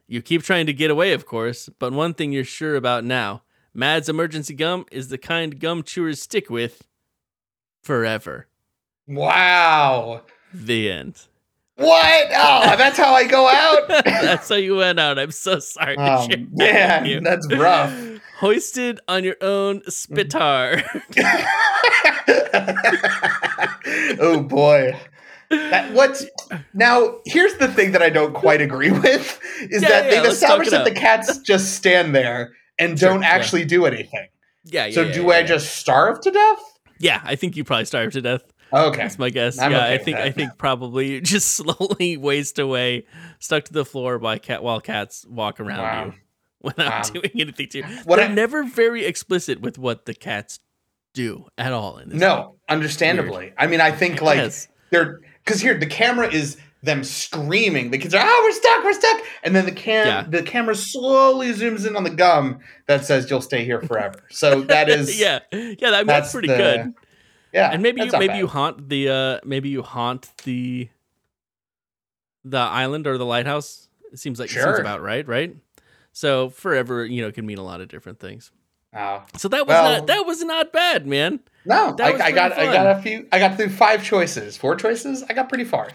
You 0.09 0.23
keep 0.23 0.43
trying 0.43 0.67
to 0.67 0.73
get 0.73 0.91
away, 0.91 1.13
of 1.13 1.27
course, 1.27 1.69
but 1.79 1.93
one 1.93 2.15
thing 2.15 2.33
you're 2.33 2.45
sure 2.45 2.77
about 2.77 3.05
now: 3.05 3.43
Madd's 3.75 4.09
emergency 4.09 4.55
gum 4.55 4.87
is 4.91 5.09
the 5.09 5.19
kind 5.19 5.59
gum 5.61 5.83
chewers 5.83 6.21
stick 6.23 6.51
with 6.51 6.83
forever. 7.87 8.49
Wow. 9.07 10.23
The 10.53 10.91
end. 10.91 11.23
What? 11.77 12.27
Oh, 12.35 12.75
that's 12.79 12.99
how 12.99 13.15
I 13.15 13.25
go 13.27 13.47
out. 13.49 13.87
That's 14.05 14.49
how 14.49 14.55
you 14.57 14.77
went 14.77 14.99
out. 14.99 15.19
I'm 15.19 15.31
so 15.31 15.59
sorry. 15.59 15.95
Oh 15.99 16.27
share 16.27 16.39
that 16.39 17.03
with 17.03 17.13
man, 17.13 17.23
that's 17.23 17.47
rough. 17.55 17.93
Hoisted 18.39 18.99
on 19.09 19.25
your 19.25 19.37
own 19.43 19.83
spitar. 19.83 20.83
oh 24.21 24.43
boy. 24.43 24.97
That, 25.51 25.93
what's 25.93 26.25
now? 26.75 27.17
Here's 27.27 27.55
the 27.57 27.69
thing 27.69 27.93
that 27.93 28.03
I 28.03 28.09
don't 28.11 28.33
quite 28.35 28.61
agree 28.63 28.91
with 28.91 29.39
is 29.71 29.83
Yeah, 29.83 29.89
that 29.89 30.05
yeah, 30.11 30.23
they've 30.23 30.33
established 30.33 30.71
that 30.73 30.85
the 30.85 30.91
cats 30.93 31.39
just 31.39 31.75
stand 31.77 32.15
there 32.15 32.53
and 32.79 32.99
Sure, 32.99 33.11
don't 33.11 33.23
yeah. 33.23 33.29
actually 33.29 33.65
do 33.67 33.85
anything. 33.87 34.29
yeah, 34.65 34.87
yeah. 34.87 34.95
so 34.95 35.03
yeah, 35.03 35.13
do 35.13 35.23
yeah, 35.25 35.29
I 35.29 35.39
yeah. 35.41 35.47
just 35.47 35.77
starve 35.77 36.21
to 36.23 36.31
death? 36.31 36.76
Yeah, 36.99 37.21
I 37.25 37.37
think 37.37 37.57
you 37.57 37.65
probably 37.65 37.85
starved 37.85 38.13
to 38.15 38.23
death. 38.23 38.43
Okay. 38.73 38.97
That's 38.99 39.19
my 39.19 39.31
guess. 39.31 39.59
I'm 39.59 39.71
yeah, 39.73 39.85
okay 39.85 39.95
I 39.95 39.99
think 39.99 40.17
I 40.19 40.31
think 40.33 40.59
probably 40.59 41.13
you 41.13 41.21
just 41.21 41.49
slowly 41.57 42.17
waste 42.17 42.59
away, 42.59 43.07
stuck 43.39 43.65
to 43.65 43.73
the 43.73 43.85
floor 43.85 44.19
by 44.19 44.39
cat 44.39 44.63
while 44.63 44.81
cats 44.81 45.25
walk 45.29 45.61
around 45.61 45.79
Wow. 45.79 46.05
you 46.07 46.13
without 46.63 46.91
Wow. 46.91 47.03
doing 47.13 47.31
anything 47.37 47.69
to 47.69 47.79
you. 47.79 47.85
What 48.05 48.17
They're 48.17 48.29
I- 48.29 48.35
never 48.35 48.65
very 48.65 49.05
explicit 49.05 49.61
with 49.61 49.79
what 49.79 50.07
the 50.07 50.15
cats 50.15 50.59
do 51.15 51.47
at 51.57 51.73
all 51.73 51.99
in 51.99 52.09
this. 52.11 52.19
No, 52.21 52.57
understandably. 52.69 53.53
I 53.57 53.67
mean, 53.69 53.81
I 53.81 53.91
think 53.93 54.21
like 54.21 54.39
Yes. 54.39 54.69
they're 54.91 55.21
because 55.45 55.61
here 55.61 55.79
the 55.79 55.87
camera 55.87 56.29
is 56.33 56.57
them 56.87 57.05
screaming. 57.05 57.91
The 57.91 57.99
kids 57.99 58.15
are, 58.15 58.23
"Oh, 58.25 58.41
we're 58.45 58.53
stuck, 58.53 58.83
we're 58.85 58.93
stuck!" 58.95 59.23
And 59.43 59.55
then 59.55 59.67
the 59.67 59.73
cam 59.73 60.07
Yeah. 60.07 60.25
the 60.29 60.43
camera 60.43 60.75
slowly 60.75 61.51
zooms 61.53 61.87
in 61.87 61.95
on 61.97 62.05
the 62.05 62.11
gum 62.11 62.61
that 62.87 63.05
says, 63.05 63.29
"You'll 63.29 63.43
stay 63.43 63.65
here 63.65 63.81
forever." 63.83 64.19
So 64.31 64.63
that 64.63 64.89
is 64.89 65.21
yeah, 65.21 65.41
yeah, 65.53 65.91
that, 65.91 66.07
that's 66.07 66.33
pretty 66.33 66.49
the- 66.49 66.57
good. 66.57 66.95
yeah. 67.53 67.71
And 67.71 67.83
maybe 67.83 68.01
you 68.03 68.11
maybe 68.13 68.29
bad. 68.29 68.39
you 68.39 68.47
haunt 68.47 68.89
the 68.89 69.09
uh 69.09 69.41
maybe 69.45 69.69
you 69.69 69.83
haunt 69.83 70.31
the 70.45 70.89
the 72.45 72.59
island 72.59 73.07
or 73.07 73.19
the 73.19 73.27
lighthouse. 73.27 73.89
It 74.13 74.19
seems 74.19 74.39
like 74.39 74.51
it 74.51 74.55
seems 74.63 74.79
about 74.79 75.03
right, 75.03 75.27
right? 75.27 75.55
So 76.13 76.49
forever, 76.49 77.05
you 77.05 77.21
know, 77.23 77.31
can 77.33 77.45
mean 77.45 77.59
a 77.59 77.63
lot 77.65 77.81
of 77.81 77.89
different 77.89 78.21
things. 78.21 78.51
Oh. 78.97 79.25
So 79.37 79.49
that 79.49 79.67
was 79.67 79.75
Well- 79.75 79.93
not 79.99 80.07
that 80.07 80.25
was 80.27 80.43
not 80.43 80.73
bad, 80.73 81.07
man. 81.07 81.41
No, 81.69 81.97
I, 81.99 82.13
I 82.13 82.31
got 82.31 82.53
pretty 82.55 82.69
I 82.69 82.73
got 82.73 82.99
a 82.99 83.03
few. 83.03 83.27
I 83.33 83.41
got 83.41 83.57
through 83.57 83.71
five 83.71 84.05
choices, 84.05 84.57
four 84.57 84.77
choices. 84.77 85.25
I 85.29 85.33
got 85.35 85.49
pretty 85.49 85.65
far. 85.65 85.89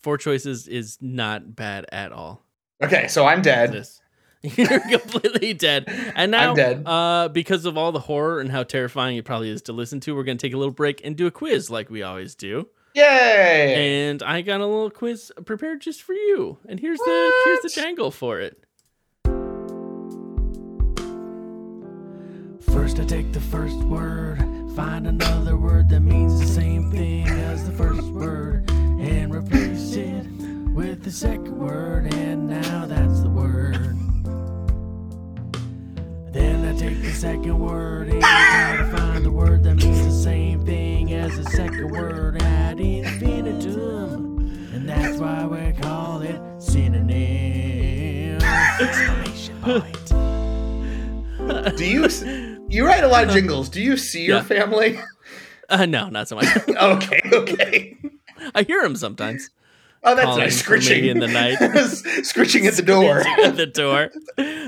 Four 0.00 0.18
choices 0.18 0.68
is 0.68 0.98
not 1.00 1.56
bad 1.56 1.86
at 1.90 2.12
all. 2.12 2.44
Okay, 2.82 3.08
so 3.08 3.26
I'm 3.26 3.42
dead. 3.42 3.86
You're 4.42 4.80
completely 4.80 5.52
dead. 5.52 5.84
And 6.14 6.30
now, 6.32 6.50
I'm 6.50 6.56
dead. 6.56 6.82
Uh, 6.86 7.28
because 7.28 7.64
of 7.64 7.76
all 7.76 7.90
the 7.90 7.98
horror 8.00 8.40
and 8.40 8.50
how 8.50 8.62
terrifying 8.62 9.16
it 9.16 9.24
probably 9.24 9.50
is 9.50 9.62
to 9.62 9.72
listen 9.72 9.98
to, 10.00 10.14
we're 10.14 10.22
going 10.22 10.38
to 10.38 10.46
take 10.46 10.54
a 10.54 10.56
little 10.56 10.72
break 10.72 11.00
and 11.04 11.16
do 11.16 11.26
a 11.26 11.30
quiz 11.30 11.70
like 11.70 11.90
we 11.90 12.02
always 12.02 12.34
do. 12.34 12.68
Yay! 12.94 14.08
And 14.08 14.22
I 14.22 14.42
got 14.42 14.60
a 14.60 14.66
little 14.66 14.90
quiz 14.90 15.30
prepared 15.44 15.80
just 15.80 16.02
for 16.02 16.14
you. 16.14 16.58
And 16.68 16.80
here's 16.80 16.98
the 16.98 17.32
here's 17.44 17.60
the 17.60 17.80
jangle 17.80 18.10
for 18.10 18.40
it. 18.40 18.64
First 22.72 22.98
I 22.98 23.04
take 23.04 23.32
the 23.32 23.40
first 23.40 23.76
word, 23.76 24.38
find 24.78 25.08
another 25.08 25.56
word 25.56 25.88
that 25.88 25.98
means 25.98 26.38
the 26.38 26.46
same 26.46 26.88
thing 26.92 27.26
as 27.26 27.66
the 27.66 27.72
first 27.72 28.00
word, 28.12 28.70
and 28.70 29.34
replace 29.34 29.96
it 29.96 30.24
with 30.72 31.02
the 31.02 31.10
second 31.10 31.58
word, 31.58 32.14
and 32.14 32.48
now 32.48 32.86
that's 32.86 33.20
the 33.22 33.28
word. 33.28 33.74
Then 36.32 36.64
I 36.64 36.78
take 36.78 37.02
the 37.02 37.10
second 37.10 37.58
word 37.58 38.06
and 38.08 38.20
try 38.22 38.76
to 38.76 38.96
find 38.96 39.24
the 39.24 39.32
word 39.32 39.64
that 39.64 39.74
means 39.74 40.04
the 40.04 40.12
same 40.12 40.64
thing 40.64 41.12
as 41.12 41.36
the 41.36 41.50
second 41.50 41.90
word 41.90 42.40
ad 42.40 42.78
infinitum. 42.78 44.38
And 44.72 44.88
that's 44.88 45.18
why 45.18 45.44
we 45.44 45.72
call 45.72 46.22
it 46.22 46.40
synonym. 46.62 48.40
Exclamation 48.80 49.60
point. 49.60 50.08
Do 51.76 51.84
you 51.84 52.04
s- 52.04 52.22
you 52.68 52.86
write 52.86 53.04
a 53.04 53.08
lot 53.08 53.24
of 53.24 53.30
jingles? 53.30 53.68
Do 53.68 53.80
you 53.82 53.96
see 53.96 54.24
your 54.24 54.38
Yeah. 54.38 54.42
family? 54.44 54.98
Uh, 55.70 55.84
no, 55.84 56.08
not 56.08 56.26
so 56.26 56.34
much. 56.36 56.46
okay, 56.68 57.20
okay. 57.30 57.94
I 58.54 58.62
hear 58.62 58.80
them 58.82 58.96
sometimes. 58.96 59.50
Oh, 60.02 60.14
that's 60.14 60.34
nice. 60.38 60.62
Scritching 60.62 61.04
in 61.06 61.18
the 61.18 61.26
night. 61.28 61.58
Scritching 62.24 62.66
at 62.66 62.74
the 62.76 62.82
door. 62.82 63.18
at 63.20 63.56
the 63.56 63.66
door. 63.66 64.08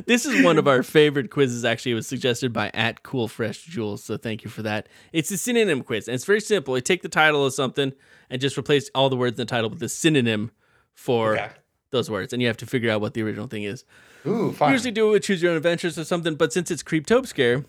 This 0.06 0.26
is 0.26 0.44
one 0.44 0.58
of 0.58 0.68
our 0.68 0.82
favorite 0.82 1.30
quizzes. 1.30 1.64
Actually, 1.64 1.92
it 1.92 1.94
was 1.94 2.06
suggested 2.06 2.52
by 2.52 2.70
at 2.74 3.02
Cool 3.02 3.28
Fresh 3.28 3.62
Jules. 3.62 4.04
So 4.04 4.18
thank 4.18 4.44
you 4.44 4.50
for 4.50 4.60
that. 4.62 4.90
It's 5.14 5.30
a 5.30 5.38
synonym 5.38 5.82
quiz, 5.84 6.06
and 6.06 6.14
it's 6.14 6.26
very 6.26 6.40
simple. 6.40 6.76
You 6.76 6.82
take 6.82 7.00
the 7.00 7.08
title 7.08 7.46
of 7.46 7.54
something 7.54 7.94
and 8.28 8.38
just 8.38 8.58
replace 8.58 8.90
all 8.94 9.08
the 9.08 9.16
words 9.16 9.38
in 9.38 9.46
the 9.46 9.50
title 9.50 9.70
with 9.70 9.82
a 9.82 9.88
synonym 9.88 10.50
for 10.92 11.38
Okay. 11.38 11.48
those 11.92 12.10
words, 12.10 12.34
and 12.34 12.42
you 12.42 12.48
have 12.48 12.58
to 12.58 12.66
figure 12.66 12.90
out 12.90 13.00
what 13.00 13.14
the 13.14 13.22
original 13.22 13.46
thing 13.46 13.62
is. 13.62 13.86
Ooh, 14.26 14.52
fun. 14.52 14.70
Usually 14.72 14.90
do 14.90 15.08
it 15.08 15.12
with 15.12 15.22
Choose 15.22 15.40
Your 15.40 15.52
Own 15.52 15.56
Adventures 15.56 15.98
or 15.98 16.04
something, 16.04 16.34
but 16.34 16.52
since 16.52 16.70
it's 16.70 16.82
Creep 16.82 17.06
Creeptope 17.06 17.26
Scare, 17.26 17.64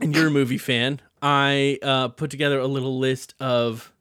and 0.00 0.14
you're 0.14 0.28
a 0.28 0.30
movie 0.30 0.58
fan, 0.58 1.00
I 1.22 1.78
uh, 1.82 2.08
put 2.08 2.30
together 2.30 2.58
a 2.58 2.66
little 2.66 2.98
list 2.98 3.34
of 3.40 3.92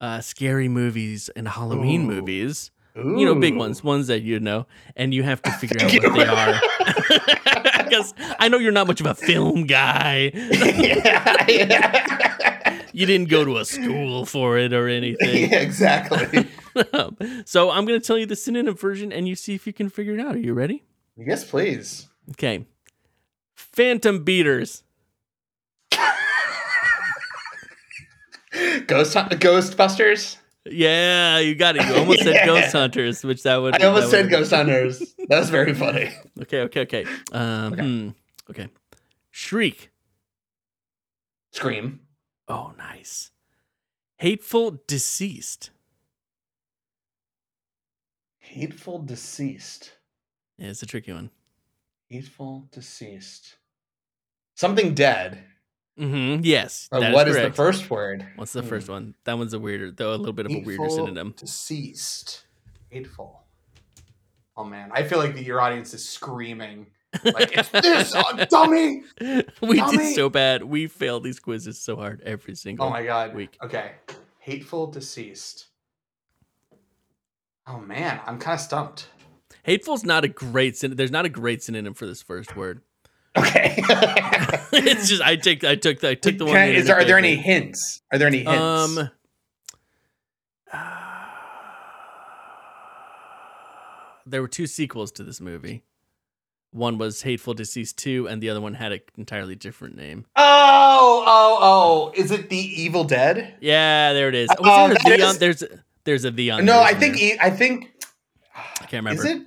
uh, 0.00 0.20
scary 0.20 0.68
movies 0.68 1.30
and 1.36 1.48
Halloween 1.48 2.02
Ooh. 2.02 2.14
movies 2.14 2.70
you 2.96 3.26
know, 3.26 3.34
big 3.34 3.56
ones, 3.56 3.82
ones 3.82 4.06
that 4.06 4.22
you 4.22 4.38
know, 4.38 4.66
and 4.96 5.12
you 5.12 5.22
have 5.24 5.42
to 5.42 5.50
figure 5.52 5.76
out 5.82 5.92
what 6.02 6.14
they 6.14 6.26
are. 6.26 7.82
Because 7.84 8.14
I 8.38 8.48
know 8.48 8.58
you're 8.58 8.72
not 8.72 8.86
much 8.86 9.00
of 9.00 9.06
a 9.06 9.14
film 9.14 9.66
guy. 9.66 10.30
yeah, 10.34 11.46
yeah. 11.48 12.82
You 12.92 13.06
didn't 13.06 13.28
go 13.28 13.44
to 13.44 13.56
a 13.58 13.64
school 13.64 14.24
for 14.24 14.56
it 14.56 14.72
or 14.72 14.88
anything. 14.88 15.50
yeah, 15.50 15.58
exactly. 15.58 16.48
so 17.44 17.70
I'm 17.70 17.84
going 17.84 18.00
to 18.00 18.06
tell 18.06 18.16
you 18.16 18.26
the 18.26 18.36
synonym 18.36 18.76
version 18.76 19.12
and 19.12 19.26
you 19.26 19.34
see 19.34 19.54
if 19.54 19.66
you 19.66 19.72
can 19.72 19.88
figure 19.88 20.14
it 20.14 20.20
out. 20.20 20.36
Are 20.36 20.38
you 20.38 20.54
ready? 20.54 20.84
yes, 21.16 21.44
please. 21.44 22.06
Okay. 22.30 22.64
Phantom 23.56 24.22
Beaters. 24.22 24.84
Ghost 28.86 29.14
Ghostbusters. 29.14 30.36
Yeah, 30.66 31.38
you 31.40 31.54
got 31.54 31.76
it. 31.76 31.86
You 31.86 31.94
almost 31.96 32.22
said 32.22 32.42
Ghost 32.46 32.72
Hunters, 32.72 33.22
which 33.24 33.42
that 33.42 33.56
would. 33.56 33.80
I 33.80 33.86
almost 33.86 34.10
said 34.10 34.30
Ghost 34.30 34.50
Hunters. 34.52 35.14
That 35.28 35.40
was 35.40 35.50
very 35.50 35.74
funny. 35.74 36.10
Okay, 36.42 36.62
okay, 36.62 36.80
okay. 36.82 37.04
Um, 37.32 37.72
Okay. 37.72 37.82
hmm, 37.82 38.08
okay. 38.50 38.68
Shriek. 39.30 39.90
Scream. 41.52 42.00
Oh, 42.48 42.72
nice. 42.76 43.30
Hateful 44.18 44.82
Deceased. 44.86 45.70
Hateful 48.38 48.98
deceased. 49.00 49.92
Yeah, 50.58 50.68
it's 50.68 50.82
a 50.82 50.86
tricky 50.86 51.12
one. 51.12 51.30
Hateful 52.10 52.68
deceased. 52.70 53.56
Something 54.54 54.94
dead. 54.94 55.44
Mm-hmm. 55.98 56.40
Yes. 56.44 56.88
Uh, 56.90 57.10
what 57.12 57.28
is 57.28 57.36
correct. 57.36 57.50
the 57.50 57.62
first 57.62 57.88
word? 57.90 58.26
What's 58.36 58.52
the 58.52 58.62
first 58.62 58.88
one? 58.88 59.14
That 59.24 59.38
one's 59.38 59.52
a 59.54 59.58
weirder, 59.60 59.92
though 59.92 60.12
a 60.14 60.16
little 60.16 60.32
bit 60.32 60.46
of 60.46 60.52
a 60.52 60.58
weirder 60.60 60.88
synonym. 60.90 61.34
Deceased. 61.36 62.44
Hateful. 62.90 63.42
Oh 64.56 64.64
man, 64.64 64.90
I 64.92 65.02
feel 65.04 65.18
like 65.18 65.40
your 65.44 65.60
audience 65.60 65.94
is 65.94 66.08
screaming. 66.08 66.86
Like 67.24 67.56
it's 67.56 67.68
this, 67.70 68.14
uh, 68.14 68.44
dummy. 68.50 69.02
we 69.60 69.76
Dummy. 69.76 69.96
did 69.98 70.14
so 70.14 70.28
bad. 70.28 70.64
We 70.64 70.86
fail 70.88 71.20
these 71.20 71.38
quizzes 71.40 71.80
so 71.80 71.96
hard 71.96 72.20
every 72.22 72.54
single 72.56 72.86
Oh 72.86 72.90
my 72.90 73.04
god. 73.04 73.34
week. 73.34 73.56
Okay. 73.62 73.92
Hateful 74.40 74.88
deceased. 74.88 75.66
Oh 77.66 77.78
man, 77.78 78.20
I'm 78.26 78.38
kind 78.38 78.54
of 78.54 78.60
stumped. 78.60 79.08
Hateful's 79.62 80.04
not 80.04 80.24
a 80.24 80.28
great 80.28 80.76
syn- 80.76 80.96
there's 80.96 81.10
not 81.12 81.24
a 81.24 81.28
great 81.30 81.62
synonym 81.62 81.94
for 81.94 82.06
this 82.06 82.20
first 82.22 82.54
word. 82.56 82.80
Okay. 83.36 83.82
it's 84.86 85.08
just 85.08 85.22
I 85.22 85.36
take 85.36 85.64
I 85.64 85.74
took 85.76 86.02
I 86.04 86.14
took 86.14 86.38
the 86.38 86.44
one. 86.46 86.54
Can 86.54 86.62
I- 86.62 86.66
that 86.72 86.74
is 86.76 86.86
there, 86.86 86.96
are 86.96 87.04
there 87.04 87.18
any 87.18 87.36
hints? 87.36 88.02
Are 88.12 88.18
there 88.18 88.28
any 88.28 88.38
hints? 88.44 88.50
Um. 88.50 89.10
there 94.26 94.40
were 94.42 94.48
two 94.48 94.66
sequels 94.66 95.12
to 95.12 95.22
this 95.22 95.40
movie. 95.40 95.82
One 96.70 96.98
was 96.98 97.22
Hateful 97.22 97.54
Deceased 97.54 97.98
2, 97.98 98.26
and 98.28 98.42
the 98.42 98.50
other 98.50 98.60
one 98.60 98.74
had 98.74 98.90
an 98.90 99.00
entirely 99.16 99.54
different 99.54 99.96
name. 99.96 100.26
oh, 100.34 101.24
oh, 101.24 101.58
oh! 101.60 102.12
Is 102.20 102.32
it 102.32 102.50
the 102.50 102.56
Evil 102.56 103.04
Dead? 103.04 103.54
Yeah, 103.60 104.12
there 104.12 104.28
it 104.28 104.34
is. 104.34 104.48
Was 104.48 104.58
Oh, 104.60 104.88
there 104.88 104.90
a 104.90 104.94
that 104.94 105.18
the 105.18 105.22
on? 105.24 105.30
is- 105.30 105.38
There's 105.38 105.62
there's 106.02 106.24
a 106.24 106.32
the 106.32 106.50
on. 106.50 106.64
No, 106.64 106.80
I 106.82 106.92
think 106.94 107.14
there. 107.16 107.34
e- 107.34 107.38
I 107.40 107.50
think 107.50 107.92
I 108.54 108.86
can't 108.86 109.04
remember. 109.04 109.22
Is 109.24 109.30
it? 109.36 109.42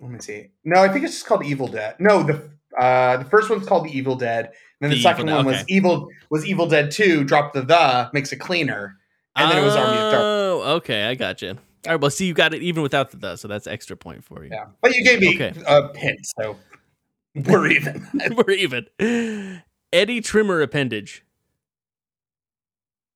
Let 0.00 0.10
me 0.10 0.20
see. 0.20 0.50
No, 0.64 0.80
I 0.82 0.88
think 0.92 1.04
it's 1.04 1.14
just 1.14 1.26
called 1.26 1.44
Evil 1.44 1.66
Dead. 1.66 1.96
No, 1.98 2.22
the 2.22 2.48
uh, 2.78 3.16
the 3.18 3.24
first 3.26 3.50
one's 3.50 3.66
called 3.66 3.84
The 3.86 3.96
Evil 3.96 4.16
Dead. 4.16 4.46
and 4.46 4.54
Then 4.80 4.90
the, 4.90 4.96
The 4.96 5.02
second 5.02 5.30
one 5.30 5.44
was 5.46 5.56
okay. 5.56 5.64
Evil 5.68 6.08
was 6.30 6.46
Evil 6.46 6.66
Dead 6.68 6.90
Two. 6.90 7.24
Drop 7.24 7.52
the 7.52 7.62
the 7.62 8.10
makes 8.12 8.32
it 8.32 8.36
cleaner, 8.36 8.96
and 9.36 9.50
then 9.50 9.58
it 9.58 9.64
was 9.64 9.76
Army 9.76 9.96
of 9.96 10.10
Darkness. 10.12 10.22
Oh, 10.22 10.62
okay, 10.76 11.04
I 11.04 11.14
got 11.14 11.40
you. 11.42 11.50
All 11.50 11.92
right, 11.92 12.00
well, 12.00 12.10
see, 12.10 12.26
you 12.26 12.32
got 12.34 12.54
it 12.54 12.62
even 12.62 12.82
without 12.82 13.10
the 13.10 13.16
the, 13.18 13.36
so 13.36 13.46
that's 13.48 13.66
extra 13.66 13.96
point 13.96 14.24
for 14.24 14.42
you. 14.44 14.50
Yeah, 14.52 14.66
but 14.80 14.94
you 14.96 15.04
gave 15.04 15.20
me 15.20 15.34
Okay. 15.34 15.52
a 15.66 15.96
hint, 15.98 16.18
so 16.40 16.56
we're 17.34 17.66
even. 17.68 18.06
We're 18.36 18.52
even. 18.54 19.62
Eddie 19.92 20.20
Trimmer 20.20 20.60
appendage. 20.62 21.24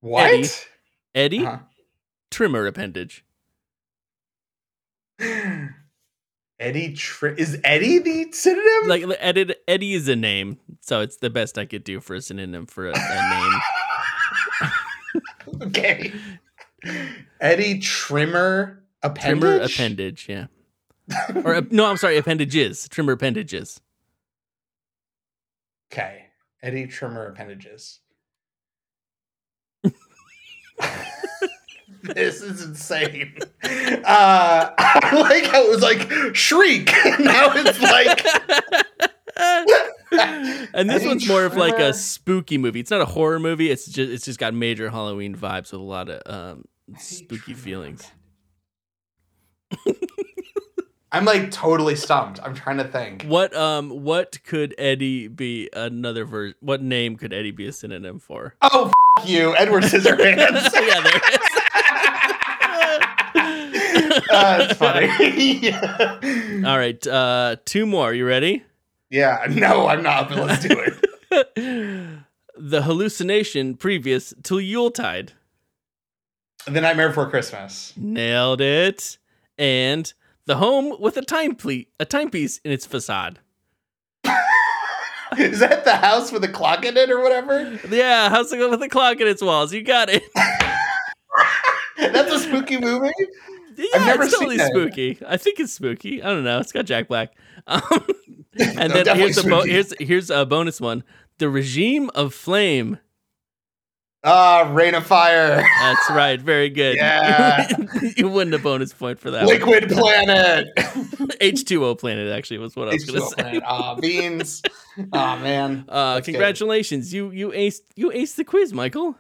what? 0.01 0.31
Eddie. 0.31 0.49
Eddie 1.15 1.47
Uh-huh. 1.47 1.59
Trimmer 2.31 2.67
appendage. 2.67 3.25
Eddie 6.61 6.93
Tri- 6.95 7.35
is 7.37 7.61
Eddie 7.63 7.99
the 7.99 8.33
synonym? 8.33 8.89
Like 8.89 9.05
Eddie, 9.21 9.55
Eddie 9.69 9.95
is 9.95 10.09
a 10.09 10.17
name, 10.17 10.59
so 10.81 11.01
it's 11.01 11.19
the 11.19 11.31
best 11.31 11.57
I 11.57 11.65
could 11.67 11.85
do 11.85 12.01
for 12.01 12.15
a 12.15 12.21
synonym 12.21 12.67
for 12.67 12.89
a, 12.89 12.95
a 12.95 13.31
name. 13.31 14.73
okay. 15.69 16.13
Eddie 17.41 17.79
Trimmer 17.79 18.83
appendage. 19.03 19.41
Trimmer 19.41 19.61
appendage, 19.63 20.29
yeah. 20.29 20.47
Or 21.45 21.63
no, 21.71 21.87
I'm 21.87 21.97
sorry, 21.97 22.19
appendages. 22.19 22.89
Trimmer 22.89 23.13
appendages. 23.13 23.81
Okay. 25.93 26.27
Eddie 26.63 26.87
Trimmer 26.87 27.27
appendages. 27.29 28.01
this 32.15 32.43
is 32.43 32.63
insane. 32.63 33.37
Uh, 33.63 34.71
I 34.79 35.19
like 35.21 35.47
how 35.47 35.65
it 35.65 35.71
was 35.71 35.83
like 35.83 36.35
shriek. 36.35 36.87
now 37.19 37.51
it's 37.55 37.81
like 37.81 38.25
And 40.73 40.91
this 40.91 41.05
one's 41.05 41.29
more 41.29 41.45
of 41.45 41.57
like 41.57 41.79
a 41.79 41.93
spooky 41.93 42.59
movie. 42.59 42.81
It's 42.81 42.91
not 42.91 43.01
a 43.01 43.07
horror 43.07 43.39
movie. 43.39 43.71
It's 43.71 43.87
just 43.87 44.11
it's 44.11 44.25
just 44.25 44.39
got 44.39 44.55
major 44.55 44.91
Halloween 44.91 45.35
vibes 45.37 45.73
with 45.73 45.81
a 45.81 45.85
lot 45.85 46.09
of 46.09 46.23
um, 46.27 46.65
spooky 46.99 47.55
feelings. 47.55 48.11
I'm 51.11 51.25
like 51.25 51.51
totally 51.51 51.97
stumped. 51.97 52.39
I'm 52.43 52.55
trying 52.55 52.77
to 52.79 52.85
think. 52.85 53.23
What 53.25 53.55
um 53.57 53.89
what 53.91 54.43
could 54.45 54.75
Eddie 54.77 55.29
be 55.29 55.71
another 55.73 56.25
version? 56.25 56.55
What 56.61 56.83
name 56.83 57.17
could 57.17 57.33
Eddie 57.33 57.51
be 57.51 57.67
a 57.67 57.73
synonym 57.73 58.19
for? 58.19 58.55
Oh, 58.61 58.93
f- 59.19 59.29
you, 59.29 59.57
Edward 59.57 59.85
Scissorhands. 59.85 60.37
yeah, 60.37 61.01
there 61.01 61.17
it 61.17 61.41
is. 61.41 61.63
It's 64.61 64.75
funny. 64.75 65.07
yeah. 65.61 66.65
All 66.67 66.79
right, 66.79 67.07
uh, 67.07 67.57
two 67.65 67.87
more. 67.87 68.13
You 68.13 68.27
ready? 68.27 68.65
yeah, 69.11 69.47
no, 69.51 69.87
I'm 69.87 70.03
not, 70.03 70.29
but 70.29 70.39
let's 70.39 70.63
do 70.63 70.77
it. 70.79 72.19
the 72.59 72.83
hallucination 72.83 73.77
previous 73.77 74.35
to 74.45 74.59
Yuletide. 74.59 75.33
The 76.67 76.81
Nightmare 76.81 77.09
Before 77.09 77.31
Christmas. 77.31 77.95
Nailed 77.97 78.61
it. 78.61 79.19
And 79.57 80.13
the 80.47 80.57
home 80.57 80.97
with 81.01 81.17
a 81.17 81.23
time 81.23 81.55
ple- 81.55 81.85
a 81.99 82.05
timepiece 82.05 82.59
in 82.59 82.73
its 82.73 82.85
facade. 82.85 83.39
Is 85.39 85.61
that 85.61 85.85
the 85.85 85.97
house 85.97 86.33
with 86.33 86.43
the 86.43 86.49
clock 86.49 86.85
in 86.85 86.97
it 86.97 87.11
or 87.11 87.21
whatever? 87.23 87.79
Yeah, 87.89 88.29
house 88.29 88.51
with 88.51 88.83
a 88.83 88.89
clock 88.89 89.21
in 89.21 89.29
its 89.29 89.43
walls? 89.43 89.73
You 89.73 89.83
got 89.83 90.09
it. 90.11 90.23
That's 91.99 92.33
a 92.33 92.39
spooky 92.39 92.79
movie? 92.79 93.13
Yeah, 93.79 94.05
never 94.05 94.25
it's 94.25 94.35
totally 94.37 94.59
seen 94.59 94.67
spooky. 94.69 95.19
I 95.27 95.37
think 95.37 95.61
it's 95.61 95.73
spooky. 95.73 96.23
I 96.23 96.27
don't 96.31 96.45
know. 96.45 96.59
It's 96.59 96.73
got 96.73 96.85
Jack 96.85 97.09
Black. 97.09 97.33
Um, 97.67 97.83
and 98.59 98.93
No, 98.93 99.03
then 99.05 99.17
here's 99.19 99.37
a 99.39 99.43
bo- 99.49 99.63
here's 99.65 99.93
here's 100.01 100.31
a 100.31 100.45
bonus 100.47 100.81
one. 100.81 101.05
The 101.39 101.49
regime 101.51 102.11
of 102.15 102.33
flame. 102.35 102.99
Ah, 104.25 104.69
Reign 104.73 104.95
of 104.95 105.07
Fire. 105.07 105.57
That's 105.81 106.11
right. 106.11 106.41
Very 106.41 106.71
good. 106.71 106.97
Yeah. 106.97 107.69
you 108.17 108.29
win 108.29 108.51
the 108.51 108.59
bonus 108.59 108.93
point 108.93 109.21
for 109.21 109.31
that. 109.31 109.47
Liquid 109.47 109.89
Planet. 109.91 110.67
H 111.41 111.65
two 111.67 111.85
O 111.85 111.95
planet 111.95 112.33
actually 112.33 112.59
was 112.59 112.75
what 112.75 112.89
I 112.89 112.95
was 112.95 113.05
gonna 113.05 113.21
H2O 113.21 113.35
say. 113.53 113.61
Ah, 113.65 113.95
beans. 113.95 114.63
Oh 115.13 115.37
man. 115.37 115.85
Uh, 115.89 116.15
That's 116.15 116.27
good. 116.27 116.33
congratulations. 116.33 117.13
You 117.15 117.31
you 117.31 117.51
aced 117.51 117.83
you 117.97 118.11
aced 118.11 118.37
the 118.37 118.45
quiz, 118.45 118.73
Michael. 118.73 119.17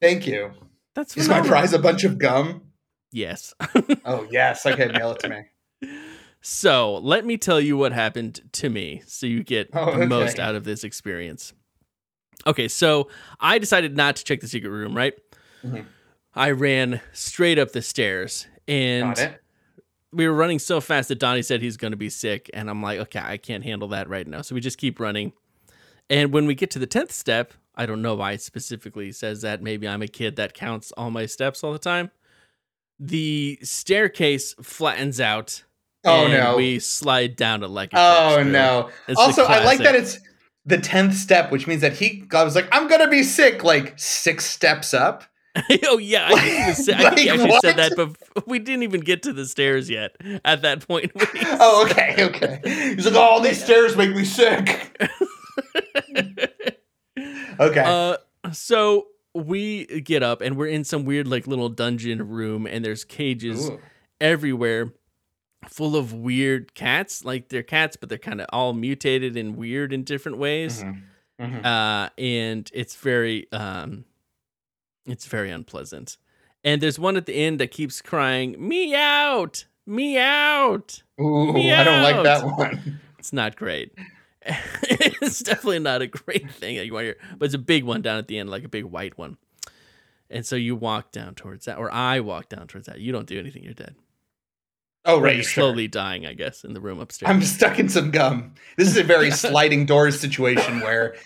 Thank 0.00 0.26
you. 0.26 0.52
That's 0.94 1.16
Is 1.16 1.28
my 1.28 1.42
prize 1.42 1.72
a 1.74 1.78
bunch 1.78 2.02
of 2.04 2.18
gum? 2.18 2.62
Yes. 3.12 3.54
Oh 4.04 4.26
yes. 4.30 4.64
Okay, 4.66 4.86
mail 4.92 5.12
it 5.12 5.20
to 5.20 5.28
me. 5.28 5.88
So 6.42 6.96
let 6.98 7.24
me 7.26 7.36
tell 7.36 7.60
you 7.60 7.76
what 7.76 7.92
happened 7.92 8.40
to 8.52 8.70
me 8.70 9.02
so 9.06 9.26
you 9.26 9.42
get 9.42 9.68
Oh, 9.74 9.98
the 9.98 10.06
most 10.06 10.38
out 10.38 10.54
of 10.54 10.64
this 10.64 10.84
experience. 10.84 11.52
Okay, 12.46 12.68
so 12.68 13.10
I 13.38 13.58
decided 13.58 13.96
not 13.96 14.16
to 14.16 14.24
check 14.24 14.40
the 14.40 14.48
secret 14.48 14.70
room, 14.70 14.96
right? 14.96 15.14
Mhm. 15.62 15.84
I 16.34 16.52
ran 16.52 17.00
straight 17.12 17.58
up 17.58 17.72
the 17.72 17.82
stairs 17.82 18.46
and 18.66 19.16
we 20.12 20.26
were 20.26 20.34
running 20.34 20.58
so 20.58 20.80
fast 20.80 21.08
that 21.08 21.18
Donnie 21.18 21.42
said 21.42 21.60
he's 21.60 21.76
going 21.76 21.90
to 21.90 21.96
be 21.96 22.08
sick. 22.08 22.48
And 22.54 22.70
I'm 22.70 22.82
like, 22.82 22.98
okay, 23.00 23.20
I 23.20 23.36
can't 23.36 23.62
handle 23.64 23.88
that 23.88 24.08
right 24.08 24.26
now. 24.26 24.40
So 24.42 24.54
we 24.54 24.60
just 24.60 24.78
keep 24.78 24.98
running. 24.98 25.32
And 26.08 26.32
when 26.32 26.46
we 26.46 26.54
get 26.54 26.70
to 26.72 26.78
the 26.78 26.86
10th 26.86 27.12
step, 27.12 27.52
I 27.76 27.86
don't 27.86 28.02
know 28.02 28.14
why 28.14 28.32
it 28.32 28.42
specifically 28.42 29.12
says 29.12 29.42
that. 29.42 29.62
Maybe 29.62 29.86
I'm 29.86 30.02
a 30.02 30.08
kid 30.08 30.36
that 30.36 30.54
counts 30.54 30.90
all 30.92 31.10
my 31.10 31.26
steps 31.26 31.62
all 31.62 31.72
the 31.72 31.78
time. 31.78 32.10
The 33.02 33.58
staircase 33.62 34.54
flattens 34.62 35.20
out. 35.20 35.64
Oh 36.04 36.24
and 36.24 36.32
no. 36.34 36.56
We 36.56 36.78
slide 36.78 37.34
down 37.34 37.60
to 37.60 37.66
like 37.66 37.90
Oh 37.94 38.28
corkscrew. 38.34 38.52
no. 38.52 38.90
It's 39.08 39.18
also, 39.18 39.44
I 39.44 39.64
like 39.64 39.78
that 39.80 39.94
it's 39.94 40.20
the 40.66 40.76
tenth 40.78 41.14
step, 41.14 41.50
which 41.50 41.66
means 41.66 41.80
that 41.80 41.94
he 41.94 42.24
I 42.32 42.44
was 42.44 42.54
like, 42.54 42.68
I'm 42.72 42.88
gonna 42.88 43.08
be 43.08 43.22
sick, 43.22 43.64
like 43.64 43.94
six 43.98 44.44
steps 44.44 44.92
up. 44.94 45.24
oh 45.86 45.98
yeah, 45.98 46.28
I 46.32 46.38
think, 46.40 46.66
was, 46.68 46.88
I 46.90 47.14
think 47.14 47.30
Like, 47.30 47.40
actually 47.40 47.58
said 47.60 47.76
that, 47.76 47.92
but 47.96 48.46
we 48.46 48.58
didn't 48.58 48.82
even 48.84 49.00
get 49.00 49.22
to 49.24 49.32
the 49.32 49.46
stairs 49.46 49.90
yet. 49.90 50.12
At 50.44 50.62
that 50.62 50.86
point, 50.86 51.10
Oh, 51.16 51.86
okay, 51.90 52.14
okay. 52.26 52.60
He's 52.94 53.06
like, 53.06 53.14
oh, 53.16 53.42
these 53.42 53.62
stairs 53.64 53.96
make 53.96 54.14
me 54.14 54.24
sick. 54.24 54.96
Okay. 57.58 57.82
Uh, 57.84 58.16
so 58.52 59.06
we 59.34 59.86
get 60.02 60.22
up 60.22 60.40
and 60.40 60.56
we're 60.56 60.66
in 60.66 60.84
some 60.84 61.04
weird 61.04 61.26
like 61.28 61.46
little 61.46 61.68
dungeon 61.68 62.28
room, 62.28 62.66
and 62.66 62.84
there's 62.84 63.04
cages 63.04 63.68
Ooh. 63.70 63.80
everywhere, 64.20 64.92
full 65.68 65.96
of 65.96 66.12
weird 66.12 66.74
cats. 66.74 67.24
Like 67.24 67.48
they're 67.48 67.62
cats, 67.62 67.96
but 67.96 68.08
they're 68.08 68.18
kind 68.18 68.40
of 68.40 68.46
all 68.52 68.72
mutated 68.72 69.36
and 69.36 69.56
weird 69.56 69.92
in 69.92 70.04
different 70.04 70.38
ways. 70.38 70.82
Mhm. 70.82 71.02
Mhm. 71.40 71.64
Uh, 71.64 72.10
and 72.18 72.70
it's 72.74 72.96
very 72.96 73.50
um, 73.52 74.04
it's 75.06 75.26
very 75.26 75.50
unpleasant. 75.50 76.16
And 76.62 76.82
there's 76.82 76.98
one 76.98 77.16
at 77.16 77.24
the 77.26 77.34
end 77.34 77.58
that 77.60 77.70
keeps 77.70 78.02
crying, 78.02 78.54
"Me 78.58 78.94
out, 78.94 79.64
me 79.86 80.18
out." 80.18 81.02
Ooh, 81.20 81.56
I 81.56 81.84
don't 81.84 82.02
like 82.02 82.22
that 82.24 82.44
one. 82.44 83.00
It's 83.18 83.32
not 83.32 83.56
great. 83.56 83.92
it's 84.82 85.40
definitely 85.40 85.78
not 85.78 86.02
a 86.02 86.06
great 86.06 86.50
thing 86.50 86.76
that 86.76 86.86
you 86.86 86.92
want 86.92 87.02
to 87.02 87.06
hear, 87.06 87.18
but 87.38 87.46
it's 87.46 87.54
a 87.54 87.58
big 87.58 87.84
one 87.84 88.02
down 88.02 88.18
at 88.18 88.28
the 88.28 88.38
end, 88.38 88.50
like 88.50 88.64
a 88.64 88.68
big 88.68 88.84
white 88.84 89.16
one. 89.18 89.36
And 90.28 90.46
so 90.46 90.56
you 90.56 90.76
walk 90.76 91.12
down 91.12 91.34
towards 91.34 91.64
that, 91.64 91.78
or 91.78 91.90
I 91.92 92.20
walk 92.20 92.48
down 92.48 92.68
towards 92.68 92.86
that. 92.86 93.00
You 93.00 93.12
don't 93.12 93.26
do 93.26 93.38
anything; 93.38 93.64
you're 93.64 93.74
dead. 93.74 93.96
Oh, 95.04 95.20
right, 95.20 95.34
you're 95.34 95.44
sure. 95.44 95.64
slowly 95.64 95.88
dying, 95.88 96.26
I 96.26 96.34
guess, 96.34 96.62
in 96.62 96.74
the 96.74 96.80
room 96.80 97.00
upstairs. 97.00 97.30
I'm 97.30 97.42
stuck 97.42 97.78
in 97.78 97.88
some 97.88 98.10
gum. 98.10 98.54
This 98.76 98.88
is 98.88 98.96
a 98.96 99.02
very 99.02 99.30
sliding 99.30 99.86
doors 99.86 100.20
situation 100.20 100.80
where 100.80 101.16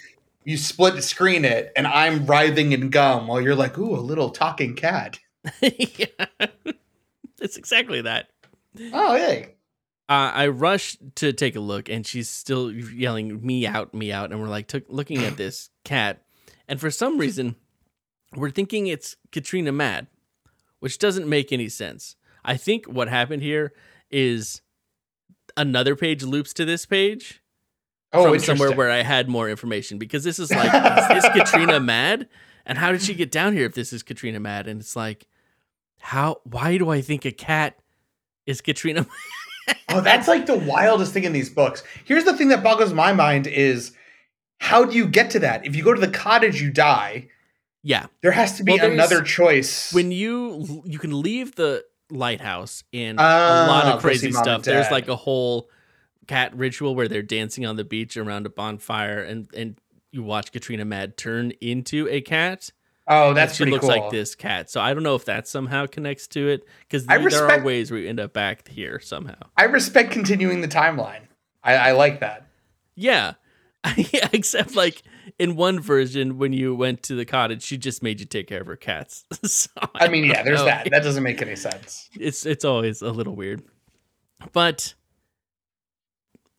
you 0.45 0.57
split 0.57 1.03
screen 1.03 1.45
it, 1.45 1.73
and 1.77 1.87
I'm 1.87 2.25
writhing 2.25 2.73
in 2.73 2.91
gum 2.91 3.27
while 3.27 3.41
you're 3.41 3.55
like, 3.55 3.77
"Ooh, 3.79 3.95
a 3.95 4.01
little 4.01 4.31
talking 4.31 4.75
cat." 4.75 5.19
yeah, 5.61 6.47
it's 7.41 7.57
exactly 7.57 8.01
that. 8.03 8.29
Oh, 8.93 9.15
hey. 9.17 9.55
Uh, 10.09 10.31
I 10.35 10.49
rush 10.49 10.99
to 11.17 11.33
take 11.33 11.57
a 11.57 11.61
look, 11.61 11.89
and 11.89 12.07
she's 12.07 12.29
still 12.29 12.71
yelling 12.71 13.45
"me 13.45 13.67
out, 13.67 13.95
me 13.95 14.13
out," 14.13 14.31
and 14.31 14.41
we're 14.41 14.49
like 14.49 14.67
took 14.67 14.85
looking 14.89 15.25
at 15.25 15.37
this 15.37 15.71
cat, 15.85 16.23
and 16.69 16.79
for 16.79 16.91
some 16.91 17.19
reason, 17.19 17.57
we're 18.35 18.51
thinking 18.51 18.87
it's 18.87 19.17
Katrina 19.33 19.73
Madd, 19.73 20.09
which 20.81 20.99
doesn't 20.99 21.29
make 21.29 21.53
any 21.53 21.69
sense. 21.69 22.17
I 22.45 22.57
think 22.57 22.87
what 22.87 23.09
happened 23.09 23.43
here 23.43 23.73
is 24.11 24.61
another 25.57 25.97
page 25.97 26.23
loops 26.23 26.53
to 26.55 26.65
this 26.65 26.85
page 26.85 27.43
Oh, 28.15 28.31
from 28.31 28.39
somewhere 28.39 28.71
where 28.71 28.91
I 28.91 29.03
had 29.03 29.29
more 29.29 29.51
information 29.51 29.99
because 29.99 30.23
this 30.23 30.39
is 30.39 30.51
like, 30.53 30.73
is 30.73 31.09
this 31.09 31.33
Katrina 31.33 31.81
Madd? 31.81 32.29
And 32.65 32.79
how 32.79 32.93
did 32.93 33.03
she 33.03 33.15
get 33.15 33.31
down 33.31 33.55
here 33.55 33.67
if 33.67 33.75
this 33.75 33.93
is 33.93 34.03
Katrina 34.03 34.39
Madd? 34.39 34.69
And 34.69 34.81
it's 34.81 34.95
like, 34.95 35.27
how? 35.99 36.41
Why 36.45 36.79
do 36.79 36.91
I 36.91 37.01
think 37.01 37.25
a 37.25 37.33
cat 37.33 37.79
is 38.47 38.61
Katrina? 38.61 39.07
Oh, 39.89 40.01
that's 40.01 40.27
like 40.29 40.47
the 40.47 40.57
wildest 40.59 41.13
thing 41.13 41.25
in 41.25 41.33
these 41.33 41.51
books. 41.51 41.83
Here's 42.05 42.25
the 42.25 42.37
thing 42.37 42.49
that 42.49 42.63
boggles 42.63 42.93
my 42.93 43.13
mind 43.13 43.47
is 43.47 43.93
how 44.59 44.85
do 44.85 44.97
you 44.97 45.07
get 45.07 45.31
to 45.31 45.39
that? 45.41 45.65
If 45.67 45.77
you 45.77 45.83
go 45.85 45.95
to 45.95 46.01
the 46.01 46.09
cottage, 46.09 46.61
you 46.61 46.71
die. 46.71 47.29
yeah, 47.83 48.07
There 48.23 48.33
has 48.33 48.57
to 48.59 48.65
be 48.65 48.73
Well, 48.73 48.91
another 48.91 49.23
choice. 49.23 49.93
when 49.93 50.11
you 50.11 50.83
you 50.85 50.99
can 50.99 51.21
leave 51.23 51.55
the 51.55 51.85
lighthouse 52.11 52.83
in 52.93 53.17
Ah, 53.19 53.67
a 53.67 53.69
lot 53.69 53.87
of 53.87 54.01
crazy 54.01 54.33
stuff. 54.33 54.63
There's 54.63 54.91
like 54.91 55.09
a 55.09 55.17
whole 55.17 55.69
cat 56.27 56.57
ritual 56.57 56.95
where 56.95 57.09
they're 57.09 57.23
dancing 57.23 57.67
on 57.67 57.77
the 57.77 57.85
beach 57.85 58.17
around 58.17 58.47
a 58.47 58.51
bonfire, 58.51 59.23
and 59.23 59.49
and 59.57 59.77
you 60.13 60.23
watch 60.23 60.53
Katrina 60.53 60.85
Madd 60.85 61.17
turn 61.17 61.53
into 61.61 62.09
a 62.09 62.21
cat. 62.21 62.71
Oh, 63.07 63.35
that's 63.35 63.55
she 63.55 63.65
pretty 63.65 63.73
looks 63.73 63.87
cool. 63.87 63.97
like 63.97 64.11
this 64.11 64.35
cat. 64.35 64.71
So 64.71 64.81
I 64.81 64.95
don't 64.95 65.03
know 65.03 65.15
if 65.15 65.25
that 65.27 65.47
somehow 65.47 65.87
connects 65.87 66.27
to 66.29 66.49
it 66.49 66.67
because 66.81 67.07
I 67.09 67.19
there 67.19 67.51
are 67.51 67.63
ways 67.63 67.91
we 67.91 68.09
end 68.09 68.21
up 68.21 68.33
back 68.33 68.69
here 68.69 69.01
somehow. 69.01 69.37
I 69.57 69.65
respect 69.65 70.11
continuing 70.11 70.61
the 70.61 70.69
timeline. 70.69 71.23
I, 71.63 71.75
I 71.77 71.93
like 71.93 72.21
that. 72.21 72.49
Yeah. 72.95 73.35
yeah, 73.97 74.29
except 74.33 74.75
like 74.75 75.03
in 75.39 75.57
one 75.57 75.81
version, 75.81 76.39
when 76.39 76.53
you 76.53 76.75
went 76.75 77.03
to 77.05 77.15
the 77.15 77.25
cottage, 77.25 77.63
she 77.63 77.77
just 77.77 78.03
made 78.03 78.21
you 78.21 78.27
take 78.27 78.47
care 78.47 78.61
of 78.61 78.67
her 78.67 78.77
cats. 78.77 79.25
so 79.45 79.71
I 79.95 80.09
mean, 80.09 80.25
yeah, 80.25 80.43
there's 80.43 80.61
know. 80.61 80.67
that. 80.67 80.89
That 80.91 81.03
doesn't 81.03 81.23
make 81.23 81.43
any 81.43 81.57
sense. 81.57 82.09
it's 82.19 82.47
it's 82.47 82.65
always 82.65 83.03
a 83.03 83.11
little 83.11 83.35
weird. 83.35 83.63
But 84.53 84.95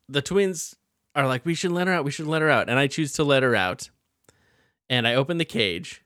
the 0.08 0.22
twins 0.22 0.76
are 1.14 1.26
like, 1.26 1.44
we 1.44 1.54
should 1.54 1.72
let 1.72 1.88
her 1.88 1.94
out. 1.94 2.04
We 2.04 2.10
should 2.10 2.26
let 2.26 2.42
her 2.42 2.50
out, 2.50 2.68
and 2.68 2.78
I 2.78 2.86
choose 2.86 3.12
to 3.14 3.24
let 3.24 3.42
her 3.42 3.56
out. 3.56 3.90
And 4.88 5.08
I 5.08 5.14
open 5.14 5.38
the 5.38 5.44
cage, 5.44 6.04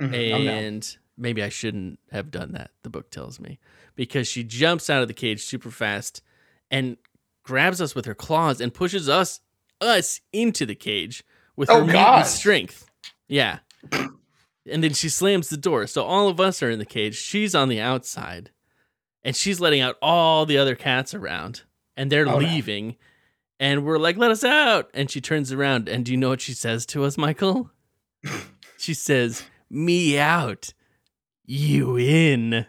No. 0.00 0.16
and 0.16 0.96
maybe 1.16 1.42
I 1.42 1.48
shouldn't 1.50 1.98
have 2.10 2.30
done 2.30 2.52
that. 2.52 2.70
The 2.82 2.90
book 2.90 3.10
tells 3.10 3.38
me 3.38 3.58
because 3.94 4.26
she 4.26 4.42
jumps 4.42 4.88
out 4.90 5.02
of 5.02 5.08
the 5.08 5.14
cage 5.14 5.42
super 5.44 5.70
fast 5.70 6.22
and 6.70 6.96
grabs 7.42 7.80
us 7.80 7.94
with 7.94 8.06
her 8.06 8.14
claws 8.14 8.60
and 8.60 8.72
pushes 8.72 9.08
us 9.08 9.40
us 9.80 10.20
into 10.32 10.64
the 10.66 10.74
cage 10.74 11.22
with 11.56 11.70
Oh, 11.70 11.80
her 11.80 11.84
mutant 11.84 12.26
strength. 12.26 12.86
Yeah. 13.28 13.58
And 14.70 14.84
then 14.84 14.92
she 14.92 15.08
slams 15.08 15.48
the 15.48 15.56
door. 15.56 15.86
So 15.86 16.04
all 16.04 16.28
of 16.28 16.38
us 16.38 16.62
are 16.62 16.70
in 16.70 16.78
the 16.78 16.84
cage. 16.84 17.16
She's 17.16 17.54
on 17.54 17.68
the 17.70 17.80
outside. 17.80 18.50
And 19.24 19.34
she's 19.34 19.58
letting 19.58 19.80
out 19.80 19.96
all 20.02 20.44
the 20.46 20.58
other 20.58 20.76
cats 20.76 21.14
around. 21.14 21.62
And 21.96 22.12
they're 22.12 22.28
Oh, 22.28 22.38
no. 22.38 22.46
leaving. 22.46 22.96
and 23.58 23.84
we're 23.84 23.98
like, 23.98 24.16
"Let 24.18 24.30
us 24.30 24.44
out!" 24.44 24.90
And 24.94 25.10
she 25.10 25.20
turns 25.20 25.50
around, 25.50 25.88
and 25.88 26.04
do 26.04 26.12
you 26.12 26.18
know 26.18 26.28
what 26.28 26.40
she 26.42 26.52
says 26.52 26.84
to 26.86 27.04
us, 27.04 27.16
Michael? 27.18 27.70
she 28.78 28.94
says, 28.94 29.42
"Me 29.70 30.18
out, 30.18 30.72
you 31.46 31.96
in." 31.96 32.66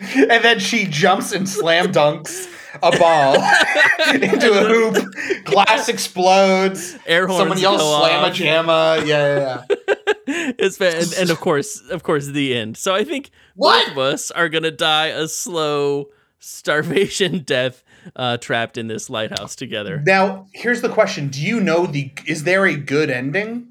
and 0.00 0.42
then 0.44 0.58
she 0.58 0.86
jumps 0.86 1.32
and 1.32 1.48
slam 1.48 1.92
dunks 1.92 2.48
a 2.82 2.96
ball 2.98 3.34
into 4.14 4.50
a 4.52 4.64
hoop. 4.66 5.44
Glass 5.44 5.88
explodes. 5.88 6.96
Air 7.06 7.26
horns 7.26 7.38
Someone 7.40 7.58
yells 7.58 7.80
"slamma 7.82 8.28
off. 8.28 8.34
jamma." 8.34 9.06
Yeah, 9.06 9.36
yeah, 9.36 9.64
yeah. 9.68 9.76
it's 10.58 10.80
and, 10.80 11.12
and 11.20 11.30
of 11.30 11.40
course, 11.40 11.80
of 11.90 12.02
course, 12.02 12.26
the 12.28 12.54
end. 12.56 12.76
So 12.76 12.94
I 12.94 13.04
think 13.04 13.30
What? 13.54 13.86
both 13.88 13.92
of 13.92 13.98
us 13.98 14.30
are 14.30 14.48
gonna 14.48 14.70
die 14.70 15.08
a 15.08 15.28
slow 15.28 16.06
starvation 16.38 17.38
death, 17.46 17.84
uh, 18.16 18.38
trapped 18.38 18.76
in 18.78 18.88
this 18.88 19.08
lighthouse 19.10 19.54
together. 19.54 20.02
Now, 20.04 20.46
here's 20.52 20.80
the 20.80 20.88
question: 20.88 21.28
Do 21.28 21.40
you 21.40 21.60
know 21.60 21.86
the? 21.86 22.10
Is 22.26 22.44
there 22.44 22.66
a 22.66 22.74
good 22.74 23.10
ending? 23.10 23.68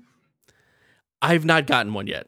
I've 1.22 1.46
not 1.46 1.68
gotten 1.68 1.94
one 1.94 2.08
yet. 2.08 2.28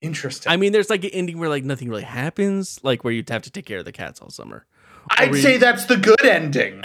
Interesting. 0.00 0.50
I 0.52 0.56
mean, 0.56 0.72
there's 0.72 0.90
like 0.90 1.04
an 1.04 1.10
ending 1.10 1.38
where 1.38 1.48
like 1.48 1.64
nothing 1.64 1.88
really 1.88 2.04
happens, 2.04 2.78
like 2.82 3.02
where 3.04 3.12
you'd 3.12 3.28
have 3.30 3.42
to 3.42 3.50
take 3.50 3.66
care 3.66 3.78
of 3.78 3.84
the 3.84 3.92
cats 3.92 4.20
all 4.20 4.30
summer. 4.30 4.64
I'd 5.10 5.32
we- 5.32 5.40
say 5.40 5.56
that's 5.56 5.86
the 5.86 5.96
good 5.96 6.24
ending. 6.24 6.82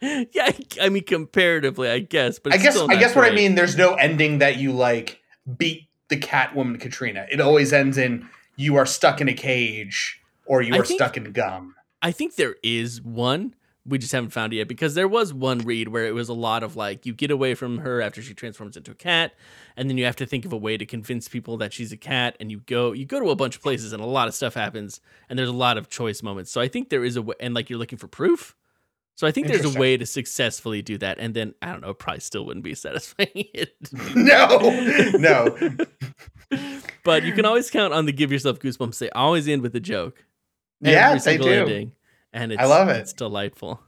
yeah, 0.32 0.50
I, 0.80 0.88
mean, 0.88 1.04
comparatively, 1.04 1.88
I 1.88 2.00
guess, 2.00 2.38
but 2.38 2.52
I 2.52 2.58
guess. 2.58 2.76
I 2.76 2.96
guess 2.96 3.14
what 3.14 3.30
I 3.30 3.34
mean. 3.34 3.54
There's 3.54 3.76
no 3.76 3.94
ending 3.94 4.38
that 4.38 4.56
you 4.56 4.72
like 4.72 5.20
beat 5.56 5.88
the 6.08 6.18
Catwoman 6.18 6.80
Katrina. 6.80 7.26
It 7.30 7.40
always 7.40 7.72
ends 7.72 7.96
in 7.98 8.28
you 8.56 8.76
are 8.76 8.86
stuck 8.86 9.20
in 9.20 9.28
a 9.28 9.34
cage 9.34 10.20
or 10.46 10.62
you 10.62 10.74
are 10.74 10.84
think- 10.84 10.98
stuck 10.98 11.16
in 11.16 11.32
gum. 11.32 11.74
I 12.02 12.12
think 12.12 12.36
there 12.36 12.56
is 12.62 13.00
one. 13.00 13.54
We 13.86 13.98
just 13.98 14.12
haven't 14.12 14.30
found 14.30 14.52
it 14.52 14.56
yet 14.56 14.68
because 14.68 14.94
there 14.94 15.08
was 15.08 15.32
one 15.32 15.58
read 15.58 15.88
where 15.88 16.06
it 16.06 16.14
was 16.14 16.28
a 16.28 16.34
lot 16.34 16.62
of 16.62 16.74
like 16.74 17.06
you 17.06 17.12
get 17.12 17.30
away 17.30 17.54
from 17.54 17.78
her 17.78 18.00
after 18.00 18.22
she 18.22 18.34
transforms 18.34 18.76
into 18.76 18.90
a 18.90 18.94
cat, 18.94 19.34
and 19.76 19.90
then 19.90 19.98
you 19.98 20.04
have 20.04 20.16
to 20.16 20.26
think 20.26 20.44
of 20.44 20.52
a 20.52 20.56
way 20.56 20.76
to 20.76 20.86
convince 20.86 21.28
people 21.28 21.56
that 21.58 21.72
she's 21.72 21.92
a 21.92 21.96
cat, 21.96 22.36
and 22.40 22.50
you 22.50 22.60
go 22.60 22.92
you 22.92 23.04
go 23.04 23.20
to 23.20 23.30
a 23.30 23.36
bunch 23.36 23.56
of 23.56 23.62
places 23.62 23.92
and 23.92 24.02
a 24.02 24.06
lot 24.06 24.28
of 24.28 24.34
stuff 24.34 24.54
happens, 24.54 25.00
and 25.28 25.38
there's 25.38 25.48
a 25.48 25.52
lot 25.52 25.76
of 25.78 25.88
choice 25.88 26.22
moments. 26.22 26.50
So 26.50 26.60
I 26.60 26.68
think 26.68 26.90
there 26.90 27.04
is 27.04 27.16
a 27.16 27.22
way, 27.22 27.34
and 27.40 27.54
like 27.54 27.70
you're 27.70 27.78
looking 27.78 27.98
for 27.98 28.08
proof. 28.08 28.54
So 29.16 29.28
I 29.28 29.30
think 29.30 29.46
there's 29.46 29.76
a 29.76 29.78
way 29.78 29.96
to 29.96 30.06
successfully 30.06 30.82
do 30.82 30.98
that, 30.98 31.18
and 31.20 31.34
then 31.34 31.54
I 31.62 31.66
don't 31.66 31.82
know, 31.82 31.94
probably 31.94 32.20
still 32.20 32.44
wouldn't 32.46 32.64
be 32.64 32.74
satisfying. 32.74 33.46
no, 34.14 34.58
no. 35.14 35.56
but 37.04 37.22
you 37.22 37.32
can 37.32 37.44
always 37.44 37.70
count 37.70 37.94
on 37.94 38.06
the 38.06 38.12
give 38.12 38.32
yourself 38.32 38.58
goosebumps. 38.58 38.98
They 38.98 39.10
always 39.10 39.46
end 39.46 39.62
with 39.62 39.74
a 39.76 39.80
joke. 39.80 40.24
Yeah, 40.80 41.10
Every 41.10 41.20
they 41.20 41.38
do. 41.38 41.48
ending, 41.48 41.92
and 42.32 42.52
it's, 42.52 42.60
I 42.60 42.66
love 42.66 42.88
it. 42.88 42.96
It's 42.96 43.12
delightful. 43.12 43.80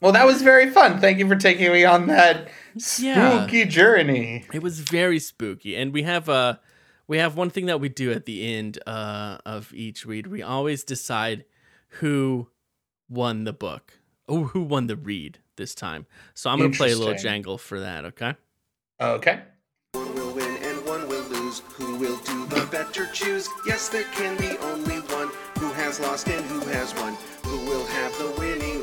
Well, 0.00 0.12
that 0.12 0.24
was 0.26 0.40
very 0.40 0.70
fun. 0.70 0.98
Thank 0.98 1.18
you 1.18 1.28
for 1.28 1.36
taking 1.36 1.70
me 1.72 1.84
on 1.84 2.06
that 2.06 2.48
Yeah. 2.98 3.44
spooky 3.44 3.64
journey. 3.64 4.44
It 4.52 4.62
was 4.62 4.80
very 4.80 5.18
spooky, 5.18 5.76
and 5.76 5.92
we 5.92 6.02
have 6.02 6.28
uh 6.28 6.56
we 7.06 7.18
have 7.18 7.36
one 7.36 7.50
thing 7.50 7.66
that 7.66 7.80
we 7.80 7.88
do 7.88 8.12
at 8.12 8.24
the 8.24 8.54
end 8.54 8.78
uh, 8.86 9.38
of 9.44 9.74
each 9.74 10.06
read. 10.06 10.28
We 10.28 10.42
always 10.42 10.84
decide 10.84 11.44
who 11.98 12.48
won 13.08 13.42
the 13.42 13.52
book, 13.52 13.98
or 14.28 14.44
who 14.44 14.62
won 14.62 14.86
the 14.86 14.94
read 14.96 15.40
this 15.56 15.74
time. 15.74 16.06
So 16.34 16.50
I'm 16.50 16.58
gonna 16.58 16.70
play 16.70 16.92
a 16.92 16.96
little 16.96 17.14
jangle 17.16 17.58
for 17.58 17.80
that. 17.80 18.04
Okay. 18.04 18.34
Okay. 19.00 19.40
One 19.92 20.14
will 20.14 20.32
win 20.34 20.56
and 20.62 20.86
one 20.86 21.08
will 21.08 21.24
lose. 21.24 21.60
Who 21.74 21.96
will 21.96 22.18
do 22.18 22.46
the 22.46 22.66
better 22.70 23.06
choose? 23.06 23.48
Yes, 23.66 23.88
there 23.88 24.04
can 24.14 24.36
be 24.36 24.56
only 24.58 25.00
one. 25.12 25.30
Who 25.58 25.72
has 25.72 25.98
lost 25.98 26.28
and 26.28 26.44
who 26.44 26.60
has 26.68 26.94
won? 26.94 27.16
Who 27.44 27.58
will 27.68 27.86
have 27.86 28.16
the 28.18 28.30
winning 28.38 28.82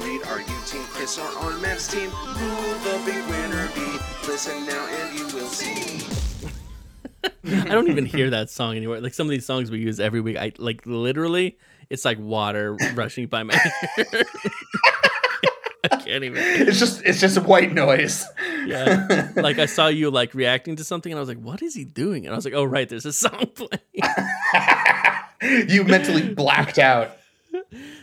lead? 1.15 1.19
Are 1.19 1.31
you 1.31 1.37
Team 1.37 1.37
Chris 1.37 1.39
or 1.39 1.45
on 1.45 1.61
Matt's 1.61 1.87
team? 1.87 2.09
Who 2.09 2.45
will 2.45 2.79
the 2.79 3.05
big 3.05 3.25
winner 3.27 3.69
be? 3.75 4.27
Listen 4.27 4.65
now 4.65 4.87
and 4.87 5.17
you 5.17 5.25
will 5.27 5.47
see. 5.47 6.05
I 7.45 7.69
don't 7.69 7.89
even 7.89 8.05
hear 8.05 8.29
that 8.31 8.49
song 8.49 8.75
anywhere. 8.75 9.01
Like 9.01 9.13
some 9.13 9.27
of 9.27 9.31
these 9.31 9.45
songs 9.45 9.71
we 9.71 9.79
use 9.79 9.99
every 9.99 10.21
week, 10.21 10.37
I 10.37 10.51
like 10.57 10.81
literally, 10.85 11.57
it's 11.89 12.03
like 12.05 12.19
water 12.19 12.75
rushing 12.93 13.27
by 13.27 13.43
my 13.43 13.53
ear. 13.97 14.23
I 15.83 15.95
can't 15.97 16.23
even. 16.23 16.43
It's 16.43 16.79
just 16.79 17.01
it's 17.05 17.21
just 17.21 17.39
white 17.43 17.73
noise. 17.73 18.25
Yeah. 18.65 19.31
Like 19.35 19.59
I 19.59 19.65
saw 19.65 19.87
you 19.87 20.11
like 20.11 20.33
reacting 20.33 20.75
to 20.77 20.83
something, 20.83 21.11
and 21.11 21.17
I 21.17 21.21
was 21.21 21.29
like, 21.29 21.39
"What 21.39 21.61
is 21.61 21.73
he 21.73 21.85
doing?" 21.85 22.25
And 22.25 22.33
I 22.33 22.35
was 22.35 22.43
like, 22.43 22.53
"Oh 22.53 22.65
right, 22.65 22.89
there's 22.89 23.05
a 23.05 23.13
song 23.13 23.45
playing." 23.55 24.03
you 25.69 25.85
mentally 25.85 26.33
blacked 26.33 26.77
out. 26.77 27.11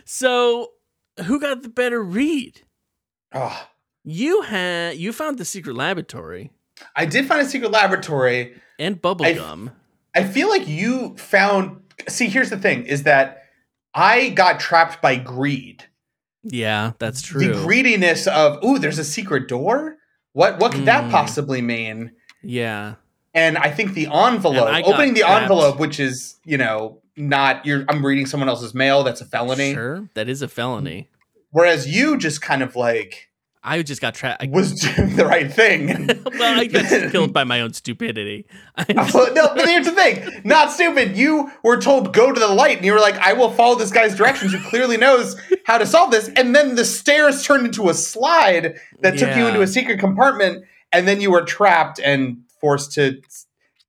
So, 0.05 0.71
who 1.25 1.39
got 1.39 1.61
the 1.61 1.69
better 1.69 2.01
read? 2.01 2.61
Oh, 3.35 3.67
You 4.03 4.41
had 4.41 4.97
you 4.97 5.11
found 5.13 5.37
the 5.37 5.45
secret 5.45 5.75
laboratory 5.75 6.51
I 6.95 7.05
did 7.05 7.25
find 7.27 7.41
a 7.41 7.49
secret 7.49 7.71
laboratory. 7.71 8.59
and 8.79 9.01
bubblegum. 9.01 9.71
I 10.15 10.23
feel 10.23 10.49
like 10.49 10.67
you 10.67 11.15
found. 11.17 11.81
See, 12.09 12.27
here's 12.27 12.49
the 12.49 12.57
thing: 12.57 12.85
is 12.85 13.03
that 13.03 13.43
I 13.93 14.29
got 14.29 14.59
trapped 14.59 15.01
by 15.01 15.15
greed. 15.17 15.85
Yeah, 16.43 16.91
that's 16.99 17.21
true. 17.21 17.47
The 17.47 17.53
greediness 17.63 18.27
of, 18.27 18.63
ooh, 18.63 18.77
there's 18.77 18.99
a 18.99 19.03
secret 19.05 19.47
door. 19.47 19.97
What 20.33 20.59
what 20.59 20.73
could 20.73 20.85
that 20.85 21.05
Mm. 21.05 21.11
possibly 21.11 21.61
mean? 21.61 22.11
yeah, 22.43 22.95
And 23.33 23.57
I 23.57 23.71
think 23.71 23.93
the 23.93 24.07
envelope, 24.07 24.67
And 24.67 24.75
I 24.75 24.81
got 24.81 24.93
opening 24.93 25.13
the 25.13 25.21
trapped. 25.21 25.43
envelope, 25.43 25.79
which 25.79 25.99
is 25.99 26.35
you 26.45 26.57
know 26.57 27.01
not 27.17 27.65
you're 27.65 27.85
I'm 27.89 28.05
reading 28.05 28.25
someone 28.25 28.49
else's 28.49 28.73
mail. 28.73 29.03
That's 29.03 29.21
a 29.21 29.25
felony. 29.25 29.73
sure, 29.73 30.09
that 30.13 30.27
is 30.29 30.41
a 30.41 30.47
felony. 30.49 31.09
Whereas 31.55 31.87
you 31.87 32.17
just 32.17 32.41
kind 32.41 32.61
of 32.61 32.75
like 32.75 33.29
I 33.63 33.81
just 33.81 34.01
got 34.01 34.13
trapped. 34.13 34.45
Was 34.49 34.73
doing 34.81 35.15
the 35.15 35.25
right 35.25 35.49
thing. 35.49 35.87
well, 36.37 36.59
I 36.59 36.65
got 36.65 36.85
killed 37.13 37.31
by 37.31 37.45
my 37.45 37.61
own 37.61 37.71
stupidity. 37.71 38.45
No, 38.89 39.05
but 39.55 39.65
here's 39.65 39.85
the 39.85 39.93
thing. 39.93 40.41
Not 40.43 40.73
stupid. 40.73 41.15
You 41.15 41.49
were 41.63 41.79
told 41.79 42.13
go 42.13 42.33
to 42.33 42.37
the 42.37 42.49
light, 42.49 42.75
and 42.75 42.85
you 42.85 42.91
were 42.91 42.99
like, 42.99 43.15
I 43.19 43.31
will 43.31 43.51
follow 43.51 43.75
this 43.75 43.89
guy's 43.89 44.17
directions 44.17 44.51
who 44.51 44.59
clearly 44.69 44.97
knows 44.97 45.37
how 45.65 45.77
to 45.77 45.85
solve 45.85 46.11
this. 46.11 46.27
And 46.35 46.53
then 46.53 46.75
the 46.75 46.83
stairs 46.83 47.41
turned 47.45 47.65
into 47.65 47.87
a 47.87 47.93
slide 47.93 48.77
that 48.99 49.17
took 49.17 49.33
you 49.37 49.47
into 49.47 49.61
a 49.61 49.67
secret 49.67 49.97
compartment, 49.97 50.65
and 50.91 51.07
then 51.07 51.21
you 51.21 51.31
were 51.31 51.43
trapped 51.43 52.01
and 52.01 52.39
forced 52.59 52.91
to. 52.95 53.21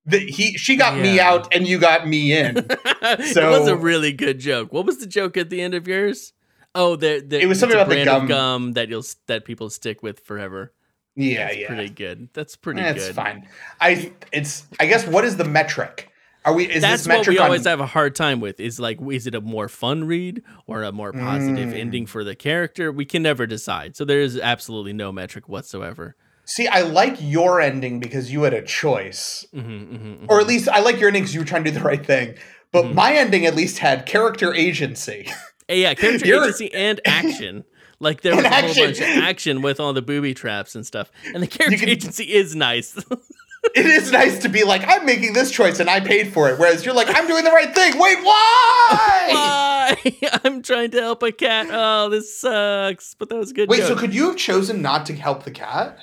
The, 0.08 0.20
he 0.20 0.56
she 0.56 0.76
got 0.76 0.96
me 0.96 1.18
out 1.18 1.52
and 1.52 1.66
you 1.66 1.80
got 1.80 2.06
me 2.06 2.32
in. 2.32 2.58
it 2.58 3.36
was 3.36 3.66
a 3.66 3.74
really 3.74 4.12
good 4.12 4.38
joke. 4.38 4.72
What 4.72 4.86
was 4.86 4.98
the 4.98 5.06
joke 5.08 5.36
at 5.36 5.50
the 5.50 5.60
end 5.60 5.74
of 5.74 5.88
yours? 5.88 6.32
Oh, 6.76 6.94
the, 6.96 7.20
the 7.20 7.40
It 7.40 7.46
was 7.46 7.58
something 7.58 7.78
about 7.78 7.88
the 7.88 8.04
gum. 8.04 8.26
gum 8.26 8.72
that 8.74 8.88
you'll 8.88 9.04
that 9.26 9.44
people 9.44 9.70
stick 9.70 10.02
with 10.02 10.20
forever. 10.20 10.72
yeah, 11.16 11.46
That's 11.46 11.56
yeah. 11.58 11.66
pretty 11.68 11.88
good. 11.90 12.28
That's 12.34 12.54
pretty 12.56 12.82
That's 12.82 13.06
good. 13.06 13.14
fine. 13.14 13.48
I 13.80 14.12
it's 14.32 14.66
I 14.78 14.86
guess 14.86 15.06
what 15.06 15.24
is 15.24 15.36
the 15.36 15.44
metric? 15.44 16.10
Are 16.44 16.52
we 16.54 16.66
is 16.70 16.82
That's 16.82 17.02
this 17.02 17.08
what 17.08 17.18
metric 17.18 17.34
we 17.34 17.38
on, 17.38 17.46
always 17.46 17.64
have 17.64 17.80
a 17.80 17.86
hard 17.86 18.14
time 18.14 18.40
with. 18.40 18.60
Is 18.60 18.78
like, 18.78 18.98
is 19.10 19.26
it 19.26 19.34
a 19.34 19.40
more 19.40 19.68
fun 19.68 20.04
read 20.04 20.42
or 20.66 20.84
a 20.84 20.92
more 20.92 21.12
positive 21.12 21.70
Mm. 21.70 21.80
ending 21.80 22.06
for 22.06 22.22
the 22.22 22.36
character? 22.36 22.92
We 22.92 23.04
can 23.04 23.22
never 23.22 23.46
decide. 23.46 23.96
So 23.96 24.04
there 24.04 24.20
is 24.20 24.38
absolutely 24.38 24.92
no 24.92 25.10
metric 25.10 25.48
whatsoever. 25.48 26.14
See, 26.44 26.68
I 26.68 26.82
like 26.82 27.16
your 27.18 27.60
ending 27.60 27.98
because 27.98 28.30
you 28.30 28.44
had 28.44 28.54
a 28.54 28.62
choice. 28.62 29.44
hmm 29.52 29.60
hmm 29.96 30.26
or 30.28 30.40
at 30.40 30.46
least 30.46 30.68
I 30.68 30.78
like 30.80 31.00
your 31.00 31.08
ending 31.08 31.22
because 31.24 31.34
you 31.34 31.40
were 31.40 31.46
trying 31.46 31.64
to 31.64 31.70
do 31.72 31.78
the 31.78 31.84
right 31.84 32.04
thing. 32.06 32.36
But 32.70 32.84
Mhm. 32.86 32.94
my 32.94 33.12
ending 33.14 33.46
at 33.46 33.56
least 33.56 33.78
had 33.78 34.06
character 34.06 34.54
agency. 34.54 35.28
Uh, 35.70 35.74
yeah, 35.74 35.94
character 35.94 36.26
You're- 36.26 36.44
agency 36.44 36.72
and 36.72 37.00
action. 37.04 37.64
Like 37.98 38.20
there 38.20 38.36
was 38.36 38.44
And 38.44 38.52
a 38.52 38.58
whole 38.60 38.68
action. 38.68 38.84
bunch 38.84 38.98
of 39.00 39.06
action 39.24 39.62
with 39.62 39.80
all 39.80 39.94
the 39.94 40.02
booby 40.02 40.34
traps 40.34 40.74
and 40.74 40.84
stuff. 40.86 41.10
And 41.32 41.42
the 41.42 41.46
character 41.46 41.78
can- 41.78 41.88
agency 41.88 42.24
is 42.24 42.54
nice. 42.54 42.94
it 43.74 43.86
is 43.86 44.12
nice 44.12 44.40
to 44.42 44.50
be 44.50 44.64
like, 44.64 44.82
I'm 44.86 45.06
making 45.06 45.32
this 45.32 45.50
choice 45.50 45.80
and 45.80 45.88
I 45.88 46.00
paid 46.00 46.30
for 46.30 46.50
it. 46.50 46.58
Whereas 46.58 46.84
you're 46.84 46.92
like, 46.94 47.08
I'm 47.08 47.26
doing 47.26 47.42
the 47.42 47.50
right 47.52 47.74
thing. 47.74 47.94
Wait, 47.98 48.18
why? 48.22 49.28
Why? 50.02 50.40
I'm 50.44 50.60
trying 50.60 50.90
to 50.90 51.00
help 51.00 51.22
a 51.22 51.32
cat. 51.32 51.68
Oh, 51.70 52.10
this 52.10 52.38
sucks. 52.38 53.14
But 53.14 53.30
that 53.30 53.36
was 53.38 53.52
a 53.52 53.54
good. 53.54 53.70
Wait, 53.70 53.80
so 53.84 53.96
could 53.96 54.14
you 54.14 54.26
have 54.28 54.36
chosen 54.36 54.82
not 54.82 55.06
to 55.06 55.14
help 55.14 55.44
the 55.44 55.50
cat? 55.50 55.98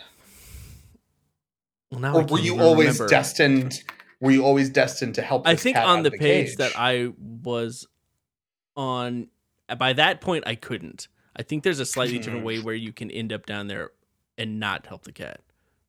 Well, 1.92 2.18
Or 2.18 2.24
were 2.24 2.40
you 2.40 2.60
always 2.60 2.96
remember. 2.96 3.08
destined 3.08 3.84
were 4.20 4.32
you 4.32 4.44
always 4.44 4.70
destined 4.72 5.14
to 5.16 5.22
help 5.22 5.48
I 5.48 5.56
think 5.56 5.78
on 5.78 6.02
the 6.02 6.08
of 6.08 6.14
page 6.14 6.48
cage? 6.48 6.56
that 6.58 6.72
I 6.76 7.10
was 7.20 7.88
on, 8.76 9.28
by 9.78 9.94
that 9.94 10.22
point 10.22 10.44
I 10.48 10.56
couldn't. 10.56 11.08
I 11.36 11.42
think 11.44 11.64
there's 11.64 11.80
a 11.80 11.86
slightly 11.86 12.18
different 12.20 12.40
Hmm. 12.40 12.46
way 12.46 12.60
where 12.60 12.76
you 12.76 12.94
can 12.94 13.10
end 13.10 13.34
up 13.34 13.46
down 13.46 13.68
there 13.68 13.92
and 14.38 14.60
not 14.60 14.86
help 14.86 15.04
the 15.04 15.12
cat. 15.12 15.42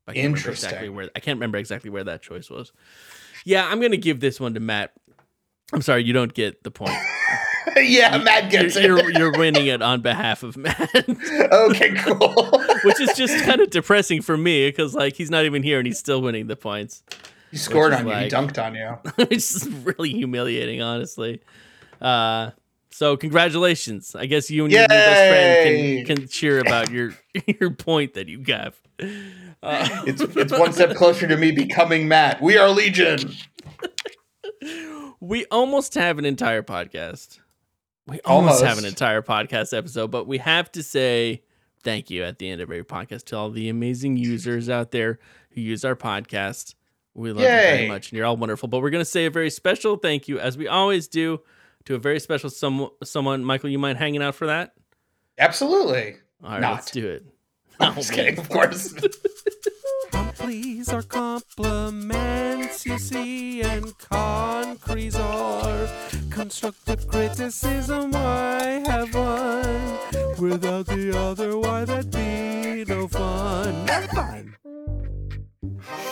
I 0.07 0.13
can't 0.13 0.25
remember 0.33 0.49
exactly 0.51 0.77
Interesting. 0.87 0.95
where 0.95 1.09
I 1.15 1.19
can't 1.19 1.37
remember 1.37 1.57
exactly 1.57 1.89
where 1.89 2.03
that 2.03 2.21
choice 2.21 2.49
was. 2.49 2.71
Yeah, 3.43 3.67
I'm 3.67 3.79
gonna 3.81 3.97
give 3.97 4.19
this 4.19 4.39
one 4.39 4.53
to 4.55 4.59
Matt. 4.59 4.93
I'm 5.73 5.81
sorry, 5.81 6.03
you 6.03 6.13
don't 6.13 6.33
get 6.33 6.63
the 6.63 6.69
point. 6.71 6.93
yeah, 7.77 8.17
Matt 8.19 8.51
gets 8.51 8.75
you're, 8.75 8.99
it. 8.99 9.05
you're, 9.05 9.11
you're 9.31 9.31
winning 9.39 9.65
it 9.67 9.81
on 9.81 10.01
behalf 10.01 10.43
of 10.43 10.55
Matt, 10.57 10.89
okay, 11.51 11.93
cool. 11.95 12.61
which 12.83 13.01
is 13.01 13.13
just 13.17 13.43
kind 13.45 13.61
of 13.61 13.71
depressing 13.71 14.21
for 14.21 14.37
me 14.37 14.67
because 14.69 14.93
like 14.93 15.15
he's 15.15 15.31
not 15.31 15.45
even 15.45 15.63
here 15.63 15.79
and 15.79 15.87
he's 15.87 15.97
still 15.99 16.21
winning 16.21 16.45
the 16.47 16.55
points. 16.55 17.03
he 17.51 17.57
scored 17.57 17.93
on 17.93 18.07
you. 18.07 18.13
He 18.13 18.27
dunked 18.29 18.63
on 18.63 18.75
you. 18.75 18.97
it's 19.29 19.65
really 19.65 20.11
humiliating, 20.11 20.81
honestly. 20.83 21.41
Uh, 21.99 22.51
So 22.95 23.17
congratulations. 23.17 24.15
I 24.15 24.25
guess 24.25 24.49
you 24.49 24.63
and 24.63 24.71
your 24.71 24.87
best 24.87 25.29
friend 25.29 26.07
can, 26.07 26.15
can 26.15 26.27
cheer 26.29 26.59
about 26.59 26.89
your 26.89 27.13
your 27.59 27.71
point 27.71 28.13
that 28.13 28.29
you 28.29 28.37
got. 28.37 28.73
Uh, 29.61 29.89
It's 30.07 30.21
it's 30.21 30.57
one 30.57 30.71
step 30.71 30.95
closer 30.95 31.27
to 31.27 31.35
me 31.35 31.51
becoming 31.51 32.07
Matt. 32.07 32.41
We 32.41 32.57
are 32.57 32.69
Legion. 32.69 33.33
we 35.19 35.43
almost 35.47 35.95
have 35.95 36.19
an 36.19 36.23
entire 36.23 36.63
podcast. 36.63 37.39
We 38.07 38.21
almost, 38.21 38.63
have 38.63 38.77
an 38.77 38.85
entire 38.85 39.21
podcast 39.21 39.77
episode, 39.77 40.09
but 40.09 40.25
we 40.25 40.37
have 40.37 40.71
to 40.71 40.81
say 40.81 41.43
thank 41.83 42.09
you 42.09 42.23
at 42.23 42.39
the 42.39 42.49
end 42.49 42.61
of 42.61 42.71
every 42.71 42.85
podcast 42.85 43.25
to 43.25 43.37
all 43.37 43.49
the 43.49 43.67
amazing 43.67 44.15
users 44.15 44.69
out 44.69 44.91
there 44.91 45.19
who 45.49 45.59
use 45.59 45.83
our 45.83 45.97
podcast. 45.97 46.75
We 47.13 47.33
love 47.33 47.41
you 47.41 47.47
very 47.47 47.87
much, 47.89 48.11
and 48.11 48.17
you're 48.17 48.25
all 48.25 48.37
wonderful. 48.37 48.69
But 48.69 48.81
we're 48.81 48.89
going 48.89 49.03
to 49.03 49.09
say 49.09 49.25
a 49.25 49.29
very 49.29 49.49
special 49.49 49.97
thank 49.97 50.29
you, 50.29 50.39
as 50.39 50.57
we 50.57 50.69
always 50.69 51.09
do, 51.09 51.41
to 51.85 51.95
a 51.95 51.97
very 51.97 52.19
special 52.19 52.49
some, 52.49 52.89
someone. 53.03 53.43
Michael, 53.43 53.69
you 53.69 53.79
mind 53.79 53.97
hanging 53.97 54.21
out 54.21 54.35
for 54.35 54.47
that? 54.47 54.73
Absolutely. 55.37 56.15
All 56.43 56.51
right, 56.51 56.61
Not. 56.61 56.73
let's 56.73 56.91
do 56.91 57.07
it. 57.07 57.25
I'm 57.79 57.95
just 57.95 58.11
oh, 58.11 58.15
kidding, 58.15 58.39
of 58.39 58.49
course. 58.49 58.93
Please 60.35 60.89
are 60.89 61.01
compliments, 61.01 62.85
you 62.85 62.97
see, 62.97 63.61
and 63.61 63.97
concretes 63.97 65.15
are 65.15 65.89
constructive 66.29 67.07
criticism. 67.07 68.11
Why 68.11 68.83
have 68.85 69.13
one 69.15 69.97
without 70.39 70.85
the 70.85 71.17
other? 71.17 71.57
Why 71.57 71.85
that 71.85 72.11
be 72.11 72.85
no 72.93 73.07
fun? 73.07 73.85
Not 73.85 74.03
fun. 74.11 74.54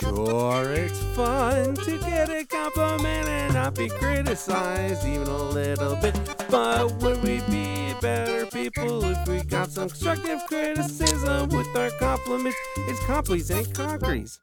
Sure, 0.00 0.72
it's 0.72 1.02
fun 1.16 1.74
to 1.74 1.98
get 1.98 2.30
a 2.30 2.44
compliment 2.46 3.28
and 3.28 3.54
not 3.54 3.74
be 3.74 3.88
criticized 3.88 5.04
even 5.06 5.26
a 5.26 5.42
little 5.42 5.96
bit. 5.96 6.14
But 6.50 6.92
would 7.02 7.22
we 7.22 7.40
be 7.50 7.94
better 8.00 8.46
people 8.46 9.04
if 9.04 9.28
we 9.28 9.42
got 9.42 9.70
some 9.70 9.88
constructive 9.88 10.40
criticism 10.46 11.48
with 11.48 11.76
our 11.76 11.90
compliments? 11.98 12.56
It's 12.76 13.04
compliments 13.06 13.50
and 13.50 13.74
concretes. 13.74 14.40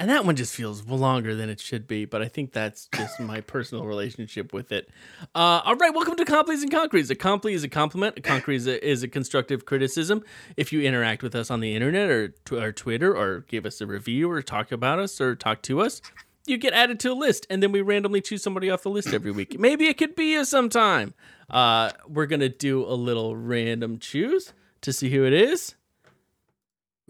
And 0.00 0.08
that 0.10 0.24
one 0.24 0.36
just 0.36 0.54
feels 0.54 0.86
longer 0.86 1.34
than 1.34 1.50
it 1.50 1.58
should 1.60 1.88
be, 1.88 2.04
but 2.04 2.22
I 2.22 2.28
think 2.28 2.52
that's 2.52 2.88
just 2.94 3.18
my 3.18 3.40
personal 3.54 3.84
relationship 3.84 4.52
with 4.52 4.70
it. 4.70 4.88
Uh, 5.34 5.60
all 5.64 5.74
right, 5.74 5.92
welcome 5.92 6.14
to 6.14 6.24
Compleys 6.24 6.62
and 6.62 6.70
Concretes. 6.70 7.10
A 7.10 7.16
comply 7.16 7.50
is 7.50 7.64
a 7.64 7.68
compliment. 7.68 8.16
A 8.16 8.20
concrete 8.20 8.56
is 8.56 8.68
a, 8.68 8.88
is 8.88 9.02
a 9.02 9.08
constructive 9.08 9.66
criticism. 9.66 10.22
If 10.56 10.72
you 10.72 10.82
interact 10.82 11.24
with 11.24 11.34
us 11.34 11.50
on 11.50 11.58
the 11.58 11.74
internet 11.74 12.10
or, 12.10 12.28
tw- 12.28 12.52
or 12.52 12.70
Twitter 12.70 13.16
or 13.16 13.40
give 13.48 13.66
us 13.66 13.80
a 13.80 13.86
review 13.86 14.30
or 14.30 14.40
talk 14.40 14.70
about 14.70 15.00
us 15.00 15.20
or 15.20 15.34
talk 15.34 15.62
to 15.62 15.80
us, 15.80 16.00
you 16.46 16.58
get 16.58 16.72
added 16.74 17.00
to 17.00 17.12
a 17.12 17.14
list, 17.14 17.46
and 17.50 17.60
then 17.60 17.72
we 17.72 17.82
randomly 17.82 18.20
choose 18.20 18.42
somebody 18.42 18.70
off 18.70 18.82
the 18.82 18.90
list 18.90 19.08
every 19.08 19.32
week. 19.32 19.58
Maybe 19.58 19.86
it 19.86 19.98
could 19.98 20.14
be 20.14 20.32
you 20.32 20.44
sometime. 20.44 21.12
Uh, 21.50 21.90
we're 22.06 22.26
gonna 22.26 22.48
do 22.48 22.84
a 22.84 22.94
little 22.94 23.36
random 23.36 23.98
choose 23.98 24.52
to 24.82 24.92
see 24.92 25.10
who 25.10 25.24
it 25.24 25.32
is. 25.32 25.74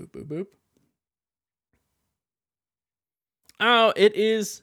Boop 0.00 0.10
boop 0.10 0.24
boop. 0.26 0.46
Oh, 3.60 3.92
it 3.96 4.14
is 4.14 4.62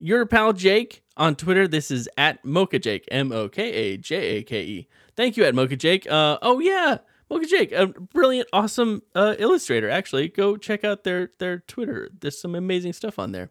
your 0.00 0.26
pal 0.26 0.52
Jake 0.52 1.02
on 1.16 1.34
Twitter. 1.34 1.68
This 1.68 1.90
is 1.90 2.08
at 2.16 2.42
Moka 2.44 2.80
Jake, 2.80 3.06
M 3.10 3.32
O 3.32 3.48
K 3.48 3.62
A 3.62 3.96
J 3.96 4.16
A 4.16 4.42
K 4.42 4.62
E. 4.62 4.88
Thank 5.16 5.36
you, 5.36 5.44
at 5.44 5.54
Moka 5.54 5.76
Jake. 5.76 6.10
Uh, 6.10 6.38
oh 6.40 6.58
yeah, 6.60 6.98
Moka 7.30 7.46
Jake, 7.46 7.72
a 7.72 7.88
brilliant, 7.88 8.48
awesome 8.52 9.02
uh, 9.14 9.34
illustrator. 9.38 9.90
Actually, 9.90 10.28
go 10.28 10.56
check 10.56 10.84
out 10.84 11.04
their 11.04 11.30
their 11.38 11.58
Twitter. 11.60 12.08
There's 12.18 12.40
some 12.40 12.54
amazing 12.54 12.94
stuff 12.94 13.18
on 13.18 13.32
there. 13.32 13.50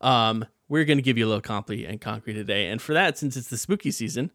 Um, 0.00 0.44
we're 0.68 0.84
gonna 0.84 1.02
give 1.02 1.16
you 1.16 1.26
a 1.26 1.28
little 1.28 1.40
comply 1.40 1.86
and 1.88 2.00
concrete 2.00 2.34
today, 2.34 2.68
and 2.68 2.82
for 2.82 2.92
that, 2.92 3.16
since 3.16 3.36
it's 3.36 3.48
the 3.48 3.56
spooky 3.56 3.90
season, 3.90 4.30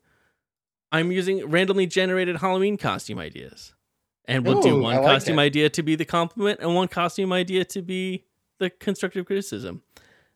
I'm 0.92 1.12
using 1.12 1.46
randomly 1.46 1.86
generated 1.86 2.38
Halloween 2.38 2.78
costume 2.78 3.20
ideas, 3.20 3.76
and 4.26 4.46
we'll 4.46 4.62
do 4.62 4.80
one 4.80 4.96
like 4.96 5.06
costume 5.06 5.38
it. 5.38 5.44
idea 5.44 5.70
to 5.70 5.84
be 5.84 5.96
the 5.96 6.06
compliment 6.06 6.62
and 6.62 6.74
one 6.74 6.88
costume 6.88 7.32
idea 7.32 7.66
to 7.66 7.82
be 7.82 8.26
the 8.62 8.70
constructive 8.70 9.26
criticism. 9.26 9.82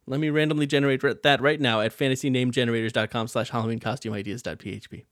Let 0.08 0.20
me 0.20 0.30
randomly 0.30 0.68
generate 0.68 1.02
that 1.24 1.42
right 1.42 1.62
now 1.62 1.80
at 1.82 1.96
fantasynamegenerators.com 1.98 3.28
slash 3.28 3.50
Halloween 3.52 3.80
costume 3.80 4.14
ideas.php. 4.14 5.06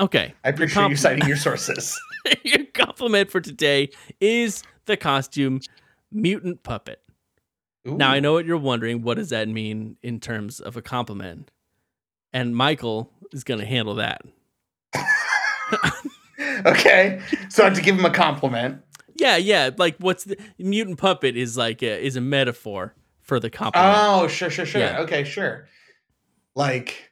Okay. 0.00 0.34
I 0.44 0.48
appreciate 0.48 0.88
you 0.88 0.96
citing 0.96 1.26
your 1.28 1.36
sources. 1.48 1.98
your 2.42 2.64
compliment 2.74 3.30
for 3.30 3.40
today 3.40 3.90
is 4.20 4.64
the 4.86 4.96
costume 4.96 5.60
mutant 6.10 6.62
puppet. 6.64 7.00
Now 7.84 8.10
I 8.10 8.20
know 8.20 8.32
what 8.32 8.46
you're 8.46 8.56
wondering. 8.56 9.02
What 9.02 9.16
does 9.16 9.28
that 9.28 9.48
mean 9.48 9.96
in 10.02 10.18
terms 10.18 10.58
of 10.58 10.76
a 10.76 10.82
compliment? 10.82 11.50
And 12.32 12.56
Michael 12.56 13.12
is 13.32 13.44
going 13.44 13.60
to 13.60 13.66
handle 13.66 13.94
that. 13.96 14.22
Okay, 16.66 17.20
so 17.48 17.62
I 17.62 17.66
have 17.66 17.76
to 17.76 17.82
give 17.82 17.98
him 17.98 18.04
a 18.04 18.10
compliment. 18.10 18.82
Yeah, 19.16 19.36
yeah. 19.36 19.70
Like, 19.76 19.96
what's 19.98 20.24
the 20.24 20.36
mutant 20.58 20.98
puppet 20.98 21.36
is 21.36 21.56
like 21.56 21.82
a, 21.82 22.04
is 22.04 22.16
a 22.16 22.20
metaphor 22.20 22.94
for 23.22 23.40
the 23.40 23.50
compliment. 23.50 23.94
Oh, 23.96 24.28
sure, 24.28 24.50
sure, 24.50 24.66
sure. 24.66 24.80
Yeah. 24.80 25.00
Okay, 25.00 25.24
sure. 25.24 25.66
Like 26.54 27.10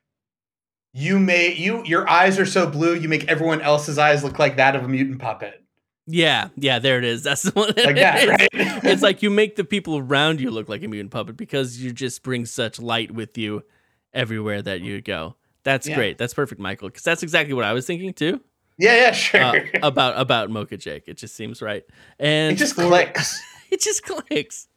you 0.93 1.19
may 1.19 1.55
you 1.55 1.83
your 1.85 2.09
eyes 2.09 2.39
are 2.39 2.47
so 2.47 2.67
blue, 2.69 2.95
you 2.95 3.09
make 3.09 3.27
everyone 3.29 3.61
else's 3.61 3.99
eyes 3.99 4.23
look 4.23 4.39
like 4.39 4.57
that 4.57 4.77
of 4.77 4.85
a 4.85 4.89
mutant 4.89 5.19
puppet. 5.21 5.65
yeah, 6.07 6.49
yeah. 6.57 6.79
There 6.79 6.99
it 6.99 7.05
is. 7.05 7.23
That's 7.25 7.43
the 7.43 7.51
one. 7.53 7.69
Like 7.69 7.97
that, 7.97 8.23
It's- 8.23 8.49
right? 8.53 8.85
it's 8.85 9.03
like 9.03 9.23
you 9.23 9.31
make 9.31 9.57
the 9.57 9.65
people 9.65 9.97
around 9.99 10.41
you 10.41 10.51
look 10.51 10.69
like 10.69 10.83
a 10.83 10.89
mutant 10.89 11.11
puppet 11.11 11.37
because 11.37 11.83
you 11.83 11.93
just 11.93 12.23
bring 12.23 12.45
such 12.47 12.79
light 12.81 13.11
with 13.11 13.37
you 13.39 13.65
everywhere 14.13 14.63
that 14.63 14.81
mm. 14.83 14.85
you 14.85 15.01
go. 15.01 15.37
That's 15.65 15.89
Yeah. 15.89 15.95
great. 15.95 16.19
That's 16.19 16.35
perfect, 16.35 16.61
Michael. 16.61 16.89
Because 16.89 17.03
that's 17.05 17.23
exactly 17.23 17.55
what 17.55 17.65
I 17.65 17.73
was 17.73 17.87
thinking 17.87 18.13
too 18.13 18.41
Yeah, 18.79 18.95
yeah, 18.97 19.13
sure. 19.13 19.41
uh, 19.43 19.61
about 19.83 20.19
about 20.21 20.51
Moka 20.51 20.79
Jake. 20.79 21.05
It 21.07 21.17
just 21.19 21.35
seems 21.37 21.61
right, 21.63 21.85
and 22.19 22.55
it 22.55 22.57
just 22.59 22.75
for- 22.75 22.87
clicks. 22.87 23.41
It 23.71 23.81
just 23.81 24.03
clicks. 24.03 24.69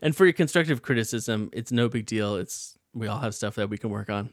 And 0.00 0.16
for 0.16 0.24
your 0.24 0.32
constructive 0.32 0.80
criticism, 0.80 1.50
it's 1.52 1.70
no 1.70 1.90
big 1.90 2.06
deal. 2.06 2.36
It's 2.36 2.78
we 2.94 3.06
all 3.06 3.18
have 3.18 3.34
stuff 3.34 3.56
that 3.56 3.68
we 3.68 3.76
can 3.76 3.90
work 3.90 4.08
on. 4.08 4.32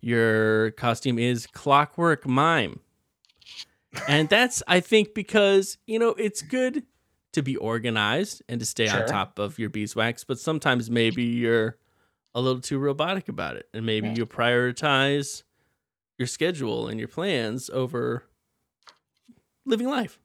Your 0.00 0.70
costume 0.72 1.18
is 1.18 1.48
Clockwork 1.48 2.28
Mime. 2.28 2.78
And 4.06 4.28
that's 4.28 4.62
I 4.68 4.78
think 4.78 5.14
because, 5.14 5.78
you 5.88 5.98
know, 5.98 6.10
it's 6.10 6.42
good 6.42 6.84
to 7.32 7.42
be 7.42 7.56
organized 7.56 8.42
and 8.48 8.60
to 8.60 8.66
stay 8.66 8.88
on 8.88 9.04
top 9.06 9.40
of 9.40 9.58
your 9.58 9.68
beeswax, 9.68 10.22
but 10.22 10.38
sometimes 10.38 10.88
maybe 10.88 11.24
you're 11.24 11.76
a 12.36 12.40
little 12.40 12.60
too 12.60 12.78
robotic 12.78 13.28
about 13.28 13.56
it 13.56 13.68
and 13.74 13.84
maybe 13.84 14.06
Yeah. 14.08 14.14
you 14.18 14.26
prioritize 14.26 15.42
your 16.18 16.28
schedule 16.28 16.86
and 16.86 17.00
your 17.00 17.08
plans 17.08 17.68
over 17.70 18.24
living 19.66 19.88
life. 19.88 20.18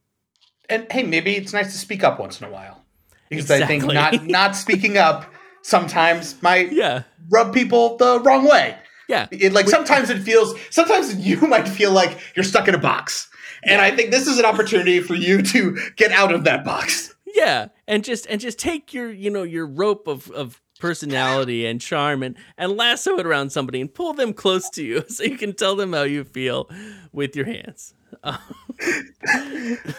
And 0.69 0.87
hey, 0.91 1.03
maybe 1.03 1.35
it's 1.35 1.53
nice 1.53 1.71
to 1.73 1.77
speak 1.77 2.03
up 2.03 2.19
once 2.19 2.41
in 2.41 2.47
a 2.47 2.51
while. 2.51 2.83
Because 3.29 3.49
I 3.51 3.65
think 3.65 3.85
not 3.85 4.25
not 4.25 4.55
speaking 4.55 4.97
up 4.97 5.31
sometimes 5.61 6.41
might 6.41 6.71
Yeah. 6.71 7.03
rub 7.29 7.53
people 7.53 7.97
the 7.97 8.19
wrong 8.19 8.47
way. 8.47 8.77
Yeah. 9.07 9.27
It 9.31 9.53
like 9.53 9.67
sometimes 9.69 10.09
it 10.09 10.21
feels 10.21 10.55
sometimes 10.69 11.15
you 11.15 11.37
might 11.47 11.67
feel 11.67 11.91
like 11.91 12.17
you're 12.35 12.43
stuck 12.43 12.67
in 12.67 12.75
a 12.75 12.79
box. 12.79 13.29
And 13.63 13.81
I 13.81 13.89
think 13.95 14.11
this 14.11 14.27
is 14.27 14.37
an 14.37 14.45
opportunity 14.45 14.99
for 14.99 15.15
you 15.15 15.41
to 15.41 15.77
get 15.95 16.11
out 16.11 16.33
of 16.33 16.43
that 16.43 16.63
box. 16.63 17.13
Yeah, 17.33 17.67
and 17.87 18.03
just 18.03 18.25
and 18.27 18.39
just 18.39 18.57
take 18.59 18.93
your 18.93 19.11
you 19.11 19.29
know 19.29 19.43
your 19.43 19.65
rope 19.67 20.07
of 20.07 20.29
of 20.31 20.61
personality 20.79 21.65
and 21.65 21.79
charm 21.81 22.21
and 22.23 22.35
and 22.57 22.75
lasso 22.75 23.17
it 23.17 23.25
around 23.25 23.51
somebody 23.51 23.81
and 23.81 23.93
pull 23.93 24.13
them 24.13 24.33
close 24.33 24.69
to 24.69 24.83
you 24.83 25.03
so 25.09 25.23
you 25.23 25.37
can 25.37 25.53
tell 25.53 25.75
them 25.75 25.93
how 25.93 26.03
you 26.03 26.23
feel 26.23 26.69
with 27.11 27.35
your 27.35 27.45
hands. 27.45 27.93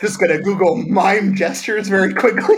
Just 0.01 0.21
gonna 0.21 0.41
Google 0.41 0.77
mime 0.77 1.35
gestures 1.35 1.89
very 1.89 2.13
quickly. 2.15 2.57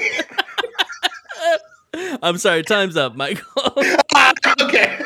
I'm 2.22 2.38
sorry, 2.38 2.62
time's 2.62 2.96
up, 2.96 3.16
Michael. 3.16 3.44
okay. 4.62 5.00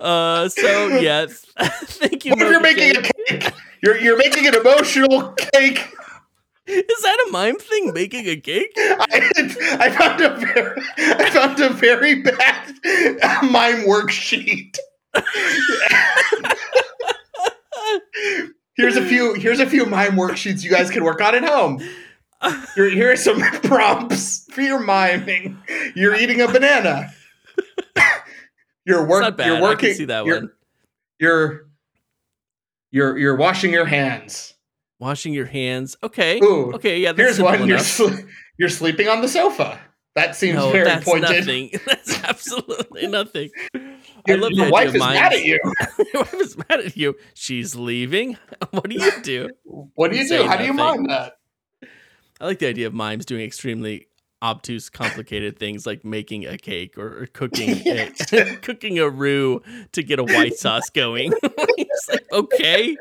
uh, 0.00 0.48
so 0.48 0.86
yes, 0.98 1.46
thank 1.58 2.24
you. 2.24 2.32
What 2.32 2.42
if 2.42 2.50
you're 2.50 2.60
making 2.60 2.96
a 2.96 3.02
cake? 3.02 3.52
You're 3.82 3.98
you're 3.98 4.16
making 4.16 4.46
an 4.46 4.54
emotional 4.54 5.32
cake. 5.32 5.94
Is 6.68 7.02
that 7.02 7.26
a 7.28 7.32
mime 7.32 7.56
thing? 7.56 7.92
Making 7.94 8.26
a 8.28 8.36
cake? 8.36 8.72
I, 8.76 9.78
I 9.80 9.90
found 9.90 10.20
a 10.20 10.36
very 10.36 10.82
I 10.98 11.30
found 11.30 11.60
a 11.60 11.70
very 11.70 12.22
bad 12.22 12.74
mime 13.50 13.86
worksheet. 13.86 14.76
here's 18.76 18.96
a 18.96 19.04
few 19.04 19.34
here's 19.34 19.60
a 19.60 19.66
few 19.66 19.86
mime 19.86 20.12
worksheets 20.12 20.62
you 20.62 20.70
guys 20.70 20.90
can 20.90 21.04
work 21.04 21.20
on 21.20 21.34
at 21.34 21.44
home. 21.44 21.80
Here, 22.74 22.90
here 22.90 23.12
are 23.12 23.16
some 23.16 23.40
prompts 23.62 24.44
for 24.52 24.60
your 24.60 24.80
miming. 24.80 25.58
You're 25.94 26.14
eating 26.14 26.40
a 26.40 26.48
banana. 26.48 27.10
You're 28.84 29.06
work, 29.06 29.38
you're 29.38 29.60
working. 29.60 29.90
can 29.90 29.96
see 29.96 30.04
that 30.06 30.24
you're, 30.24 30.40
one. 30.40 30.50
You're 31.18 31.68
you're 32.90 33.18
you're 33.18 33.36
washing 33.36 33.72
your 33.72 33.84
hands. 33.84 34.54
Washing 35.00 35.32
your 35.32 35.46
hands. 35.46 35.96
Okay. 36.02 36.40
Ooh, 36.42 36.72
okay. 36.74 36.98
Yeah. 37.00 37.12
That's 37.12 37.36
Here's 37.38 37.42
one. 37.42 37.66
You're 37.68 37.78
sl- 37.78 38.14
you're 38.58 38.68
sleeping 38.68 39.08
on 39.08 39.20
the 39.22 39.28
sofa. 39.28 39.78
That 40.14 40.34
seems 40.34 40.56
no, 40.56 40.72
very 40.72 40.84
that's 40.84 41.04
pointed. 41.04 41.30
nothing. 41.46 41.70
That's 41.86 42.24
absolutely 42.24 43.06
nothing. 43.06 43.50
I 43.72 43.78
Your, 44.26 44.38
love 44.38 44.50
the 44.50 44.56
your 44.56 44.70
wife 44.70 44.92
is 44.92 44.98
mad 44.98 45.32
at 45.32 45.44
you. 45.44 45.60
Your 46.12 46.22
wife 46.22 46.34
is 46.34 46.56
mad 46.56 46.80
at 46.80 46.96
you. 46.96 47.14
She's 47.34 47.76
leaving. 47.76 48.36
What 48.70 48.90
do 48.90 48.96
you 48.96 49.12
do? 49.22 49.50
What 49.94 50.10
do 50.10 50.16
you 50.18 50.26
Say 50.26 50.38
do? 50.42 50.48
How 50.48 50.56
do 50.56 50.64
you 50.64 50.72
nothing. 50.72 51.04
mind 51.04 51.10
that? 51.10 51.38
I 52.40 52.46
like 52.46 52.58
the 52.58 52.66
idea 52.66 52.88
of 52.88 52.94
mimes 52.94 53.26
doing 53.26 53.42
extremely 53.42 54.08
obtuse, 54.42 54.90
complicated 54.90 55.56
things 55.56 55.86
like 55.86 56.04
making 56.04 56.46
a 56.46 56.58
cake 56.58 56.98
or, 56.98 57.22
or 57.22 57.26
cooking 57.26 57.70
a, 57.86 58.56
cooking 58.60 58.98
a 58.98 59.08
roux 59.08 59.62
to 59.92 60.02
get 60.02 60.18
a 60.18 60.24
white 60.24 60.54
sauce 60.54 60.90
going. 60.90 61.32
It's 61.42 62.08
like, 62.08 62.26
okay, 62.32 62.96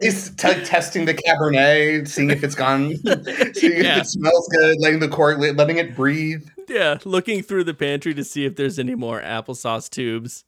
He's 0.00 0.30
t- 0.30 0.64
testing 0.64 1.04
the 1.04 1.14
Cabernet, 1.14 2.08
seeing 2.08 2.30
if 2.30 2.42
it's 2.44 2.54
gone, 2.54 2.94
seeing 3.54 3.82
Yeah. 3.84 3.96
if 3.96 4.02
it 4.02 4.06
smells 4.06 4.48
good, 4.48 4.78
letting 4.80 4.98
the 5.00 5.08
cork, 5.08 5.38
letting 5.38 5.76
it 5.78 5.94
breathe. 5.94 6.46
yeah, 6.68 6.98
looking 7.04 7.42
through 7.42 7.64
the 7.64 7.74
pantry 7.74 8.14
to 8.14 8.24
see 8.24 8.44
if 8.44 8.56
there's 8.56 8.78
any 8.78 8.94
more 8.94 9.20
applesauce 9.20 9.88
tubes. 9.90 10.44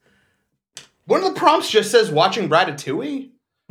One 1.06 1.22
of 1.24 1.34
the 1.34 1.38
prompts 1.38 1.70
just 1.70 1.90
says 1.90 2.10
watching 2.10 2.48
Ratatouille. 2.48 3.30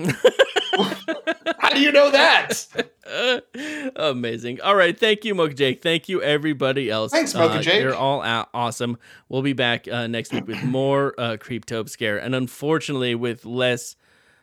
How 1.60 1.70
do 1.70 1.80
you 1.82 1.92
know 1.92 2.12
that? 2.12 2.66
Amazing. 3.96 4.62
All 4.62 4.76
right. 4.76 4.98
Thank 4.98 5.26
you, 5.26 5.36
Moka 5.36 5.56
Jake. 5.56 5.82
Thank 5.82 6.10
you, 6.10 6.22
everybody 6.22 6.90
else. 6.90 7.12
Thanks, 7.12 7.34
Mocha 7.34 7.60
Uh, 7.60 7.62
Jake. 7.62 7.82
You're 7.82 7.96
all 7.96 8.22
out 8.22 8.50
awesome. 8.54 8.98
We'll 9.30 9.42
be 9.42 9.54
back 9.54 9.88
uh, 9.88 10.08
next 10.08 10.34
week 10.34 10.48
with 10.48 10.64
more 10.64 11.14
uh, 11.18 11.38
Creeptope 11.38 11.90
Scare, 11.90 12.18
and 12.18 12.34
unfortunately, 12.36 13.16
with 13.16 13.46
less 13.46 13.96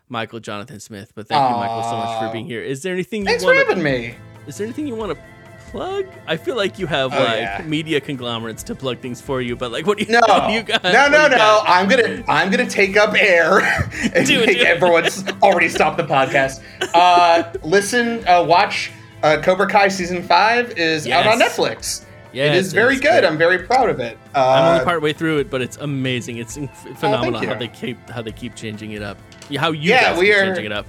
Michael 0.08 0.40
Jonathan 0.40 0.80
Smith. 0.80 1.12
But 1.14 1.28
thank 1.28 1.50
you, 1.50 1.56
Michael, 1.56 1.82
so 1.82 1.96
much 1.96 2.20
for 2.22 2.32
being 2.32 2.46
here. 2.46 2.62
Is 2.62 2.82
there 2.82 2.92
anything 2.94 3.22
you 3.22 3.26
Thanks 3.26 3.42
for 3.42 3.48
want 3.54 3.58
having 3.68 3.76
to? 3.78 3.82
me. 3.84 4.14
Is 4.46 4.56
there 4.58 4.66
anything 4.66 4.86
you 4.86 4.94
want 4.94 5.12
to 5.16 5.22
plug? 5.70 6.06
I 6.26 6.36
feel 6.38 6.56
like 6.56 6.78
you 6.78 6.86
have 6.86 7.12
Oh, 7.12 7.18
like 7.18 7.38
yeah. 7.40 7.62
media 7.66 8.00
conglomerates 8.00 8.62
to 8.64 8.74
plug 8.74 9.00
things 9.00 9.20
for 9.20 9.42
you, 9.42 9.54
but 9.56 9.70
like, 9.70 9.86
what 9.86 9.98
do 9.98 10.04
you? 10.04 10.10
No, 10.12 10.20
do 10.48 10.52
you 10.54 10.62
got? 10.62 10.82
no, 10.84 11.08
no, 11.08 11.28
no. 11.28 11.36
got? 11.36 11.64
I'm 11.68 11.88
gonna, 11.88 12.24
I'm 12.28 12.50
gonna 12.50 12.68
take 12.68 12.96
up 12.96 13.14
air 13.14 13.58
and 14.14 14.26
Do 14.26 14.40
make 14.40 14.56
it. 14.56 14.66
everyone's 14.66 15.26
already 15.42 15.68
stopped 15.68 15.98
the 15.98 16.04
podcast. 16.04 16.62
Uh, 16.94 17.52
listen, 17.62 18.26
uh, 18.26 18.42
watch. 18.44 18.90
Uh, 19.22 19.40
Cobra 19.42 19.66
Kai 19.68 19.88
season 19.88 20.22
five 20.22 20.78
is 20.78 21.06
out 21.08 21.26
on 21.26 21.40
Netflix. 21.40 22.04
Yes, 22.32 22.54
it 22.54 22.58
is 22.58 22.72
very 22.72 22.94
good. 22.94 23.02
great. 23.02 23.24
I'm 23.24 23.36
very 23.36 23.58
proud 23.66 23.90
of 23.90 23.98
it. 24.00 24.16
Uh, 24.34 24.38
I'm 24.48 24.72
only 24.74 24.84
part 24.84 25.02
way 25.02 25.12
through 25.12 25.38
it, 25.38 25.50
but 25.50 25.60
it's 25.60 25.76
amazing. 25.78 26.36
It's 26.36 26.56
inf- 26.56 26.70
phenomenal 26.98 27.42
you. 27.42 27.48
how 27.48 27.54
they 27.54 27.68
keep 27.68 28.08
how 28.10 28.22
they 28.22 28.30
keep 28.32 28.54
changing 28.54 28.92
it 28.92 29.02
up. 29.02 29.18
How 29.56 29.70
you 29.72 29.90
Yeah, 29.90 30.10
guys 30.12 30.18
we 30.18 30.32
are 30.32 30.44
changing 30.46 30.66
it 30.66 30.72
up. 30.72 30.86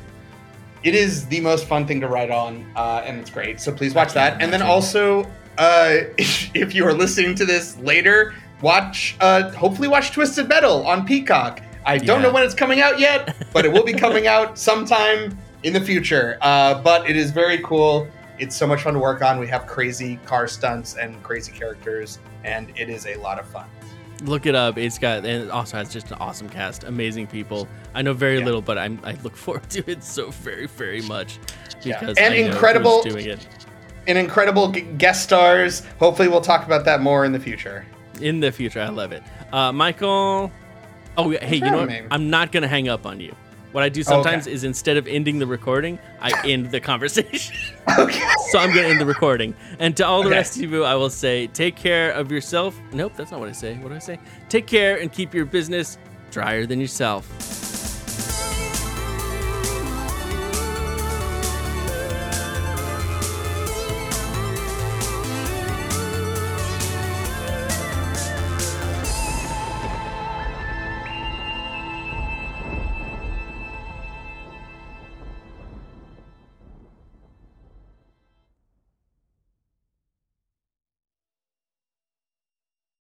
it 0.83 0.95
is 0.95 1.25
the 1.27 1.39
most 1.41 1.65
fun 1.65 1.85
thing 1.87 1.99
to 2.01 2.07
write 2.07 2.31
on, 2.31 2.65
uh, 2.75 3.03
and 3.05 3.19
it's 3.19 3.29
great. 3.29 3.59
So 3.59 3.71
please 3.71 3.93
watch 3.93 4.13
that. 4.13 4.41
And 4.41 4.51
then 4.51 4.61
also, 4.61 5.23
uh, 5.57 5.95
if 6.17 6.73
you 6.75 6.85
are 6.85 6.93
listening 6.93 7.35
to 7.35 7.45
this 7.45 7.77
later, 7.77 8.33
watch. 8.61 9.15
Uh, 9.19 9.49
hopefully, 9.51 9.87
watch 9.87 10.11
Twisted 10.11 10.47
Metal 10.49 10.85
on 10.87 11.05
Peacock. 11.05 11.61
I 11.85 11.97
don't 11.97 12.19
Yeah. 12.21 12.27
know 12.27 12.33
when 12.33 12.43
it's 12.43 12.53
coming 12.55 12.81
out 12.81 12.99
yet, 12.99 13.35
but 13.53 13.65
it 13.65 13.71
will 13.71 13.83
be 13.85 13.93
coming 13.93 14.27
out 14.35 14.57
sometime 14.59 15.37
in 15.63 15.73
the 15.73 15.81
future. 15.81 16.37
Uh, 16.41 16.81
but 16.81 17.09
it 17.09 17.15
is 17.15 17.31
very 17.31 17.59
cool. 17.59 18.07
It's 18.37 18.55
so 18.55 18.65
much 18.67 18.83
fun 18.83 18.93
to 18.93 18.99
work 18.99 19.21
on. 19.21 19.39
We 19.39 19.47
have 19.47 19.65
crazy 19.67 20.17
car 20.25 20.47
stunts 20.47 20.95
and 20.95 21.21
crazy 21.23 21.51
characters, 21.51 22.19
and 22.45 22.71
it 22.77 22.87
is 22.89 23.05
a 23.05 23.15
lot 23.15 23.37
of 23.39 23.45
fun. 23.47 23.65
Look 24.23 24.45
it 24.45 24.55
up. 24.55 24.77
It's 24.77 24.97
got 24.97 25.19
and 25.19 25.43
it 25.45 25.49
also 25.49 25.77
has 25.77 25.91
just 25.93 26.11
an 26.11 26.17
awesome 26.19 26.49
cast, 26.49 26.83
amazing 26.83 27.27
people. 27.27 27.67
I 27.93 28.01
know 28.01 28.13
very 28.13 28.39
Yeah. 28.39 28.45
little, 28.45 28.61
but 28.61 28.77
I'm 28.77 28.99
I 29.03 29.13
look 29.23 29.35
forward 29.45 29.69
to 29.71 29.89
it 29.89 30.03
so 30.03 30.29
very 30.31 30.67
very 30.67 31.01
much 31.03 31.39
Yeah. 31.83 31.99
because 31.99 32.17
And 32.17 32.33
I 32.33 32.39
know 32.41 32.45
incredible- 32.47 33.01
doing 33.03 33.25
it 33.27 33.47
And 34.07 34.17
incredible 34.17 34.69
guest 34.97 35.23
stars. 35.23 35.83
Hopefully, 35.99 36.27
we'll 36.27 36.41
talk 36.41 36.65
about 36.65 36.83
that 36.85 37.01
more 37.01 37.25
in 37.25 37.31
the 37.31 37.39
future. 37.39 37.85
in 38.21 38.39
the 38.41 38.51
future. 38.51 38.81
I 38.81 38.89
love 38.89 39.11
it. 39.13 39.23
Uh, 39.53 39.71
Michael. 39.71 40.51
Oh 41.17 41.31
yeah, 41.31 41.43
hey, 41.45 41.55
you 41.57 41.61
know 41.61 41.85
what? 41.85 41.91
I'm 42.11 42.29
not 42.29 42.51
gonna 42.51 42.67
hang 42.67 42.89
up 42.89 43.05
on 43.05 43.19
you. 43.19 43.33
What 43.71 43.83
I 43.83 43.89
do 43.89 43.99
oh, 44.01 44.03
sometimes 44.03 44.45
Okay. 44.47 44.53
is 44.53 44.63
instead 44.63 44.97
of 44.97 45.07
ending 45.07 45.39
the 45.39 45.45
recording, 45.47 45.99
I 46.21 46.31
end 46.43 46.71
the 46.71 46.79
conversation. 46.79 47.55
Okay. 47.97 48.21
so 48.51 48.59
I'm 48.59 48.69
gonna 48.73 48.87
end 48.87 49.01
the 49.01 49.05
recording. 49.05 49.53
And 49.79 49.97
to 49.97 50.05
all 50.05 50.21
the 50.21 50.29
Okay. 50.29 50.37
rest 50.37 50.55
of 50.57 50.71
you, 50.71 50.83
I 50.85 50.93
will 50.95 51.09
say, 51.09 51.47
take 51.47 51.75
care 51.75 52.11
of 52.11 52.31
yourself. 52.31 52.79
Nope, 52.93 53.13
that's 53.17 53.31
not 53.31 53.39
what 53.39 53.49
I 53.49 53.51
say. 53.51 53.75
What 53.77 53.89
do 53.89 53.95
I 53.95 53.99
say? 53.99 54.19
Take 54.47 54.67
care 54.67 54.97
and 55.01 55.11
keep 55.11 55.33
your 55.33 55.45
business 55.45 55.97
drier 56.31 56.65
than 56.67 56.79
yourself. 56.79 57.25